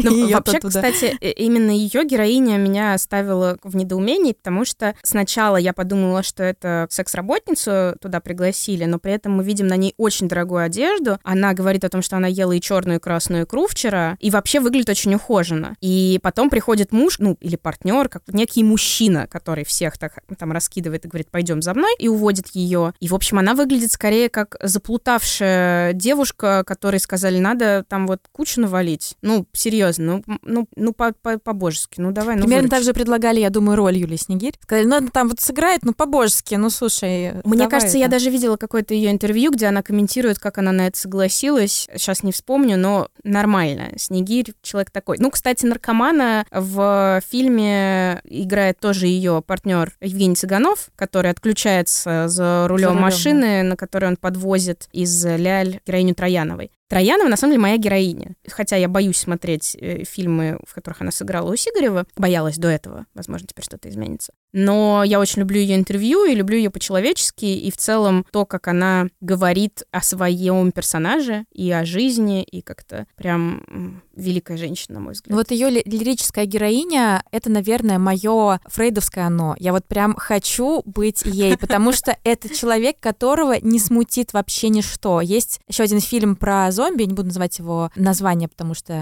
Ну, 0.00 0.30
вообще, 0.30 0.60
кстати, 0.60 1.16
именно 1.20 1.70
ее 1.70 2.04
героиня 2.04 2.56
меня 2.56 2.94
оставила 2.94 3.58
в 3.62 3.76
недоумении, 3.76 4.32
потому 4.32 4.64
что 4.64 4.94
сначала 5.02 5.56
я 5.56 5.72
подумала, 5.72 6.22
что 6.22 6.42
это 6.42 6.86
секс-работницу 6.90 7.96
туда 8.00 8.20
пригласили, 8.20 8.84
но 8.84 8.98
при 8.98 9.12
этом 9.12 9.36
мы 9.36 9.44
видим 9.44 9.66
на 9.66 9.76
ней 9.76 9.94
очень 9.96 10.28
дорогую 10.28 10.62
одежду. 10.62 11.18
Она 11.22 11.52
говорит 11.52 11.84
о 11.84 11.88
том, 11.88 12.02
что 12.02 12.16
она 12.16 12.28
ела 12.28 12.52
и 12.52 12.60
черную, 12.60 12.98
и 12.98 13.00
красную 13.00 13.44
икру 13.44 13.66
вчера, 13.66 14.16
и 14.20 14.30
вообще 14.30 14.60
выглядит 14.60 14.88
очень 14.88 15.14
ухоженно. 15.14 15.76
И 15.80 16.20
потом 16.22 16.48
приходит 16.50 16.92
муж, 16.92 17.18
ну, 17.18 17.36
или 17.40 17.56
партнер, 17.56 18.08
как 18.08 18.22
некий 18.28 18.62
мужчина, 18.62 19.26
который 19.26 19.64
всех 19.64 19.98
так 19.98 20.18
там 20.38 20.52
раскидывает 20.52 21.04
и 21.04 21.08
говорит, 21.08 21.30
пойдем 21.30 21.62
за 21.62 21.74
мной, 21.74 21.94
и 21.98 22.08
уводит 22.08 22.48
ее. 22.48 22.94
И, 23.00 23.08
в 23.08 23.14
общем, 23.14 23.38
она 23.38 23.54
выглядит 23.54 23.92
скорее 23.92 24.28
как 24.28 24.56
заплутавшая 24.68 25.92
девушка, 25.92 26.64
которой 26.66 27.00
сказали, 27.00 27.38
надо 27.38 27.84
там 27.88 28.06
вот 28.06 28.20
кучу 28.32 28.60
навалить. 28.60 29.16
Ну, 29.22 29.46
серьезно, 29.52 30.22
ну, 30.26 30.38
ну, 30.42 30.68
ну 30.76 30.92
по-божески, 30.92 32.00
ну 32.00 32.12
давай, 32.12 32.36
ну 32.36 32.42
Примерно 32.42 32.68
выручи. 32.68 32.76
так 32.76 32.84
же 32.84 32.92
предлагали, 32.94 33.40
я 33.40 33.50
думаю, 33.50 33.76
роль 33.76 33.96
Юлии 33.96 34.16
Снегирь. 34.16 34.54
Сказали, 34.62 34.86
ну, 34.86 34.96
она 34.96 35.08
там 35.08 35.28
вот 35.28 35.40
сыграет, 35.40 35.82
ну, 35.84 35.92
по-божески, 35.92 36.54
ну, 36.54 36.70
слушай, 36.70 37.34
Мне 37.44 37.68
кажется, 37.68 37.96
это. 37.96 37.98
я 37.98 38.08
даже 38.08 38.30
видела 38.30 38.56
какое-то 38.56 38.94
ее 38.94 39.10
интервью, 39.10 39.50
где 39.52 39.66
она 39.66 39.82
комментирует, 39.82 40.38
как 40.38 40.58
она 40.58 40.72
на 40.72 40.86
это 40.86 40.98
согласилась. 40.98 41.88
Сейчас 41.94 42.22
не 42.22 42.32
вспомню, 42.32 42.76
но 42.76 43.08
нормально. 43.24 43.90
Снегирь 43.96 44.52
человек 44.62 44.90
такой. 44.90 45.18
Ну, 45.18 45.30
кстати, 45.30 45.66
наркомана 45.66 46.46
в 46.50 47.22
фильме 47.28 48.20
играет 48.24 48.78
тоже 48.78 49.06
ее 49.06 49.42
партнер 49.46 49.92
Евгений 50.00 50.34
Цыганов, 50.34 50.90
который 50.96 51.30
отключается 51.30 52.28
за 52.28 52.66
рулем 52.68 52.96
машины, 52.96 53.62
на 53.62 53.76
которой 53.76 54.06
он 54.06 54.16
подвозит 54.16 54.57
возит 54.58 54.88
из 54.92 55.24
Ляль 55.24 55.80
героиню 55.86 56.14
Трояновой. 56.14 56.72
Троянова, 56.88 57.28
на 57.28 57.36
самом 57.36 57.52
деле, 57.52 57.62
моя 57.62 57.76
героиня. 57.76 58.34
Хотя 58.48 58.76
я 58.76 58.88
боюсь 58.88 59.18
смотреть 59.18 59.76
э, 59.78 60.04
фильмы, 60.04 60.58
в 60.66 60.74
которых 60.74 61.00
она 61.02 61.12
сыграла 61.12 61.52
у 61.52 61.56
Сигарева. 61.56 62.06
Боялась 62.16 62.56
до 62.56 62.68
этого. 62.68 63.06
Возможно, 63.14 63.46
теперь 63.46 63.64
что-то 63.64 63.88
изменится. 63.88 64.32
Но 64.52 65.02
я 65.04 65.20
очень 65.20 65.40
люблю 65.40 65.60
ее 65.60 65.76
интервью 65.76 66.24
и 66.24 66.34
люблю 66.34 66.56
ее 66.56 66.70
по-человечески. 66.70 67.44
И 67.44 67.70
в 67.70 67.76
целом 67.76 68.24
то, 68.32 68.46
как 68.46 68.68
она 68.68 69.08
говорит 69.20 69.82
о 69.90 70.00
своем 70.02 70.72
персонаже 70.72 71.44
и 71.52 71.70
о 71.70 71.84
жизни, 71.84 72.42
и 72.42 72.62
как-то 72.62 73.06
прям 73.16 74.02
великая 74.14 74.56
женщина, 74.56 74.98
на 74.98 75.00
мой 75.00 75.12
взгляд. 75.12 75.36
Вот 75.36 75.50
ее 75.50 75.70
лирическая 75.70 76.46
героиня— 76.46 77.22
это, 77.30 77.50
наверное, 77.50 77.98
мое 77.98 78.60
фрейдовское 78.66 79.26
оно. 79.26 79.54
Я 79.58 79.72
вот 79.72 79.86
прям 79.86 80.14
хочу 80.16 80.82
быть 80.84 81.22
ей, 81.24 81.56
потому 81.56 81.92
что 81.92 82.16
это 82.24 82.54
человек, 82.54 82.98
которого 83.00 83.56
не 83.60 83.78
смутит 83.78 84.32
вообще 84.32 84.68
ничто. 84.68 85.20
Есть 85.20 85.60
еще 85.68 85.84
один 85.84 86.00
фильм 86.00 86.36
про 86.36 86.70
зомби, 86.70 87.04
не 87.04 87.14
буду 87.14 87.28
называть 87.28 87.58
его 87.58 87.90
название, 87.94 88.48
потому 88.48 88.74
что 88.74 88.94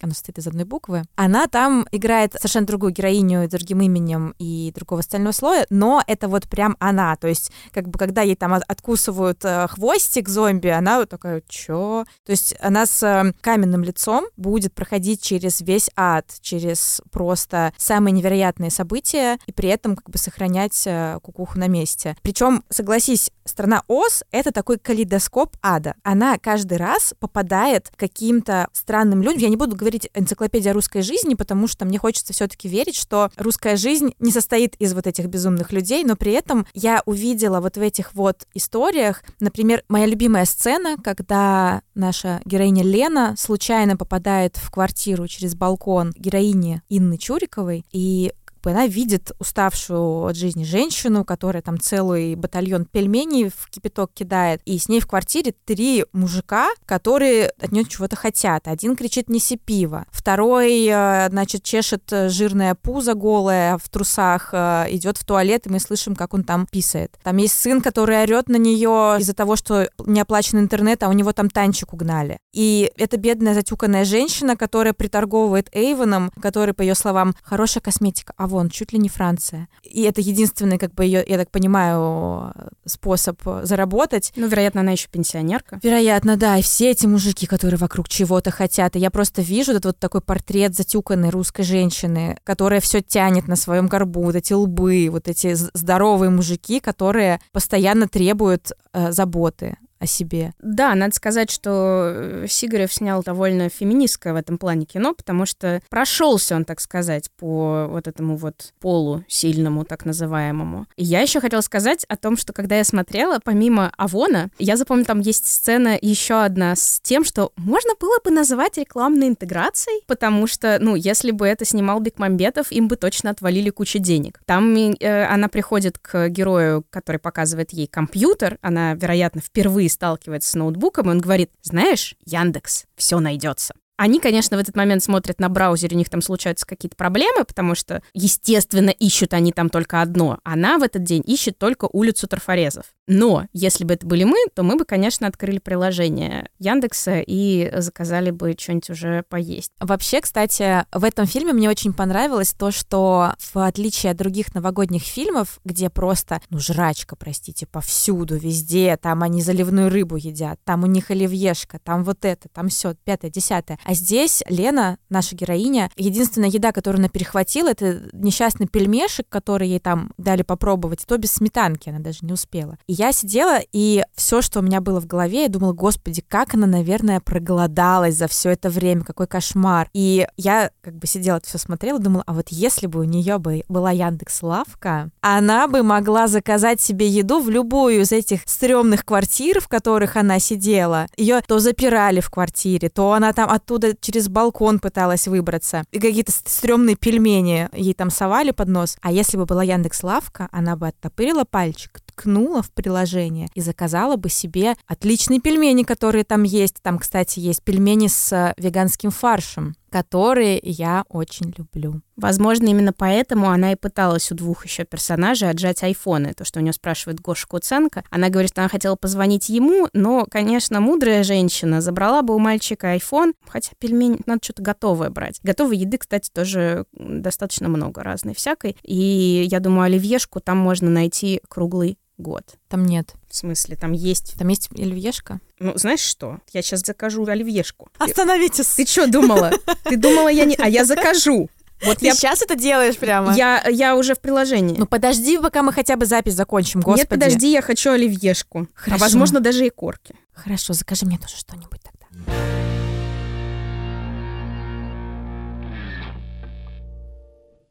оно 0.00 0.12
состоит 0.12 0.38
из 0.38 0.46
одной 0.46 0.64
буквы. 0.64 1.02
Она 1.16 1.46
там 1.46 1.86
играет 1.90 2.34
совершенно 2.34 2.66
другую 2.66 2.92
героиню 2.92 3.48
другим 3.48 3.80
именем 3.80 4.34
и 4.38 4.72
другого 4.82 5.00
остального 5.00 5.32
слоя, 5.32 5.66
но 5.70 6.02
это 6.06 6.28
вот 6.28 6.48
прям 6.48 6.76
она. 6.80 7.16
То 7.16 7.28
есть, 7.28 7.50
как 7.72 7.88
бы, 7.88 7.98
когда 7.98 8.22
ей 8.22 8.36
там 8.36 8.54
откусывают 8.54 9.44
э, 9.44 9.66
хвостик 9.68 10.28
зомби, 10.28 10.68
она 10.68 10.98
вот 10.98 11.08
такая, 11.08 11.42
чё? 11.48 12.04
То 12.24 12.32
есть 12.32 12.54
она 12.60 12.86
с 12.86 13.02
э, 13.02 13.32
каменным 13.40 13.84
лицом 13.84 14.26
будет 14.36 14.74
проходить 14.74 15.22
через 15.22 15.60
весь 15.60 15.90
ад, 15.96 16.26
через 16.40 17.00
просто 17.10 17.72
самые 17.76 18.12
невероятные 18.12 18.70
события 18.70 19.38
и 19.46 19.52
при 19.52 19.68
этом 19.68 19.96
как 19.96 20.10
бы 20.10 20.18
сохранять 20.18 20.82
э, 20.86 21.18
кукуху 21.22 21.58
на 21.58 21.68
месте. 21.68 22.16
Причем, 22.22 22.64
согласись, 22.68 23.30
страна 23.44 23.82
Оз— 23.88 24.24
это 24.30 24.52
такой 24.52 24.78
калейдоскоп 24.78 25.56
ада. 25.62 25.94
Она 26.02 26.38
каждый 26.38 26.78
раз 26.78 27.14
попадает 27.18 27.90
каким-то 27.96 28.68
странным 28.72 29.22
людям. 29.22 29.42
Я 29.42 29.48
не 29.48 29.56
буду 29.56 29.76
говорить 29.76 30.10
энциклопедия 30.14 30.72
русской 30.72 31.02
жизни, 31.02 31.34
потому 31.34 31.68
что 31.68 31.84
мне 31.84 31.98
хочется 31.98 32.32
все-таки 32.32 32.68
верить, 32.68 32.96
что 32.96 33.30
русская 33.36 33.76
жизнь 33.76 34.14
не 34.18 34.32
состоит 34.32 34.71
из 34.78 34.94
вот 34.94 35.06
этих 35.06 35.26
безумных 35.26 35.72
людей, 35.72 36.04
но 36.04 36.16
при 36.16 36.32
этом 36.32 36.66
я 36.74 37.02
увидела 37.06 37.60
вот 37.60 37.76
в 37.76 37.80
этих 37.80 38.14
вот 38.14 38.46
историях, 38.54 39.22
например, 39.40 39.82
моя 39.88 40.06
любимая 40.06 40.44
сцена, 40.44 40.96
когда 41.02 41.82
наша 41.94 42.40
героиня 42.44 42.82
Лена 42.82 43.34
случайно 43.38 43.96
попадает 43.96 44.56
в 44.56 44.70
квартиру 44.70 45.26
через 45.28 45.54
балкон 45.54 46.12
героини 46.16 46.82
Инны 46.88 47.18
Чуриковой, 47.18 47.84
и 47.92 48.32
она 48.70 48.86
видит 48.86 49.32
уставшую 49.38 50.26
от 50.26 50.36
жизни 50.36 50.64
женщину, 50.64 51.24
которая 51.24 51.62
там 51.62 51.80
целый 51.80 52.34
батальон 52.34 52.84
пельменей 52.84 53.50
в 53.50 53.70
кипяток 53.70 54.12
кидает, 54.12 54.60
и 54.64 54.78
с 54.78 54.88
ней 54.88 55.00
в 55.00 55.06
квартире 55.06 55.54
три 55.64 56.04
мужика, 56.12 56.70
которые 56.86 57.48
от 57.60 57.72
нее 57.72 57.84
чего-то 57.84 58.16
хотят. 58.16 58.68
Один 58.68 58.96
кричит 58.96 59.28
«неси 59.28 59.56
пиво», 59.56 60.06
второй, 60.10 60.86
э, 60.86 61.28
значит, 61.30 61.62
чешет 61.62 62.02
жирное 62.28 62.74
пузо 62.74 63.14
голое 63.14 63.78
в 63.78 63.88
трусах, 63.88 64.50
э, 64.52 64.86
идет 64.90 65.18
в 65.18 65.24
туалет, 65.24 65.66
и 65.66 65.70
мы 65.70 65.80
слышим, 65.80 66.14
как 66.14 66.34
он 66.34 66.44
там 66.44 66.66
писает. 66.66 67.18
Там 67.22 67.36
есть 67.38 67.54
сын, 67.54 67.80
который 67.80 68.22
орет 68.22 68.48
на 68.48 68.56
нее 68.56 69.16
из-за 69.18 69.34
того, 69.34 69.56
что 69.56 69.88
не 70.06 70.20
оплачен 70.20 70.58
интернет, 70.58 71.02
а 71.02 71.08
у 71.08 71.12
него 71.12 71.32
там 71.32 71.50
танчик 71.50 71.92
угнали. 71.92 72.38
И 72.52 72.90
это 72.96 73.16
бедная 73.16 73.54
затюканная 73.54 74.04
женщина, 74.04 74.56
которая 74.56 74.92
приторговывает 74.92 75.68
Эйвоном, 75.72 76.30
который, 76.40 76.74
по 76.74 76.82
ее 76.82 76.94
словам, 76.94 77.34
хорошая 77.42 77.82
косметика, 77.82 78.34
а 78.36 78.46
вон, 78.52 78.70
чуть 78.70 78.92
ли 78.92 78.98
не 78.98 79.08
Франция. 79.08 79.68
И 79.82 80.02
это 80.02 80.20
единственный, 80.20 80.78
как 80.78 80.94
бы, 80.94 81.04
ее, 81.04 81.24
я 81.26 81.38
так 81.38 81.50
понимаю, 81.50 82.52
способ 82.84 83.40
заработать. 83.62 84.32
Ну, 84.36 84.46
вероятно, 84.46 84.82
она 84.82 84.92
еще 84.92 85.08
пенсионерка. 85.08 85.80
Вероятно, 85.82 86.36
да. 86.36 86.58
И 86.58 86.62
все 86.62 86.90
эти 86.90 87.06
мужики, 87.06 87.46
которые 87.46 87.78
вокруг 87.78 88.08
чего-то 88.08 88.50
хотят. 88.50 88.94
И 88.96 89.00
я 89.00 89.10
просто 89.10 89.42
вижу 89.42 89.72
этот 89.72 89.86
вот 89.86 89.98
такой 89.98 90.20
портрет 90.20 90.76
затюканной 90.76 91.30
русской 91.30 91.62
женщины, 91.62 92.38
которая 92.44 92.80
все 92.80 93.00
тянет 93.00 93.48
на 93.48 93.56
своем 93.56 93.88
горбу, 93.88 94.22
вот 94.22 94.36
эти 94.36 94.52
лбы, 94.52 95.08
вот 95.10 95.28
эти 95.28 95.54
здоровые 95.54 96.30
мужики, 96.30 96.80
которые 96.80 97.40
постоянно 97.52 98.06
требуют 98.08 98.72
э, 98.92 99.12
заботы 99.12 99.76
о 100.02 100.06
себе. 100.06 100.52
Да, 100.60 100.96
надо 100.96 101.14
сказать, 101.14 101.48
что 101.48 102.10
э, 102.12 102.46
Сигарев 102.48 102.92
снял 102.92 103.22
довольно 103.22 103.68
феминистское 103.68 104.32
в 104.32 104.36
этом 104.36 104.58
плане 104.58 104.84
кино, 104.84 105.14
потому 105.14 105.46
что 105.46 105.80
прошелся 105.88 106.56
он, 106.56 106.64
так 106.64 106.80
сказать, 106.80 107.30
по 107.38 107.86
вот 107.88 108.08
этому 108.08 108.36
вот 108.36 108.72
полу 108.80 109.24
сильному, 109.28 109.84
так 109.84 110.04
называемому. 110.04 110.86
И 110.96 111.04
я 111.04 111.20
еще 111.20 111.40
хотела 111.40 111.60
сказать 111.60 112.04
о 112.08 112.16
том, 112.16 112.36
что 112.36 112.52
когда 112.52 112.78
я 112.78 112.84
смотрела, 112.84 113.38
помимо 113.44 113.92
Авона, 113.96 114.50
я 114.58 114.76
запомнила, 114.76 115.06
там 115.06 115.20
есть 115.20 115.46
сцена 115.46 115.96
еще 116.00 116.42
одна 116.42 116.74
с 116.74 116.98
тем, 117.00 117.24
что 117.24 117.52
можно 117.56 117.92
было 118.00 118.18
бы 118.24 118.32
называть 118.32 118.78
рекламной 118.78 119.28
интеграцией, 119.28 120.02
потому 120.08 120.48
что, 120.48 120.78
ну, 120.80 120.96
если 120.96 121.30
бы 121.30 121.46
это 121.46 121.64
снимал 121.64 122.00
Бекмамбетов, 122.00 122.72
им 122.72 122.88
бы 122.88 122.96
точно 122.96 123.30
отвалили 123.30 123.70
кучу 123.70 124.00
денег. 124.00 124.40
Там 124.46 124.74
э, 124.74 125.24
она 125.26 125.46
приходит 125.46 125.98
к 125.98 126.28
герою, 126.28 126.84
который 126.90 127.18
показывает 127.18 127.72
ей 127.72 127.86
компьютер, 127.86 128.58
она, 128.62 128.94
вероятно, 128.94 129.40
впервые 129.40 129.91
сталкивается 129.92 130.50
с 130.50 130.54
ноутбуком, 130.54 131.06
и 131.08 131.10
он 131.10 131.20
говорит, 131.20 131.50
знаешь, 131.62 132.16
Яндекс, 132.24 132.86
все 132.96 133.20
найдется. 133.20 133.74
Они, 133.96 134.20
конечно, 134.20 134.56
в 134.56 134.60
этот 134.60 134.76
момент 134.76 135.02
смотрят 135.02 135.38
на 135.38 135.48
браузере, 135.48 135.94
у 135.94 135.98
них 135.98 136.08
там 136.08 136.22
случаются 136.22 136.66
какие-то 136.66 136.96
проблемы, 136.96 137.44
потому 137.44 137.74
что, 137.74 138.02
естественно, 138.14 138.90
ищут 138.90 139.34
они 139.34 139.52
там 139.52 139.68
только 139.68 140.00
одно. 140.00 140.38
Она 140.44 140.78
в 140.78 140.82
этот 140.82 141.04
день 141.04 141.22
ищет 141.24 141.58
только 141.58 141.88
улицу 141.92 142.26
Трафарезов. 142.26 142.86
Но 143.06 143.46
если 143.52 143.84
бы 143.84 143.94
это 143.94 144.06
были 144.06 144.24
мы, 144.24 144.36
то 144.54 144.62
мы 144.62 144.76
бы, 144.76 144.84
конечно, 144.84 145.26
открыли 145.26 145.58
приложение 145.58 146.48
Яндекса 146.58 147.20
и 147.20 147.70
заказали 147.76 148.30
бы 148.30 148.54
что-нибудь 148.58 148.90
уже 148.90 149.24
поесть. 149.28 149.72
Вообще, 149.80 150.20
кстати, 150.20 150.84
в 150.92 151.04
этом 151.04 151.26
фильме 151.26 151.52
мне 151.52 151.68
очень 151.68 151.92
понравилось 151.92 152.54
то, 152.54 152.70
что 152.70 153.34
в 153.52 153.58
отличие 153.58 154.12
от 154.12 154.18
других 154.18 154.54
новогодних 154.54 155.02
фильмов, 155.02 155.60
где 155.64 155.90
просто, 155.90 156.40
ну, 156.48 156.58
жрачка, 156.58 157.16
простите, 157.16 157.66
повсюду, 157.66 158.36
везде, 158.36 158.96
там 158.96 159.22
они 159.22 159.42
заливную 159.42 159.90
рыбу 159.90 160.16
едят, 160.16 160.58
там 160.64 160.84
у 160.84 160.86
них 160.86 161.10
оливьешка, 161.10 161.78
там 161.80 162.04
вот 162.04 162.24
это, 162.24 162.48
там 162.48 162.68
все, 162.68 162.94
пятое, 163.04 163.30
десятое. 163.30 163.78
А 163.84 163.94
здесь 163.94 164.42
Лена, 164.48 164.98
наша 165.10 165.34
героиня, 165.36 165.90
единственная 165.96 166.48
еда, 166.48 166.72
которую 166.72 167.00
она 167.00 167.08
перехватила, 167.08 167.68
это 167.68 168.02
несчастный 168.12 168.66
пельмешек, 168.66 169.26
который 169.28 169.68
ей 169.68 169.80
там 169.80 170.12
дали 170.16 170.42
попробовать, 170.42 171.04
то 171.06 171.18
без 171.18 171.32
сметанки 171.32 171.88
она 171.88 171.98
даже 171.98 172.18
не 172.22 172.32
успела. 172.32 172.78
И 172.86 172.92
я 172.92 173.12
сидела, 173.12 173.60
и 173.72 174.02
все, 174.14 174.42
что 174.42 174.60
у 174.60 174.62
меня 174.62 174.80
было 174.80 175.00
в 175.00 175.06
голове, 175.06 175.42
я 175.42 175.48
думала, 175.48 175.72
господи, 175.72 176.24
как 176.26 176.54
она, 176.54 176.66
наверное, 176.66 177.20
проголодалась 177.20 178.16
за 178.16 178.28
все 178.28 178.50
это 178.50 178.70
время, 178.70 179.02
какой 179.02 179.26
кошмар. 179.26 179.88
И 179.92 180.26
я 180.36 180.70
как 180.80 180.94
бы 180.94 181.06
сидела, 181.06 181.40
все 181.44 181.58
смотрела, 181.58 181.98
думала, 181.98 182.24
а 182.26 182.32
вот 182.32 182.48
если 182.48 182.86
бы 182.86 183.00
у 183.00 183.04
нее 183.04 183.38
бы 183.38 183.64
была 183.68 183.90
Яндекс 183.90 184.42
Лавка, 184.42 185.10
она 185.20 185.68
бы 185.68 185.82
могла 185.82 186.26
заказать 186.28 186.80
себе 186.80 187.08
еду 187.08 187.40
в 187.40 187.50
любую 187.50 188.02
из 188.02 188.12
этих 188.12 188.42
стрёмных 188.46 189.04
квартир, 189.04 189.60
в 189.60 189.68
которых 189.68 190.16
она 190.16 190.38
сидела. 190.38 191.06
Ее 191.16 191.40
то 191.46 191.58
запирали 191.58 192.20
в 192.20 192.30
квартире, 192.30 192.88
то 192.88 193.12
она 193.12 193.32
там 193.32 193.50
оттуда 193.50 193.71
через 194.00 194.28
балкон 194.28 194.78
пыталась 194.78 195.28
выбраться. 195.28 195.84
И 195.92 195.98
какие-то 195.98 196.32
стрёмные 196.32 196.96
пельмени 196.96 197.68
ей 197.72 197.94
там 197.94 198.10
совали 198.10 198.50
под 198.50 198.68
нос. 198.68 198.96
А 199.00 199.12
если 199.12 199.36
бы 199.36 199.46
была 199.46 199.62
Яндекс 199.62 200.02
Лавка, 200.02 200.48
она 200.52 200.76
бы 200.76 200.88
оттопырила 200.88 201.44
пальчик, 201.44 202.00
ткнула 202.06 202.62
в 202.62 202.70
приложение 202.70 203.48
и 203.54 203.60
заказала 203.60 204.16
бы 204.16 204.28
себе 204.28 204.74
отличные 204.86 205.40
пельмени, 205.40 205.82
которые 205.82 206.24
там 206.24 206.42
есть. 206.42 206.76
Там, 206.82 206.98
кстати, 206.98 207.40
есть 207.40 207.62
пельмени 207.62 208.08
с 208.08 208.32
э, 208.32 208.54
веганским 208.56 209.10
фаршем 209.10 209.74
которые 209.92 210.58
я 210.62 211.04
очень 211.10 211.52
люблю. 211.58 212.00
Возможно, 212.16 212.68
именно 212.68 212.94
поэтому 212.94 213.50
она 213.50 213.72
и 213.72 213.76
пыталась 213.76 214.32
у 214.32 214.34
двух 214.34 214.64
еще 214.64 214.84
персонажей 214.84 215.50
отжать 215.50 215.82
айфоны. 215.82 216.32
То, 216.32 216.44
что 216.46 216.60
у 216.60 216.62
нее 216.62 216.72
спрашивает 216.72 217.20
Гоша 217.20 217.46
Куценко. 217.46 218.02
Она 218.10 218.30
говорит, 218.30 218.52
что 218.52 218.62
она 218.62 218.70
хотела 218.70 218.96
позвонить 218.96 219.50
ему, 219.50 219.88
но, 219.92 220.26
конечно, 220.30 220.80
мудрая 220.80 221.22
женщина 221.24 221.82
забрала 221.82 222.22
бы 222.22 222.34
у 222.34 222.38
мальчика 222.38 222.92
айфон, 222.92 223.34
хотя 223.46 223.72
пельмени 223.78 224.18
надо 224.24 224.40
что-то 224.42 224.62
готовое 224.62 225.10
брать. 225.10 225.40
Готовой 225.42 225.76
еды, 225.76 225.98
кстати, 225.98 226.30
тоже 226.32 226.86
достаточно 226.92 227.68
много 227.68 228.02
разной 228.02 228.34
всякой. 228.34 228.78
И 228.82 229.46
я 229.50 229.60
думаю, 229.60 229.84
оливьешку 229.84 230.40
там 230.40 230.56
можно 230.56 230.88
найти 230.88 231.42
круглый 231.48 231.98
год. 232.16 232.44
Там 232.68 232.86
нет. 232.86 233.14
В 233.32 233.34
смысле, 233.34 233.76
там 233.76 233.92
есть... 233.92 234.34
Там 234.36 234.48
есть 234.48 234.68
оливьешка? 234.76 235.40
Ну, 235.58 235.72
знаешь 235.76 236.00
что? 236.00 236.40
Я 236.52 236.60
сейчас 236.60 236.80
закажу 236.80 237.24
оливьешку. 237.26 237.88
Остановитесь! 237.96 238.66
Ты 238.66 238.84
что 238.84 239.06
думала? 239.06 239.52
Ты 239.84 239.96
думала, 239.96 240.28
я 240.28 240.44
не... 240.44 240.54
А 240.56 240.68
я 240.68 240.84
закажу. 240.84 241.48
Вот 241.82 241.98
Ты 241.98 242.06
я... 242.06 242.14
сейчас 242.14 242.42
это 242.42 242.56
делаешь 242.56 242.98
прямо? 242.98 243.34
Я, 243.34 243.66
я 243.66 243.96
уже 243.96 244.14
в 244.14 244.20
приложении. 244.20 244.76
Ну 244.76 244.84
подожди, 244.84 245.38
пока 245.38 245.62
мы 245.62 245.72
хотя 245.72 245.96
бы 245.96 246.04
запись 246.04 246.34
закончим, 246.34 246.82
господи. 246.82 247.00
Нет, 247.00 247.08
подожди, 247.08 247.50
я 247.50 247.62
хочу 247.62 247.90
оливьешку. 247.92 248.64
А, 248.64 248.66
Хорошо. 248.74 248.96
А 248.96 249.06
возможно, 249.06 249.40
даже 249.40 249.66
и 249.66 249.70
корки. 249.70 250.14
Хорошо, 250.34 250.74
закажи 250.74 251.06
мне 251.06 251.16
тоже 251.16 251.36
что-нибудь 251.38 251.80
тогда. 251.82 252.61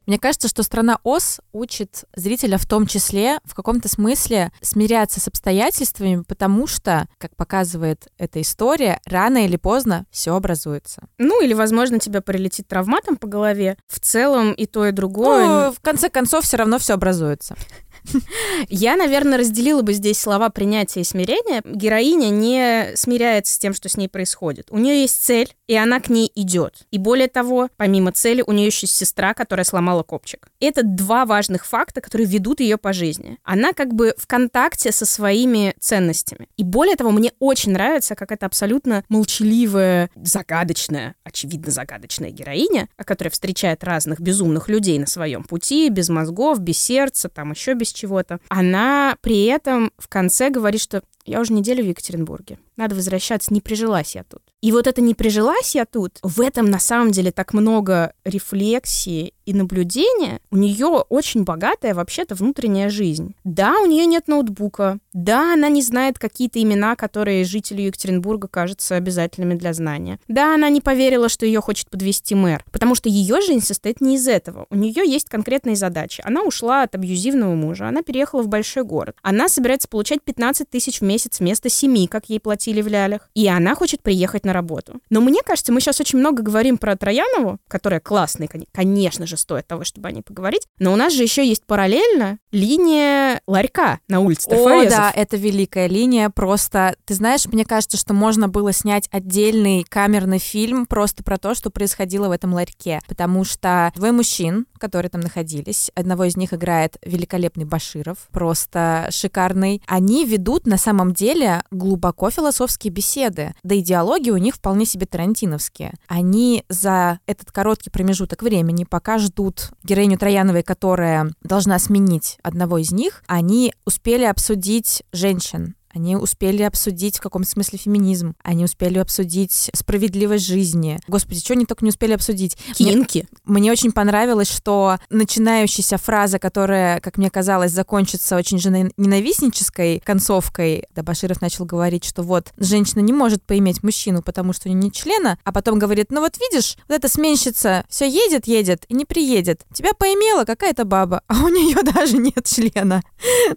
Мне 0.08 0.18
кажется, 0.18 0.48
что 0.48 0.64
страна 0.64 0.98
Оз 1.04 1.40
учит 1.54 2.06
зрителя 2.16 2.58
в 2.58 2.66
том 2.66 2.88
числе 2.88 3.40
в 3.46 3.54
каком-то 3.54 3.88
смысле 3.88 4.52
смиряться 4.62 5.20
с 5.20 5.28
обстоятельствами, 5.28 6.24
потому 6.28 6.68
что, 6.68 7.08
как 7.18 7.36
показывает 7.36 8.08
эта 8.18 8.42
история, 8.42 9.00
рано 9.06 9.46
или 9.46 9.58
поздно 9.58 10.06
все 10.10 10.36
образуется. 10.36 11.04
Ну, 11.18 11.42
или, 11.44 11.54
возможно, 11.54 12.00
тебя 12.00 12.22
прилетит 12.22 12.68
травматом 12.68 13.16
по 13.16 13.28
голове. 13.28 13.78
В 13.88 14.00
целом 14.00 14.54
и 14.54 14.66
то, 14.66 14.88
и 14.88 14.92
другое. 14.92 15.68
Ну, 15.68 15.74
в 15.74 15.80
конце 15.82 16.10
концов, 16.10 16.46
все 16.46 16.58
равно 16.58 16.80
все 16.80 16.94
образуется. 16.94 17.56
Я, 18.70 18.96
наверное, 18.96 19.38
разделила 19.38 19.82
бы 19.82 19.94
здесь 19.94 20.20
слова 20.20 20.50
принятия 20.50 21.02
и 21.02 21.06
смирения. 21.06 21.62
Героиня 21.66 22.30
не 22.30 22.96
смиряется 22.96 23.54
с 23.54 23.58
тем, 23.58 23.74
что 23.74 23.90
с 23.90 23.98
ней 23.98 24.08
происходит. 24.08 24.68
У 24.70 24.78
нее 24.78 25.02
есть 25.02 25.24
цель, 25.24 25.54
и 25.68 25.76
она 25.76 26.00
к 26.00 26.10
ней 26.10 26.32
идет. 26.36 26.86
И 26.92 26.98
более 26.98 27.28
того, 27.28 27.70
помимо 27.78 28.12
цели, 28.12 28.44
у 28.46 28.52
нее 28.52 28.68
еще 28.68 28.88
сестра, 28.88 29.34
которая 29.34 29.64
сломала 29.64 30.04
копчик. 30.04 30.50
Это 30.60 30.84
два 30.84 31.26
важных 31.26 31.66
факта, 31.66 32.02
которые 32.02 32.28
ведут 32.28 32.60
ее 32.60 32.78
по 32.78 32.94
жизни. 32.94 33.38
Она 33.44 33.74
как 33.74 33.94
бы 33.94 34.14
в 34.18 34.28
контакте 34.28 34.92
со 34.92 35.06
своими 35.06 35.74
ценностями. 35.80 36.48
И 36.58 36.64
более 36.64 36.96
того, 36.96 37.12
мне 37.12 37.32
очень 37.40 37.72
нравится, 37.72 38.16
как 38.16 38.32
это 38.32 38.46
абсолютно 38.46 39.04
молчаливая, 39.10 40.10
загадочная, 40.16 41.16
очевидно 41.24 41.72
загадочная 41.72 42.32
героиня, 42.32 42.90
которая 42.98 43.32
встречает 43.32 43.84
разных 43.84 44.20
безумных 44.20 44.70
людей 44.70 45.00
на 45.00 45.08
своем 45.08 45.44
пути, 45.44 45.90
без 45.90 46.10
мозгов, 46.10 46.60
без 46.60 46.80
сердца, 46.80 47.30
там 47.30 47.52
еще 47.52 47.74
без 47.74 47.91
чего-то. 47.94 48.40
Она 48.50 49.16
при 49.22 49.46
этом 49.46 49.92
в 49.98 50.08
конце 50.08 50.50
говорит, 50.50 50.82
что 50.82 51.04
я 51.26 51.40
уже 51.40 51.54
неделю 51.54 51.84
в 51.84 51.88
Екатеринбурге. 51.88 52.60
Надо 52.78 52.96
возвращаться, 52.96 53.54
не 53.54 53.62
прижилась 53.62 54.16
я 54.16 54.24
тут. 54.24 54.42
И 54.62 54.72
вот 54.72 54.88
это 54.88 55.02
не 55.02 55.16
прижилась 55.16 55.76
я 55.76 55.86
тут, 55.86 56.20
в 56.22 56.40
этом 56.40 56.70
на 56.70 56.80
самом 56.80 57.12
деле 57.12 57.32
так 57.32 57.54
много 57.54 58.14
рефлексии 58.26 59.34
и 59.46 59.54
наблюдения. 59.54 60.40
У 60.52 60.58
нее 60.58 60.88
очень 61.10 61.44
богатая 61.44 61.94
вообще-то 61.94 62.36
внутренняя 62.36 62.90
жизнь. 62.90 63.36
Да, 63.44 63.80
у 63.82 63.86
нее 63.86 64.06
нет 64.06 64.28
ноутбука. 64.28 65.00
Да, 65.14 65.54
она 65.54 65.68
не 65.70 65.82
знает 65.82 66.20
какие-то 66.20 66.62
имена, 66.62 66.96
которые 66.96 67.44
жителю 67.44 67.84
Екатеринбурга 67.84 68.48
кажутся 68.48 68.96
обязательными 68.96 69.56
для 69.56 69.74
знания. 69.74 70.20
Да, 70.28 70.54
она 70.54 70.70
не 70.70 70.80
поверила, 70.80 71.28
что 71.28 71.46
ее 71.46 71.60
хочет 71.60 71.90
подвести 71.90 72.36
мэр, 72.36 72.64
потому 72.72 72.96
что 72.96 73.10
ее 73.10 73.42
жизнь 73.42 73.66
состоит 73.66 74.00
не 74.00 74.16
из 74.16 74.28
этого. 74.28 74.68
У 74.70 74.76
нее 74.76 75.04
есть 75.06 75.28
конкретные 75.28 75.76
задачи. 75.76 76.22
Она 76.24 76.44
ушла 76.44 76.84
от 76.84 76.96
абьюзивного 76.96 77.56
мужа, 77.56 77.88
она 77.88 78.04
переехала 78.04 78.44
в 78.44 78.48
большой 78.48 78.84
город. 78.84 79.16
Она 79.22 79.50
собирается 79.50 79.88
получать 79.88 80.22
15 80.24 80.70
тысяч 80.70 81.02
в 81.02 81.04
месяц 81.12 81.40
вместо 81.40 81.70
7, 81.70 82.08
как 82.08 82.30
ей 82.30 82.40
платили 82.40 82.82
в 82.82 82.88
лялях. 82.88 83.30
И 83.34 83.48
она 83.48 83.76
хочет 83.76 84.02
приехать 84.02 84.46
на 84.46 84.54
работу. 84.54 85.02
Но 85.10 85.22
мне 85.22 85.42
кажется, 85.44 85.72
мы 85.72 85.82
сейчас 85.82 86.00
очень 86.00 86.20
много 86.20 86.42
говорим 86.42 86.78
про 86.78 86.96
Троянову, 86.96 87.60
которая 87.68 88.00
классная, 88.00 88.50
конечно 88.72 89.26
же, 89.26 89.38
стоит 89.38 89.68
того, 89.68 89.84
чтобы 89.84 90.08
о 90.08 90.12
ней 90.12 90.22
поговорить. 90.22 90.68
Но 90.80 90.94
у 90.94 90.96
нас 90.96 91.14
же 91.14 91.24
еще 91.24 91.46
есть 91.46 91.66
параллельно 91.66 92.38
линия 92.52 93.42
ларька 93.48 94.00
на 94.08 94.20
улице 94.20 94.48
О, 94.52 94.90
да, 94.90 95.12
это 95.14 95.38
великая 95.38 95.88
линия. 95.88 96.30
Просто, 96.30 96.96
ты 97.06 97.14
знаешь, 97.14 97.46
мне 97.46 97.66
кажется, 97.66 97.98
что 97.98 98.14
можно 98.14 98.48
было 98.48 98.72
снять 98.72 99.08
отдельный 99.12 99.84
камерный 99.88 100.40
фильм 100.40 100.86
просто 100.86 101.24
про 101.24 101.38
то, 101.38 101.54
что 101.54 101.70
происходило 101.70 102.30
в 102.30 102.32
этом 102.32 102.54
ларьке. 102.54 103.02
Потому 103.08 103.44
что 103.44 103.92
двое 103.96 104.12
мужчин, 104.12 104.66
которые 104.80 105.10
там 105.10 105.22
находились, 105.22 105.92
одного 105.96 106.26
из 106.26 106.38
них 106.38 106.54
играет 106.54 106.98
великолепный 107.04 107.66
Баширов, 107.66 108.30
просто 108.32 109.08
шикарный. 109.12 109.82
Они 109.88 110.26
ведут 110.26 110.66
на 110.66 110.78
самом 110.78 111.01
деле 111.14 111.64
глубоко 111.72 112.30
философские 112.30 112.92
беседы. 112.92 113.54
Да 113.64 113.76
и 113.76 113.82
диалоги 113.82 114.30
у 114.30 114.38
них 114.38 114.56
вполне 114.56 114.86
себе 114.86 115.06
тарантиновские. 115.06 115.94
Они 116.08 116.64
за 116.70 117.20
этот 117.26 117.52
короткий 117.52 117.90
промежуток 117.90 118.44
времени, 118.44 118.84
пока 118.84 119.18
ждут 119.18 119.72
героиню 119.84 120.18
Трояновой, 120.18 120.64
которая 120.64 121.32
должна 121.42 121.80
сменить 121.80 122.38
одного 122.44 122.78
из 122.78 122.92
них, 122.92 123.24
они 123.28 123.74
успели 123.86 124.26
обсудить 124.26 125.04
женщин, 125.12 125.76
они 125.94 126.16
успели 126.16 126.64
обсудить 126.64 127.18
в 127.18 127.22
каком 127.22 127.44
смысле 127.44 127.78
феминизм. 127.78 128.36
Они 128.44 128.64
успели 128.64 128.98
обсудить 128.98 129.70
справедливость 129.74 130.46
жизни. 130.46 131.00
Господи, 131.08 131.40
что 131.40 131.54
они 131.54 131.66
только 131.66 131.86
не 131.86 131.90
успели 131.90 132.14
обсудить? 132.14 132.58
Кинки. 132.76 133.28
Мне, 133.44 133.60
мне 133.62 133.72
очень 133.72 133.92
понравилось, 133.92 134.50
что 134.50 134.98
начинающаяся 135.10 135.98
фраза, 135.98 136.40
которая, 136.40 137.00
как 137.00 137.18
мне 137.18 137.30
казалось, 137.30 137.72
закончится 137.72 138.36
очень 138.36 138.60
же 138.60 138.70
ненавистнической 138.98 140.02
концовкой, 140.06 140.86
да 140.96 141.04
Баширов 141.04 141.42
начал 141.42 141.66
говорить, 141.66 142.06
что 142.06 142.24
вот 142.24 142.54
женщина 142.58 143.02
не 143.02 143.14
может 143.14 143.44
поиметь 143.44 143.84
мужчину, 143.84 144.22
потому 144.22 144.54
что 144.54 144.70
у 144.70 144.72
нее 144.72 144.84
нет 144.84 144.94
члена, 144.94 145.38
а 145.44 145.52
потом 145.52 145.80
говорит, 145.80 146.12
ну 146.12 146.22
вот 146.22 146.38
видишь, 146.40 146.78
вот 146.88 146.96
эта 146.96 147.08
сменщица 147.08 147.86
все 147.90 148.08
едет, 148.08 148.48
едет 148.48 148.86
и 148.88 148.94
не 148.94 149.06
приедет. 149.06 149.62
Тебя 149.74 149.94
поимела 149.94 150.46
какая-то 150.46 150.86
баба, 150.86 151.22
а 151.28 151.44
у 151.44 151.50
нее 151.50 151.78
даже 151.94 152.18
нет 152.18 152.46
члена. 152.46 153.02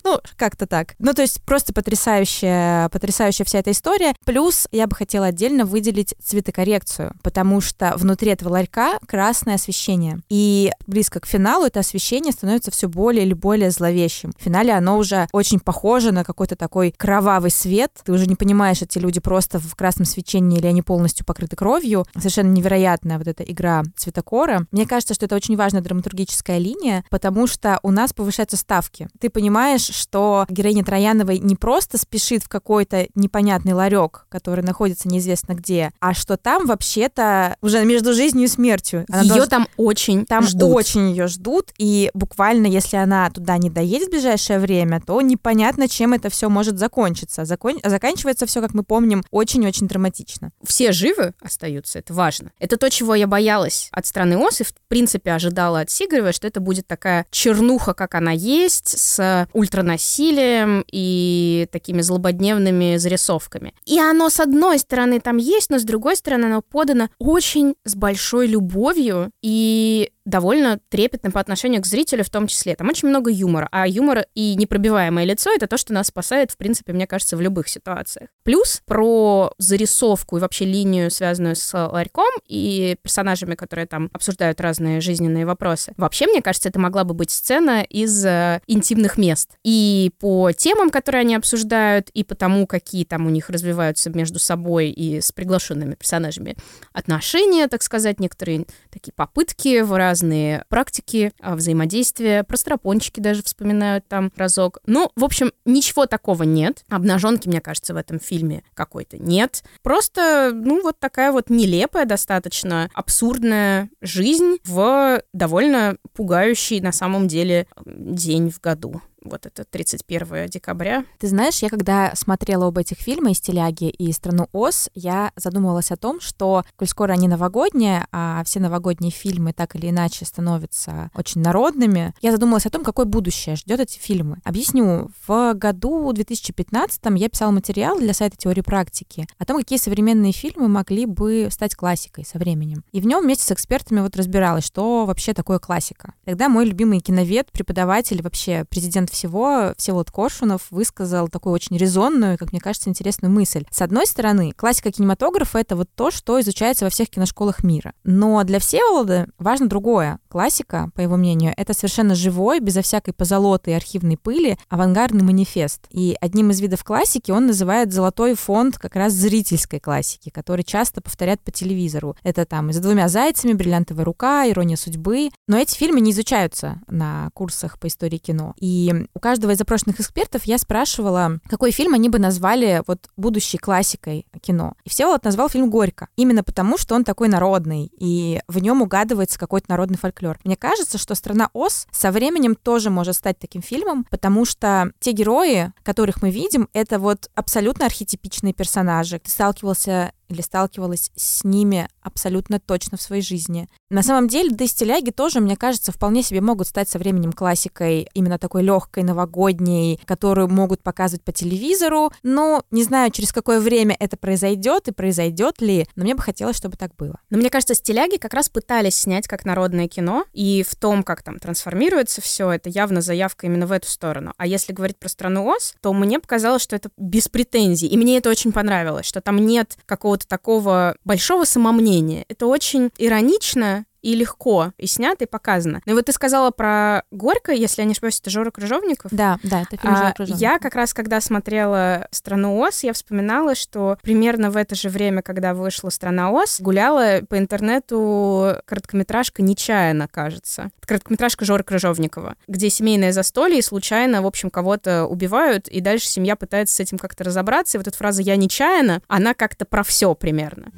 Ну, 0.04 0.20
как-то 0.36 0.66
так. 0.66 0.94
Ну, 0.98 1.12
то 1.14 1.22
есть 1.22 1.42
просто 1.42 1.72
потрясающе 1.72 2.23
потрясающая, 2.24 2.88
потрясающая 2.88 3.44
вся 3.44 3.58
эта 3.58 3.70
история. 3.70 4.14
Плюс 4.24 4.66
я 4.72 4.86
бы 4.86 4.96
хотела 4.96 5.26
отдельно 5.26 5.64
выделить 5.64 6.14
цветокоррекцию, 6.22 7.12
потому 7.22 7.60
что 7.60 7.94
внутри 7.96 8.30
этого 8.30 8.50
ларька 8.50 8.98
красное 9.06 9.56
освещение. 9.56 10.20
И 10.28 10.70
близко 10.86 11.20
к 11.20 11.26
финалу 11.26 11.66
это 11.66 11.80
освещение 11.80 12.32
становится 12.32 12.70
все 12.70 12.88
более 12.88 13.24
или 13.24 13.34
более 13.34 13.70
зловещим. 13.70 14.32
В 14.38 14.42
финале 14.42 14.72
оно 14.72 14.98
уже 14.98 15.28
очень 15.32 15.60
похоже 15.60 16.12
на 16.12 16.24
какой-то 16.24 16.56
такой 16.56 16.94
кровавый 16.96 17.50
свет. 17.50 17.92
Ты 18.04 18.12
уже 18.12 18.26
не 18.26 18.36
понимаешь, 18.36 18.82
эти 18.82 18.98
люди 18.98 19.20
просто 19.20 19.58
в 19.58 19.74
красном 19.74 20.06
свечении 20.06 20.58
или 20.58 20.66
они 20.66 20.82
полностью 20.82 21.26
покрыты 21.26 21.56
кровью. 21.56 22.06
Совершенно 22.16 22.50
невероятная 22.50 23.18
вот 23.18 23.28
эта 23.28 23.42
игра 23.42 23.82
цветокора. 23.96 24.66
Мне 24.70 24.86
кажется, 24.86 25.14
что 25.14 25.26
это 25.26 25.36
очень 25.36 25.56
важная 25.56 25.82
драматургическая 25.82 26.58
линия, 26.58 27.04
потому 27.10 27.46
что 27.46 27.78
у 27.82 27.90
нас 27.90 28.12
повышаются 28.12 28.56
ставки. 28.56 29.08
Ты 29.20 29.30
понимаешь, 29.30 29.86
что 29.86 30.46
героиня 30.48 30.84
Трояновой 30.84 31.38
не 31.38 31.56
просто 31.56 31.98
спешит 32.14 32.44
в 32.44 32.48
какой-то 32.48 33.08
непонятный 33.16 33.72
ларек, 33.72 34.26
который 34.28 34.62
находится 34.62 35.08
неизвестно 35.08 35.54
где, 35.54 35.90
а 35.98 36.14
что 36.14 36.36
там 36.36 36.66
вообще-то 36.66 37.56
уже 37.60 37.84
между 37.84 38.14
жизнью 38.14 38.44
и 38.44 38.48
смертью. 38.48 39.04
Она 39.10 39.22
ее 39.22 39.28
должна... 39.28 39.46
там 39.46 39.68
очень 39.76 40.24
там 40.24 40.46
ждут. 40.46 40.72
очень 40.72 41.10
ее 41.10 41.26
ждут, 41.26 41.72
и 41.76 42.10
буквально, 42.14 42.66
если 42.66 42.96
она 42.96 43.28
туда 43.30 43.58
не 43.58 43.68
доедет 43.68 44.08
в 44.08 44.10
ближайшее 44.12 44.60
время, 44.60 45.00
то 45.04 45.20
непонятно, 45.20 45.88
чем 45.88 46.12
это 46.12 46.30
все 46.30 46.48
может 46.48 46.78
закончиться. 46.78 47.44
Закон... 47.44 47.80
Заканчивается 47.82 48.46
все, 48.46 48.60
как 48.60 48.74
мы 48.74 48.84
помним, 48.84 49.24
очень-очень 49.32 49.88
драматично. 49.88 50.52
Все 50.64 50.92
живы 50.92 51.34
остаются, 51.40 51.98
это 51.98 52.14
важно. 52.14 52.52
Это 52.60 52.76
то, 52.76 52.88
чего 52.90 53.16
я 53.16 53.26
боялась 53.26 53.88
от 53.90 54.06
страны 54.06 54.38
ОС, 54.38 54.60
и 54.60 54.64
в 54.64 54.72
принципе 54.86 55.32
ожидала 55.32 55.80
от 55.80 55.90
Сигарева, 55.90 56.32
что 56.32 56.46
это 56.46 56.60
будет 56.60 56.86
такая 56.86 57.26
чернуха, 57.32 57.92
как 57.92 58.14
она 58.14 58.30
есть, 58.30 58.96
с 59.00 59.48
ультранасилием 59.52 60.84
и 60.92 61.66
такими 61.72 62.03
злободневными 62.04 62.96
зарисовками. 62.96 63.74
И 63.84 63.98
оно, 63.98 64.30
с 64.30 64.38
одной 64.38 64.78
стороны, 64.78 65.20
там 65.20 65.38
есть, 65.38 65.70
но 65.70 65.78
с 65.78 65.82
другой 65.82 66.16
стороны, 66.16 66.44
оно 66.46 66.62
подано 66.62 67.08
очень 67.18 67.74
с 67.84 67.96
большой 67.96 68.46
любовью 68.46 69.30
и 69.42 70.10
довольно 70.24 70.80
трепетно 70.88 71.30
по 71.30 71.40
отношению 71.40 71.82
к 71.82 71.86
зрителю 71.86 72.24
в 72.24 72.30
том 72.30 72.46
числе. 72.46 72.76
Там 72.76 72.88
очень 72.88 73.08
много 73.08 73.30
юмора, 73.30 73.68
а 73.70 73.86
юмор 73.86 74.26
и 74.34 74.54
непробиваемое 74.56 75.24
лицо— 75.24 75.50
это 75.54 75.66
то, 75.66 75.76
что 75.76 75.92
нас 75.92 76.08
спасает, 76.08 76.50
в 76.50 76.56
принципе, 76.56 76.92
мне 76.92 77.06
кажется, 77.06 77.36
в 77.36 77.40
любых 77.40 77.68
ситуациях. 77.68 78.28
Плюс 78.42 78.82
про 78.86 79.52
зарисовку 79.58 80.36
и 80.36 80.40
вообще 80.40 80.64
линию, 80.64 81.10
связанную 81.10 81.56
с 81.56 81.72
ларьком 81.74 82.30
и 82.46 82.96
персонажами, 83.02 83.54
которые 83.54 83.86
там 83.86 84.10
обсуждают 84.12 84.60
разные 84.60 85.00
жизненные 85.00 85.46
вопросы. 85.46 85.92
Вообще, 85.96 86.26
мне 86.26 86.42
кажется, 86.42 86.68
это 86.68 86.78
могла 86.78 87.04
бы 87.04 87.14
быть 87.14 87.30
сцена 87.30 87.82
из 87.82 88.24
э, 88.24 88.60
интимных 88.66 89.18
мест. 89.18 89.50
И 89.62 90.12
по 90.20 90.52
темам, 90.52 90.90
которые 90.90 91.20
они 91.20 91.34
обсуждают, 91.34 92.08
и 92.10 92.24
по 92.24 92.34
тому, 92.34 92.66
какие 92.66 93.04
там 93.04 93.26
у 93.26 93.30
них 93.30 93.50
развиваются 93.50 94.10
между 94.10 94.38
собой 94.38 94.90
и 94.90 95.20
с 95.20 95.32
приглашенными 95.32 95.94
персонажами 95.94 96.56
отношения, 96.92 97.68
так 97.68 97.82
сказать, 97.82 98.20
некоторые 98.20 98.66
такие 98.94 99.12
попытки 99.12 99.80
в 99.80 99.96
разные 99.96 100.64
практики 100.68 101.32
а, 101.40 101.56
взаимодействия, 101.56 102.44
про 102.44 102.56
стропончики 102.56 103.20
даже 103.20 103.42
вспоминают 103.42 104.06
там 104.08 104.32
разок. 104.36 104.78
Ну, 104.86 105.10
в 105.16 105.24
общем, 105.24 105.52
ничего 105.64 106.06
такого 106.06 106.44
нет. 106.44 106.84
Обнаженки, 106.88 107.48
мне 107.48 107.60
кажется, 107.60 107.92
в 107.92 107.96
этом 107.96 108.20
фильме 108.20 108.62
какой-то 108.72 109.18
нет. 109.18 109.64
Просто, 109.82 110.52
ну, 110.54 110.80
вот 110.82 110.98
такая 110.98 111.32
вот 111.32 111.50
нелепая 111.50 112.06
достаточно, 112.06 112.88
абсурдная 112.94 113.90
жизнь 114.00 114.58
в 114.64 115.22
довольно 115.32 115.96
пугающий 116.14 116.80
на 116.80 116.92
самом 116.92 117.26
деле 117.26 117.66
день 117.84 118.50
в 118.50 118.60
году 118.60 119.02
вот 119.24 119.46
это 119.46 119.64
31 119.64 120.48
декабря. 120.48 121.04
Ты 121.18 121.28
знаешь, 121.28 121.62
я 121.62 121.68
когда 121.68 122.14
смотрела 122.14 122.66
об 122.66 122.78
этих 122.78 122.98
фильмах 122.98 123.32
из 123.32 123.40
«Теляги» 123.40 123.88
и 123.88 124.12
«Страну 124.12 124.48
Оз», 124.52 124.90
я 124.94 125.32
задумывалась 125.36 125.90
о 125.90 125.96
том, 125.96 126.20
что, 126.20 126.64
коль 126.76 126.88
скоро 126.88 127.12
они 127.12 127.26
новогодние, 127.26 128.06
а 128.12 128.42
все 128.44 128.60
новогодние 128.60 129.10
фильмы 129.10 129.52
так 129.52 129.76
или 129.76 129.90
иначе 129.90 130.24
становятся 130.24 131.10
очень 131.14 131.40
народными, 131.40 132.14
я 132.20 132.32
задумалась 132.32 132.66
о 132.66 132.70
том, 132.70 132.84
какое 132.84 133.06
будущее 133.06 133.56
ждет 133.56 133.80
эти 133.80 133.98
фильмы. 133.98 134.38
Объясню. 134.44 135.10
В 135.26 135.54
году 135.54 136.12
2015 136.12 137.00
я 137.16 137.28
писала 137.28 137.50
материал 137.50 137.98
для 137.98 138.12
сайта 138.12 138.36
теории 138.36 138.60
практики 138.60 139.26
о 139.38 139.44
том, 139.44 139.58
какие 139.58 139.78
современные 139.78 140.32
фильмы 140.32 140.68
могли 140.68 141.06
бы 141.06 141.48
стать 141.50 141.74
классикой 141.74 142.24
со 142.24 142.38
временем. 142.38 142.84
И 142.92 143.00
в 143.00 143.06
нем 143.06 143.22
вместе 143.22 143.44
с 143.44 143.52
экспертами 143.52 144.00
вот 144.00 144.16
разбиралась, 144.16 144.64
что 144.64 145.06
вообще 145.06 145.32
такое 145.32 145.58
классика. 145.58 146.14
Тогда 146.24 146.48
мой 146.48 146.66
любимый 146.66 147.00
киновед, 147.00 147.50
преподаватель, 147.50 148.22
вообще 148.22 148.64
президент 148.68 149.10
всего 149.14 149.72
Всеволод 149.78 150.10
Коршунов 150.10 150.66
высказал 150.70 151.28
такую 151.28 151.54
очень 151.54 151.78
резонную, 151.78 152.36
как 152.36 152.52
мне 152.52 152.60
кажется, 152.60 152.90
интересную 152.90 153.32
мысль. 153.32 153.64
С 153.70 153.80
одной 153.80 154.06
стороны, 154.06 154.52
классика 154.52 154.92
кинематографа— 154.92 155.58
это 155.60 155.76
вот 155.76 155.88
то, 155.94 156.10
что 156.10 156.38
изучается 156.40 156.84
во 156.84 156.90
всех 156.90 157.08
киношколах 157.08 157.64
мира. 157.64 157.94
Но 158.04 158.42
для 158.44 158.58
Всеволода 158.58 159.28
важно 159.38 159.68
другое. 159.68 160.18
Классика, 160.28 160.90
по 160.94 161.00
его 161.00 161.16
мнению, 161.16 161.54
это 161.56 161.72
совершенно 161.72 162.14
живой, 162.14 162.60
безо 162.60 162.82
всякой 162.82 163.14
позолоты 163.14 163.70
и 163.70 163.74
архивной 163.74 164.16
пыли, 164.16 164.58
авангардный 164.68 165.22
манифест. 165.22 165.86
И 165.90 166.16
одним 166.20 166.50
из 166.50 166.60
видов 166.60 166.84
классики 166.84 167.30
он 167.30 167.46
называет 167.46 167.92
золотой 167.92 168.34
фонд 168.34 168.78
как 168.78 168.96
раз 168.96 169.12
зрительской 169.12 169.80
классики, 169.80 170.30
который 170.30 170.64
часто 170.64 171.00
повторят 171.00 171.40
по 171.40 171.52
телевизору. 171.52 172.16
Это 172.22 172.44
там 172.44 172.72
«За 172.72 172.80
двумя 172.82 173.08
зайцами», 173.08 173.52
«Бриллиантовая 173.52 174.04
рука», 174.04 174.48
«Ирония 174.48 174.76
судьбы». 174.76 175.30
Но 175.46 175.56
эти 175.56 175.76
фильмы 175.76 176.00
не 176.00 176.10
изучаются 176.10 176.80
на 176.88 177.30
курсах 177.34 177.78
по 177.78 177.86
истории 177.86 178.18
кино. 178.18 178.54
И 178.58 179.03
у 179.14 179.20
каждого 179.20 179.52
из 179.52 179.58
запрошенных 179.58 180.00
экспертов 180.00 180.44
я 180.44 180.58
спрашивала, 180.58 181.40
какой 181.48 181.70
фильм 181.70 181.94
они 181.94 182.08
бы 182.08 182.18
назвали 182.18 182.82
вот 182.86 183.08
будущей 183.16 183.58
классикой 183.58 184.26
кино. 184.40 184.74
И 184.84 184.90
все 184.90 185.06
вот 185.06 185.24
назвал 185.24 185.48
фильм 185.48 185.70
«Горько». 185.70 186.08
Именно 186.16 186.42
потому, 186.44 186.78
что 186.78 186.94
он 186.94 187.04
такой 187.04 187.28
народный, 187.28 187.90
и 187.98 188.40
в 188.48 188.58
нем 188.58 188.82
угадывается 188.82 189.38
какой-то 189.38 189.70
народный 189.70 189.98
фольклор. 189.98 190.38
Мне 190.44 190.56
кажется, 190.56 190.98
что 190.98 191.14
«Страна 191.14 191.50
Оз» 191.52 191.86
со 191.90 192.10
временем 192.10 192.54
тоже 192.54 192.90
может 192.90 193.16
стать 193.16 193.38
таким 193.38 193.62
фильмом, 193.62 194.04
потому 194.10 194.44
что 194.44 194.92
те 195.00 195.12
герои, 195.12 195.72
которых 195.82 196.22
мы 196.22 196.30
видим, 196.30 196.68
это 196.72 196.98
вот 196.98 197.30
абсолютно 197.34 197.86
архетипичные 197.86 198.52
персонажи. 198.52 199.18
Ты 199.18 199.30
сталкивался 199.30 200.12
или 200.28 200.40
сталкивалась 200.40 201.10
с 201.16 201.44
ними 201.44 201.88
абсолютно 202.02 202.60
точно 202.60 202.96
в 202.98 203.02
своей 203.02 203.22
жизни. 203.22 203.68
На 203.90 204.02
самом 204.02 204.28
деле, 204.28 204.50
дестиляги 204.50 205.10
тоже, 205.10 205.40
мне 205.40 205.56
кажется, 205.56 205.92
вполне 205.92 206.22
себе 206.22 206.40
могут 206.40 206.68
стать 206.68 206.88
со 206.88 206.98
временем 206.98 207.32
классикой, 207.32 208.08
именно 208.14 208.38
такой 208.38 208.62
легкой, 208.62 209.04
новогодней, 209.04 210.00
которую 210.04 210.48
могут 210.48 210.82
показывать 210.82 211.22
по 211.22 211.32
телевизору. 211.32 212.12
Но 212.22 212.62
не 212.70 212.82
знаю, 212.82 213.10
через 213.10 213.32
какое 213.32 213.60
время 213.60 213.96
это 213.98 214.16
произойдет 214.16 214.88
и 214.88 214.92
произойдет 214.92 215.60
ли, 215.60 215.86
но 215.96 216.04
мне 216.04 216.14
бы 216.14 216.22
хотелось, 216.22 216.56
чтобы 216.56 216.76
так 216.76 216.94
было. 216.96 217.20
Но 217.30 217.38
мне 217.38 217.50
кажется, 217.50 217.74
стиляги 217.74 218.16
как 218.16 218.34
раз 218.34 218.48
пытались 218.48 218.96
снять 218.96 219.28
как 219.28 219.44
народное 219.44 219.88
кино, 219.88 220.24
и 220.32 220.64
в 220.68 220.74
том, 220.76 221.02
как 221.02 221.22
там 221.22 221.38
трансформируется 221.38 222.20
все, 222.20 222.50
это 222.50 222.68
явно 222.68 223.00
заявка 223.00 223.46
именно 223.46 223.66
в 223.66 223.72
эту 223.72 223.88
сторону. 223.88 224.32
А 224.36 224.46
если 224.46 224.72
говорить 224.72 224.98
про 224.98 225.08
страну 225.08 225.46
Оз, 225.46 225.74
то 225.80 225.92
мне 225.92 226.18
показалось, 226.18 226.62
что 226.62 226.76
это 226.76 226.90
без 226.96 227.28
претензий, 227.28 227.86
и 227.86 227.96
мне 227.96 228.18
это 228.18 228.30
очень 228.30 228.52
понравилось, 228.52 229.06
что 229.06 229.20
там 229.20 229.36
нет 229.36 229.76
какого-то 229.86 230.13
какого-то 230.14 230.28
такого 230.28 230.96
большого 231.04 231.44
самомнения. 231.44 232.24
Это 232.28 232.46
очень 232.46 232.90
иронично, 232.98 233.84
и 234.04 234.14
легко, 234.14 234.72
и 234.76 234.86
снято, 234.86 235.24
и 235.24 235.26
показано. 235.26 235.80
Ну 235.86 235.92
и 235.92 235.94
вот 235.94 236.04
ты 236.04 236.12
сказала 236.12 236.50
про 236.50 237.04
Горько, 237.10 237.52
если 237.52 237.80
я 237.80 237.86
не 237.86 237.92
ошибаюсь, 237.92 238.20
это 238.20 238.28
Жора 238.28 238.50
Крыжовников. 238.50 239.10
Да, 239.12 239.38
да, 239.42 239.62
это 239.62 239.78
фильм 239.78 239.96
Жора 239.96 240.12
Крыжовников. 240.12 240.40
Я 240.40 240.58
как 240.58 240.74
раз, 240.74 240.92
когда 240.92 241.22
смотрела 241.22 242.06
«Страну 242.10 242.58
Оз», 242.58 242.84
я 242.84 242.92
вспоминала, 242.92 243.54
что 243.54 243.96
примерно 244.02 244.50
в 244.50 244.58
это 244.58 244.74
же 244.74 244.90
время, 244.90 245.22
когда 245.22 245.54
вышла 245.54 245.88
«Страна 245.88 246.30
Оз», 246.30 246.60
гуляла 246.60 247.20
по 247.26 247.38
интернету 247.38 248.56
короткометражка 248.66 249.40
«Нечаянно», 249.40 250.06
кажется. 250.06 250.70
Короткометражка 250.84 251.46
Жора 251.46 251.62
Крыжовникова, 251.62 252.34
где 252.46 252.68
семейное 252.68 253.12
застолье, 253.12 253.60
и 253.60 253.62
случайно, 253.62 254.20
в 254.20 254.26
общем, 254.26 254.50
кого-то 254.50 255.06
убивают, 255.06 255.66
и 255.68 255.80
дальше 255.80 256.08
семья 256.08 256.36
пытается 256.36 256.74
с 256.74 256.80
этим 256.80 256.98
как-то 256.98 257.24
разобраться, 257.24 257.78
и 257.78 257.80
вот 257.80 257.88
эта 257.88 257.96
фраза 257.96 258.20
«я 258.20 258.36
нечаянно», 258.36 259.00
она 259.08 259.32
как-то 259.32 259.64
про 259.64 259.82
все 259.82 260.14
примерно. 260.14 260.72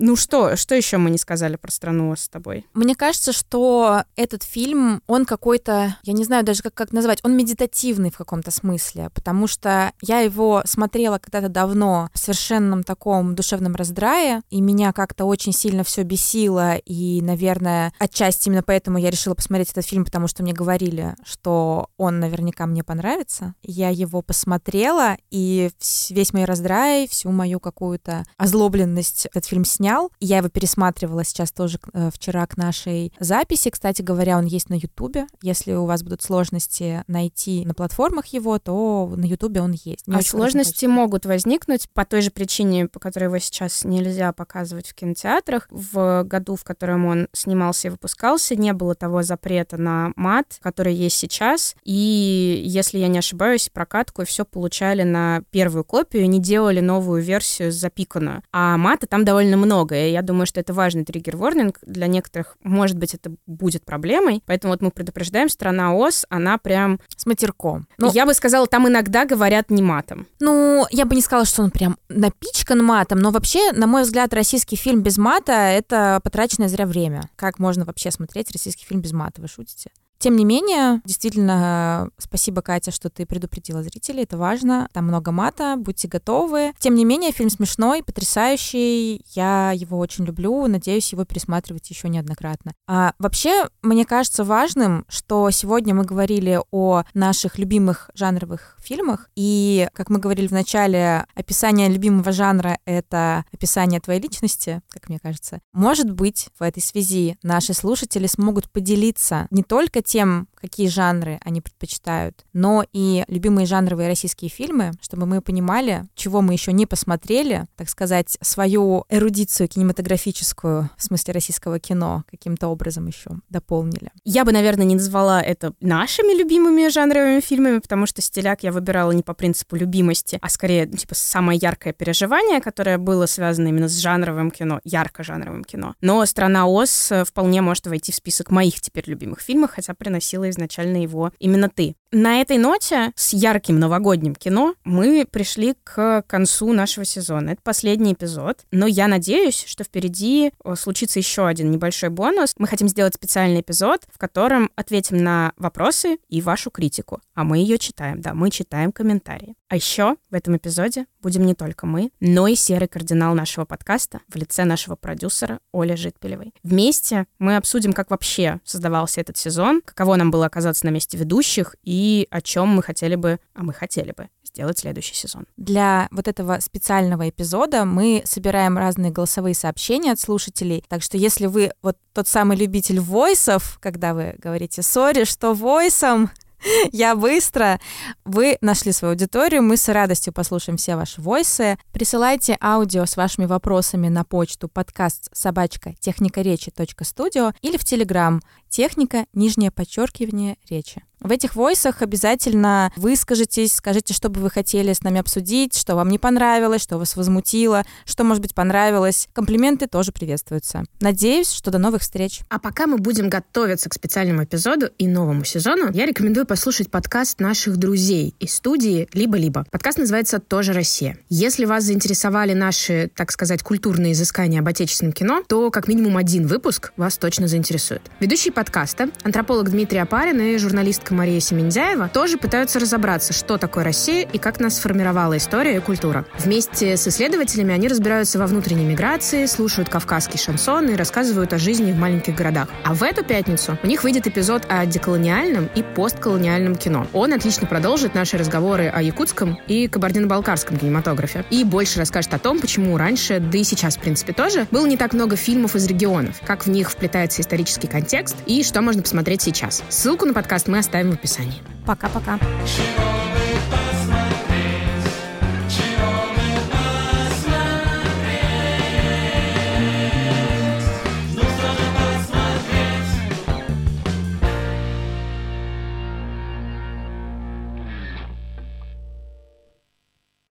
Ну 0.00 0.14
что, 0.14 0.56
что 0.56 0.74
еще 0.76 0.96
мы 0.96 1.10
не 1.10 1.18
сказали 1.18 1.56
про 1.56 1.70
страну 1.72 2.14
с 2.14 2.28
тобой? 2.28 2.64
Мне 2.72 2.94
кажется, 2.94 3.32
что 3.32 4.04
этот 4.14 4.44
фильм, 4.44 5.02
он 5.08 5.24
какой-то, 5.24 5.96
я 6.04 6.12
не 6.12 6.24
знаю 6.24 6.44
даже 6.44 6.62
как, 6.62 6.74
как 6.74 6.92
назвать, 6.92 7.18
он 7.24 7.36
медитативный 7.36 8.10
в 8.10 8.16
каком-то 8.16 8.52
смысле, 8.52 9.10
потому 9.12 9.48
что 9.48 9.92
я 10.00 10.20
его 10.20 10.62
смотрела 10.66 11.18
когда-то 11.18 11.48
давно 11.48 12.10
в 12.14 12.18
совершенном 12.18 12.84
таком 12.84 13.34
душевном 13.34 13.74
раздрае, 13.74 14.42
и 14.50 14.60
меня 14.60 14.92
как-то 14.92 15.24
очень 15.24 15.52
сильно 15.52 15.82
все 15.82 16.04
бесило, 16.04 16.76
и, 16.76 17.20
наверное, 17.20 17.92
отчасти 17.98 18.48
именно 18.48 18.62
поэтому 18.62 18.98
я 18.98 19.10
решила 19.10 19.34
посмотреть 19.34 19.72
этот 19.72 19.84
фильм, 19.84 20.04
потому 20.04 20.28
что 20.28 20.44
мне 20.44 20.52
говорили, 20.52 21.16
что 21.24 21.88
он 21.96 22.20
наверняка 22.20 22.66
мне 22.66 22.84
понравится. 22.84 23.54
Я 23.62 23.88
его 23.88 24.22
посмотрела, 24.22 25.16
и 25.30 25.70
весь 26.10 26.32
мой 26.32 26.44
раздрай, 26.44 27.08
всю 27.08 27.32
мою 27.32 27.58
какую-то 27.58 28.24
озлобленность 28.36 29.26
этот 29.26 29.46
фильм 29.46 29.64
снял, 29.64 29.87
снял. 29.88 30.12
Я 30.20 30.38
его 30.38 30.48
пересматривала 30.48 31.24
сейчас 31.24 31.50
тоже 31.52 31.78
э, 31.92 32.10
вчера 32.12 32.46
к 32.46 32.56
нашей 32.56 33.12
записи. 33.18 33.70
Кстати 33.70 34.02
говоря, 34.02 34.38
он 34.38 34.44
есть 34.44 34.68
на 34.68 34.74
Ютубе. 34.74 35.26
Если 35.42 35.72
у 35.72 35.86
вас 35.86 36.02
будут 36.02 36.22
сложности 36.22 37.04
найти 37.06 37.64
на 37.64 37.74
платформах 37.74 38.26
его, 38.26 38.58
то 38.58 39.12
на 39.16 39.24
Ютубе 39.24 39.60
он 39.62 39.72
есть. 39.72 40.06
Не 40.06 40.16
а 40.16 40.22
сложности 40.22 40.86
могут 40.86 41.26
возникнуть 41.26 41.88
по 41.94 42.04
той 42.04 42.22
же 42.22 42.30
причине, 42.30 42.86
по 42.86 43.00
которой 43.00 43.24
его 43.24 43.38
сейчас 43.38 43.84
нельзя 43.84 44.32
показывать 44.32 44.88
в 44.88 44.94
кинотеатрах. 44.94 45.66
В 45.70 46.24
году, 46.24 46.56
в 46.56 46.64
котором 46.64 47.06
он 47.06 47.28
снимался 47.32 47.88
и 47.88 47.90
выпускался, 47.90 48.56
не 48.56 48.72
было 48.72 48.94
того 48.94 49.22
запрета 49.22 49.76
на 49.76 50.12
мат, 50.16 50.58
который 50.60 50.94
есть 50.94 51.16
сейчас. 51.16 51.76
И, 51.84 52.62
если 52.64 52.98
я 52.98 53.08
не 53.08 53.18
ошибаюсь, 53.18 53.70
прокатку 53.72 54.22
и 54.22 54.26
все 54.26 54.44
получали 54.44 55.02
на 55.02 55.42
первую 55.50 55.84
копию, 55.84 56.28
не 56.28 56.40
делали 56.40 56.80
новую 56.80 57.22
версию 57.22 57.72
запиканную. 57.72 58.42
А 58.52 58.76
мата 58.76 59.06
там 59.06 59.24
довольно 59.24 59.56
много, 59.56 59.77
и 59.86 60.10
я 60.10 60.22
думаю, 60.22 60.46
что 60.46 60.60
это 60.60 60.72
важный 60.72 61.04
триггер-ворнинг. 61.04 61.78
Для 61.82 62.06
некоторых, 62.06 62.56
может 62.62 62.96
быть, 62.96 63.14
это 63.14 63.32
будет 63.46 63.84
проблемой. 63.84 64.42
Поэтому 64.46 64.72
вот 64.72 64.82
мы 64.82 64.90
предупреждаем, 64.90 65.48
страна 65.48 65.94
ОС, 65.94 66.26
она 66.28 66.58
прям... 66.58 67.00
С 67.16 67.26
матерком. 67.26 67.86
Ну, 67.98 68.10
я 68.12 68.26
бы 68.26 68.34
сказала, 68.34 68.66
там 68.66 68.88
иногда 68.88 69.24
говорят 69.24 69.70
не 69.70 69.82
матом. 69.82 70.26
Ну, 70.40 70.86
я 70.90 71.04
бы 71.04 71.14
не 71.14 71.22
сказала, 71.22 71.44
что 71.44 71.62
он 71.62 71.70
прям 71.70 71.98
напичкан 72.08 72.82
матом, 72.82 73.18
но 73.18 73.30
вообще, 73.30 73.72
на 73.72 73.86
мой 73.86 74.02
взгляд, 74.02 74.32
российский 74.32 74.76
фильм 74.76 75.02
без 75.02 75.18
мата— 75.18 75.52
это 75.52 76.20
потраченное 76.22 76.68
зря 76.68 76.86
время. 76.86 77.28
Как 77.36 77.58
можно 77.58 77.84
вообще 77.84 78.10
смотреть 78.10 78.50
российский 78.52 78.84
фильм 78.84 79.00
без 79.00 79.12
мата? 79.12 79.40
Вы 79.40 79.48
шутите? 79.48 79.90
Тем 80.18 80.34
не 80.34 80.44
менее, 80.44 81.00
действительно, 81.04 82.10
спасибо, 82.18 82.60
Катя, 82.60 82.90
что 82.90 83.08
ты 83.08 83.24
предупредила 83.24 83.82
зрителей, 83.84 84.24
это 84.24 84.36
важно. 84.36 84.88
Там 84.92 85.06
много 85.06 85.30
мата, 85.30 85.76
будьте 85.78 86.08
готовы. 86.08 86.72
Тем 86.80 86.96
не 86.96 87.04
менее, 87.04 87.30
фильм 87.30 87.50
смешной, 87.50 88.02
потрясающий. 88.02 89.24
Я 89.34 89.72
его 89.72 89.96
очень 89.98 90.24
люблю, 90.24 90.66
надеюсь 90.66 91.12
его 91.12 91.24
пересматривать 91.24 91.88
еще 91.88 92.08
неоднократно. 92.08 92.72
А 92.88 93.12
вообще, 93.20 93.68
мне 93.82 94.04
кажется 94.04 94.42
важным, 94.42 95.04
что 95.08 95.50
сегодня 95.50 95.94
мы 95.94 96.04
говорили 96.04 96.60
о 96.72 97.04
наших 97.14 97.56
любимых 97.56 98.10
жанровых 98.14 98.76
фильмах, 98.80 99.30
и, 99.36 99.88
как 99.92 100.10
мы 100.10 100.18
говорили 100.18 100.48
в 100.48 100.52
начале, 100.52 101.26
описание 101.34 101.88
любимого 101.88 102.32
жанра— 102.32 102.78
это 102.86 103.44
описание 103.52 104.00
твоей 104.00 104.20
личности, 104.20 104.82
как 104.88 105.08
мне 105.08 105.20
кажется. 105.20 105.60
Может 105.72 106.10
быть, 106.10 106.48
в 106.58 106.62
этой 106.64 106.82
связи 106.82 107.38
наши 107.44 107.72
слушатели 107.72 108.26
смогут 108.26 108.68
поделиться 108.70 109.46
не 109.50 109.62
только 109.62 110.02
тем, 110.08 110.48
какие 110.60 110.88
жанры 110.88 111.40
они 111.44 111.60
предпочитают, 111.60 112.44
но 112.52 112.84
и 112.92 113.24
любимые 113.28 113.66
жанровые 113.66 114.08
российские 114.08 114.50
фильмы, 114.50 114.92
чтобы 115.00 115.26
мы 115.26 115.40
понимали, 115.40 116.06
чего 116.14 116.40
мы 116.40 116.52
еще 116.52 116.72
не 116.72 116.86
посмотрели, 116.86 117.66
так 117.76 117.88
сказать, 117.88 118.36
свою 118.40 119.04
эрудицию 119.08 119.68
кинематографическую, 119.68 120.90
в 120.96 121.02
смысле 121.02 121.34
российского 121.34 121.78
кино, 121.78 122.24
каким-то 122.30 122.68
образом 122.68 123.06
еще 123.06 123.30
дополнили. 123.48 124.10
Я 124.24 124.44
бы, 124.44 124.52
наверное, 124.52 124.84
не 124.84 124.94
назвала 124.94 125.40
это 125.42 125.72
нашими 125.80 126.36
любимыми 126.36 126.88
жанровыми 126.88 127.40
фильмами, 127.40 127.78
потому 127.78 128.06
что 128.06 128.22
«Стиляк» 128.22 128.62
я 128.62 128.72
выбирала 128.72 129.12
не 129.12 129.22
по 129.22 129.34
принципу 129.34 129.76
любимости, 129.76 130.38
а 130.40 130.48
скорее, 130.48 130.86
ну, 130.86 130.96
типа, 130.96 131.14
самое 131.14 131.58
яркое 131.60 131.92
переживание, 131.92 132.60
которое 132.60 132.98
было 132.98 133.26
связано 133.26 133.68
именно 133.68 133.88
с 133.88 133.98
жанровым 133.98 134.50
кино, 134.50 134.80
ярко-жанровым 134.84 135.64
кино. 135.64 135.94
Но 136.00 136.24
«Страна 136.26 136.66
Оз» 136.66 137.12
вполне 137.26 137.62
может 137.62 137.86
войти 137.86 138.12
в 138.12 138.16
список 138.16 138.50
моих 138.50 138.80
теперь 138.80 139.04
любимых 139.06 139.40
фильмов, 139.40 139.72
хотя 139.74 139.94
приносила 139.94 140.47
изначально 140.50 140.98
его 141.02 141.32
именно 141.38 141.68
ты. 141.68 141.96
На 142.10 142.40
этой 142.40 142.56
ноте 142.56 143.12
с 143.16 143.34
ярким 143.34 143.78
новогодним 143.78 144.34
кино 144.34 144.74
мы 144.82 145.26
пришли 145.30 145.74
к 145.84 146.24
концу 146.26 146.72
нашего 146.72 147.04
сезона. 147.04 147.50
Это 147.50 147.60
последний 147.62 148.14
эпизод, 148.14 148.64
но 148.70 148.86
я 148.86 149.08
надеюсь, 149.08 149.64
что 149.66 149.84
впереди 149.84 150.52
случится 150.78 151.18
еще 151.18 151.46
один 151.46 151.70
небольшой 151.70 152.08
бонус. 152.08 152.54
Мы 152.56 152.66
хотим 152.66 152.88
сделать 152.88 153.14
специальный 153.14 153.60
эпизод, 153.60 154.04
в 154.10 154.16
котором 154.16 154.70
ответим 154.74 155.18
на 155.18 155.52
вопросы 155.58 156.16
и 156.30 156.40
вашу 156.40 156.70
критику. 156.70 157.20
А 157.34 157.44
мы 157.44 157.58
ее 157.58 157.76
читаем, 157.76 158.22
да, 158.22 158.32
мы 158.32 158.50
читаем 158.50 158.90
комментарии. 158.90 159.54
А 159.68 159.76
еще 159.76 160.16
в 160.30 160.34
этом 160.34 160.56
эпизоде 160.56 161.04
будем 161.20 161.44
не 161.44 161.54
только 161.54 161.84
мы, 161.84 162.10
но 162.20 162.48
и 162.48 162.54
серый 162.54 162.88
кардинал 162.88 163.34
нашего 163.34 163.66
подкаста 163.66 164.20
в 164.28 164.36
лице 164.36 164.64
нашего 164.64 164.96
продюсера 164.96 165.60
Оли 165.74 165.94
Житпелевой. 165.94 166.54
Вместе 166.62 167.26
мы 167.38 167.56
обсудим, 167.56 167.92
как 167.92 168.10
вообще 168.10 168.60
создавался 168.64 169.20
этот 169.20 169.36
сезон, 169.36 169.82
каково 169.84 170.16
нам 170.16 170.30
было 170.30 170.46
оказаться 170.46 170.86
на 170.86 170.90
месте 170.90 171.18
ведущих 171.18 171.76
и 171.82 171.97
о 172.30 172.40
чем 172.40 172.68
мы 172.68 172.82
хотели 172.82 173.14
бы, 173.14 173.38
а 173.54 173.62
мы 173.62 173.72
хотели 173.72 174.12
бы 174.12 174.28
сделать 174.44 174.78
следующий 174.78 175.14
сезон. 175.14 175.46
Для 175.56 176.08
вот 176.10 176.26
этого 176.26 176.58
специального 176.60 177.28
эпизода 177.28 177.84
мы 177.84 178.22
собираем 178.24 178.76
разные 178.76 179.12
голосовые 179.12 179.54
сообщения 179.54 180.12
от 180.12 180.20
слушателей. 180.20 180.84
Так 180.88 181.02
что 181.02 181.16
если 181.16 181.46
вы 181.46 181.72
вот 181.82 181.96
тот 182.12 182.26
самый 182.26 182.56
любитель 182.56 183.00
войсов, 183.00 183.78
когда 183.80 184.14
вы 184.14 184.34
говорите 184.38 184.82
«сори, 184.82 185.24
что 185.24 185.54
войсом», 185.54 186.30
я 186.92 187.14
быстро. 187.14 187.80
Вы 188.24 188.58
нашли 188.60 188.92
свою 188.92 189.12
аудиторию, 189.12 189.62
мы 189.62 189.76
с 189.76 189.88
радостью 189.88 190.32
послушаем 190.32 190.76
все 190.76 190.96
ваши 190.96 191.20
войсы. 191.20 191.78
Присылайте 191.92 192.56
аудио 192.60 193.06
с 193.06 193.16
вашими 193.16 193.46
вопросами 193.46 194.08
на 194.08 194.24
почту 194.24 194.68
подкаст 194.68 195.28
собачка 195.32 195.94
техникаречи.студио 196.00 197.52
или 197.62 197.76
в 197.76 197.84
Телеграм 197.84 198.40
техника, 198.68 199.26
нижнее 199.32 199.70
подчеркивание 199.70 200.56
речи. 200.68 201.02
В 201.20 201.32
этих 201.32 201.56
войсах 201.56 202.02
обязательно 202.02 202.92
выскажитесь, 202.96 203.72
скажите, 203.72 204.14
что 204.14 204.28
бы 204.28 204.40
вы 204.40 204.50
хотели 204.50 204.92
с 204.92 205.02
нами 205.02 205.18
обсудить, 205.18 205.76
что 205.76 205.96
вам 205.96 206.10
не 206.10 206.18
понравилось, 206.18 206.80
что 206.80 206.96
вас 206.96 207.16
возмутило, 207.16 207.84
что, 208.04 208.22
может 208.22 208.40
быть, 208.40 208.54
понравилось. 208.54 209.28
Комплименты 209.32 209.88
тоже 209.88 210.12
приветствуются. 210.12 210.84
Надеюсь, 211.00 211.50
что 211.50 211.72
до 211.72 211.78
новых 211.78 212.02
встреч. 212.02 212.42
А 212.48 212.60
пока 212.60 212.86
мы 212.86 212.98
будем 212.98 213.28
готовиться 213.28 213.88
к 213.90 213.94
специальному 213.94 214.44
эпизоду 214.44 214.90
и 214.98 215.08
новому 215.08 215.44
сезону, 215.44 215.90
я 215.92 216.06
рекомендую 216.06 216.46
послушать 216.46 216.88
подкаст 216.88 217.40
наших 217.40 217.78
друзей 217.78 218.36
из 218.38 218.54
студии 218.54 219.08
«Либо-либо». 219.12 219.66
Подкаст 219.72 219.98
называется 219.98 220.38
«Тоже 220.38 220.72
Россия». 220.72 221.18
Если 221.28 221.64
вас 221.64 221.82
заинтересовали 221.82 222.52
наши, 222.52 223.10
так 223.14 223.32
сказать, 223.32 223.64
культурные 223.64 224.12
изыскания 224.12 224.60
об 224.60 224.68
отечественном 224.68 225.12
кино, 225.12 225.42
то 225.48 225.70
как 225.72 225.88
минимум 225.88 226.16
один 226.16 226.46
выпуск 226.46 226.92
вас 226.96 227.18
точно 227.18 227.48
заинтересует. 227.48 228.02
Ведущие 228.20 228.52
подкаста, 228.58 229.08
антрополог 229.22 229.70
Дмитрий 229.70 230.00
Апарин 230.00 230.40
и 230.40 230.58
журналистка 230.58 231.14
Мария 231.14 231.38
Семендяева, 231.38 232.08
тоже 232.08 232.38
пытаются 232.38 232.80
разобраться, 232.80 233.32
что 233.32 233.56
такое 233.56 233.84
Россия 233.84 234.28
и 234.32 234.38
как 234.38 234.58
нас 234.58 234.78
сформировала 234.78 235.36
история 235.36 235.76
и 235.76 235.78
культура. 235.78 236.26
Вместе 236.40 236.96
с 236.96 237.06
исследователями 237.06 237.72
они 237.72 237.86
разбираются 237.86 238.36
во 238.36 238.48
внутренней 238.48 238.84
миграции, 238.84 239.46
слушают 239.46 239.88
кавказский 239.88 240.40
шансон 240.40 240.88
и 240.88 240.96
рассказывают 240.96 241.52
о 241.52 241.58
жизни 241.58 241.92
в 241.92 241.98
маленьких 241.98 242.34
городах. 242.34 242.68
А 242.82 242.94
в 242.94 243.04
эту 243.04 243.24
пятницу 243.24 243.78
у 243.80 243.86
них 243.86 244.02
выйдет 244.02 244.26
эпизод 244.26 244.64
о 244.68 244.84
деколониальном 244.86 245.70
и 245.76 245.84
постколониальном 245.84 246.74
кино. 246.74 247.06
Он 247.12 247.34
отлично 247.34 247.68
продолжит 247.68 248.16
наши 248.16 248.36
разговоры 248.38 248.88
о 248.88 249.00
якутском 249.00 249.56
и 249.68 249.86
кабардино-балкарском 249.86 250.78
кинематографе. 250.78 251.44
И 251.50 251.62
больше 251.62 252.00
расскажет 252.00 252.34
о 252.34 252.40
том, 252.40 252.58
почему 252.58 252.96
раньше, 252.96 253.38
да 253.38 253.56
и 253.56 253.62
сейчас, 253.62 253.96
в 253.96 254.00
принципе, 254.00 254.32
тоже, 254.32 254.66
было 254.72 254.84
не 254.84 254.96
так 254.96 255.12
много 255.12 255.36
фильмов 255.36 255.76
из 255.76 255.86
регионов, 255.86 256.40
как 256.44 256.66
в 256.66 256.70
них 256.70 256.90
вплетается 256.90 257.40
исторический 257.40 257.86
контекст 257.86 258.34
и 258.48 258.64
что 258.64 258.82
можно 258.82 259.02
посмотреть 259.02 259.42
сейчас. 259.42 259.84
Ссылку 259.88 260.26
на 260.26 260.34
подкаст 260.34 260.66
мы 260.66 260.78
оставим 260.78 261.12
в 261.12 261.14
описании. 261.14 261.62
Пока-пока. 261.86 262.38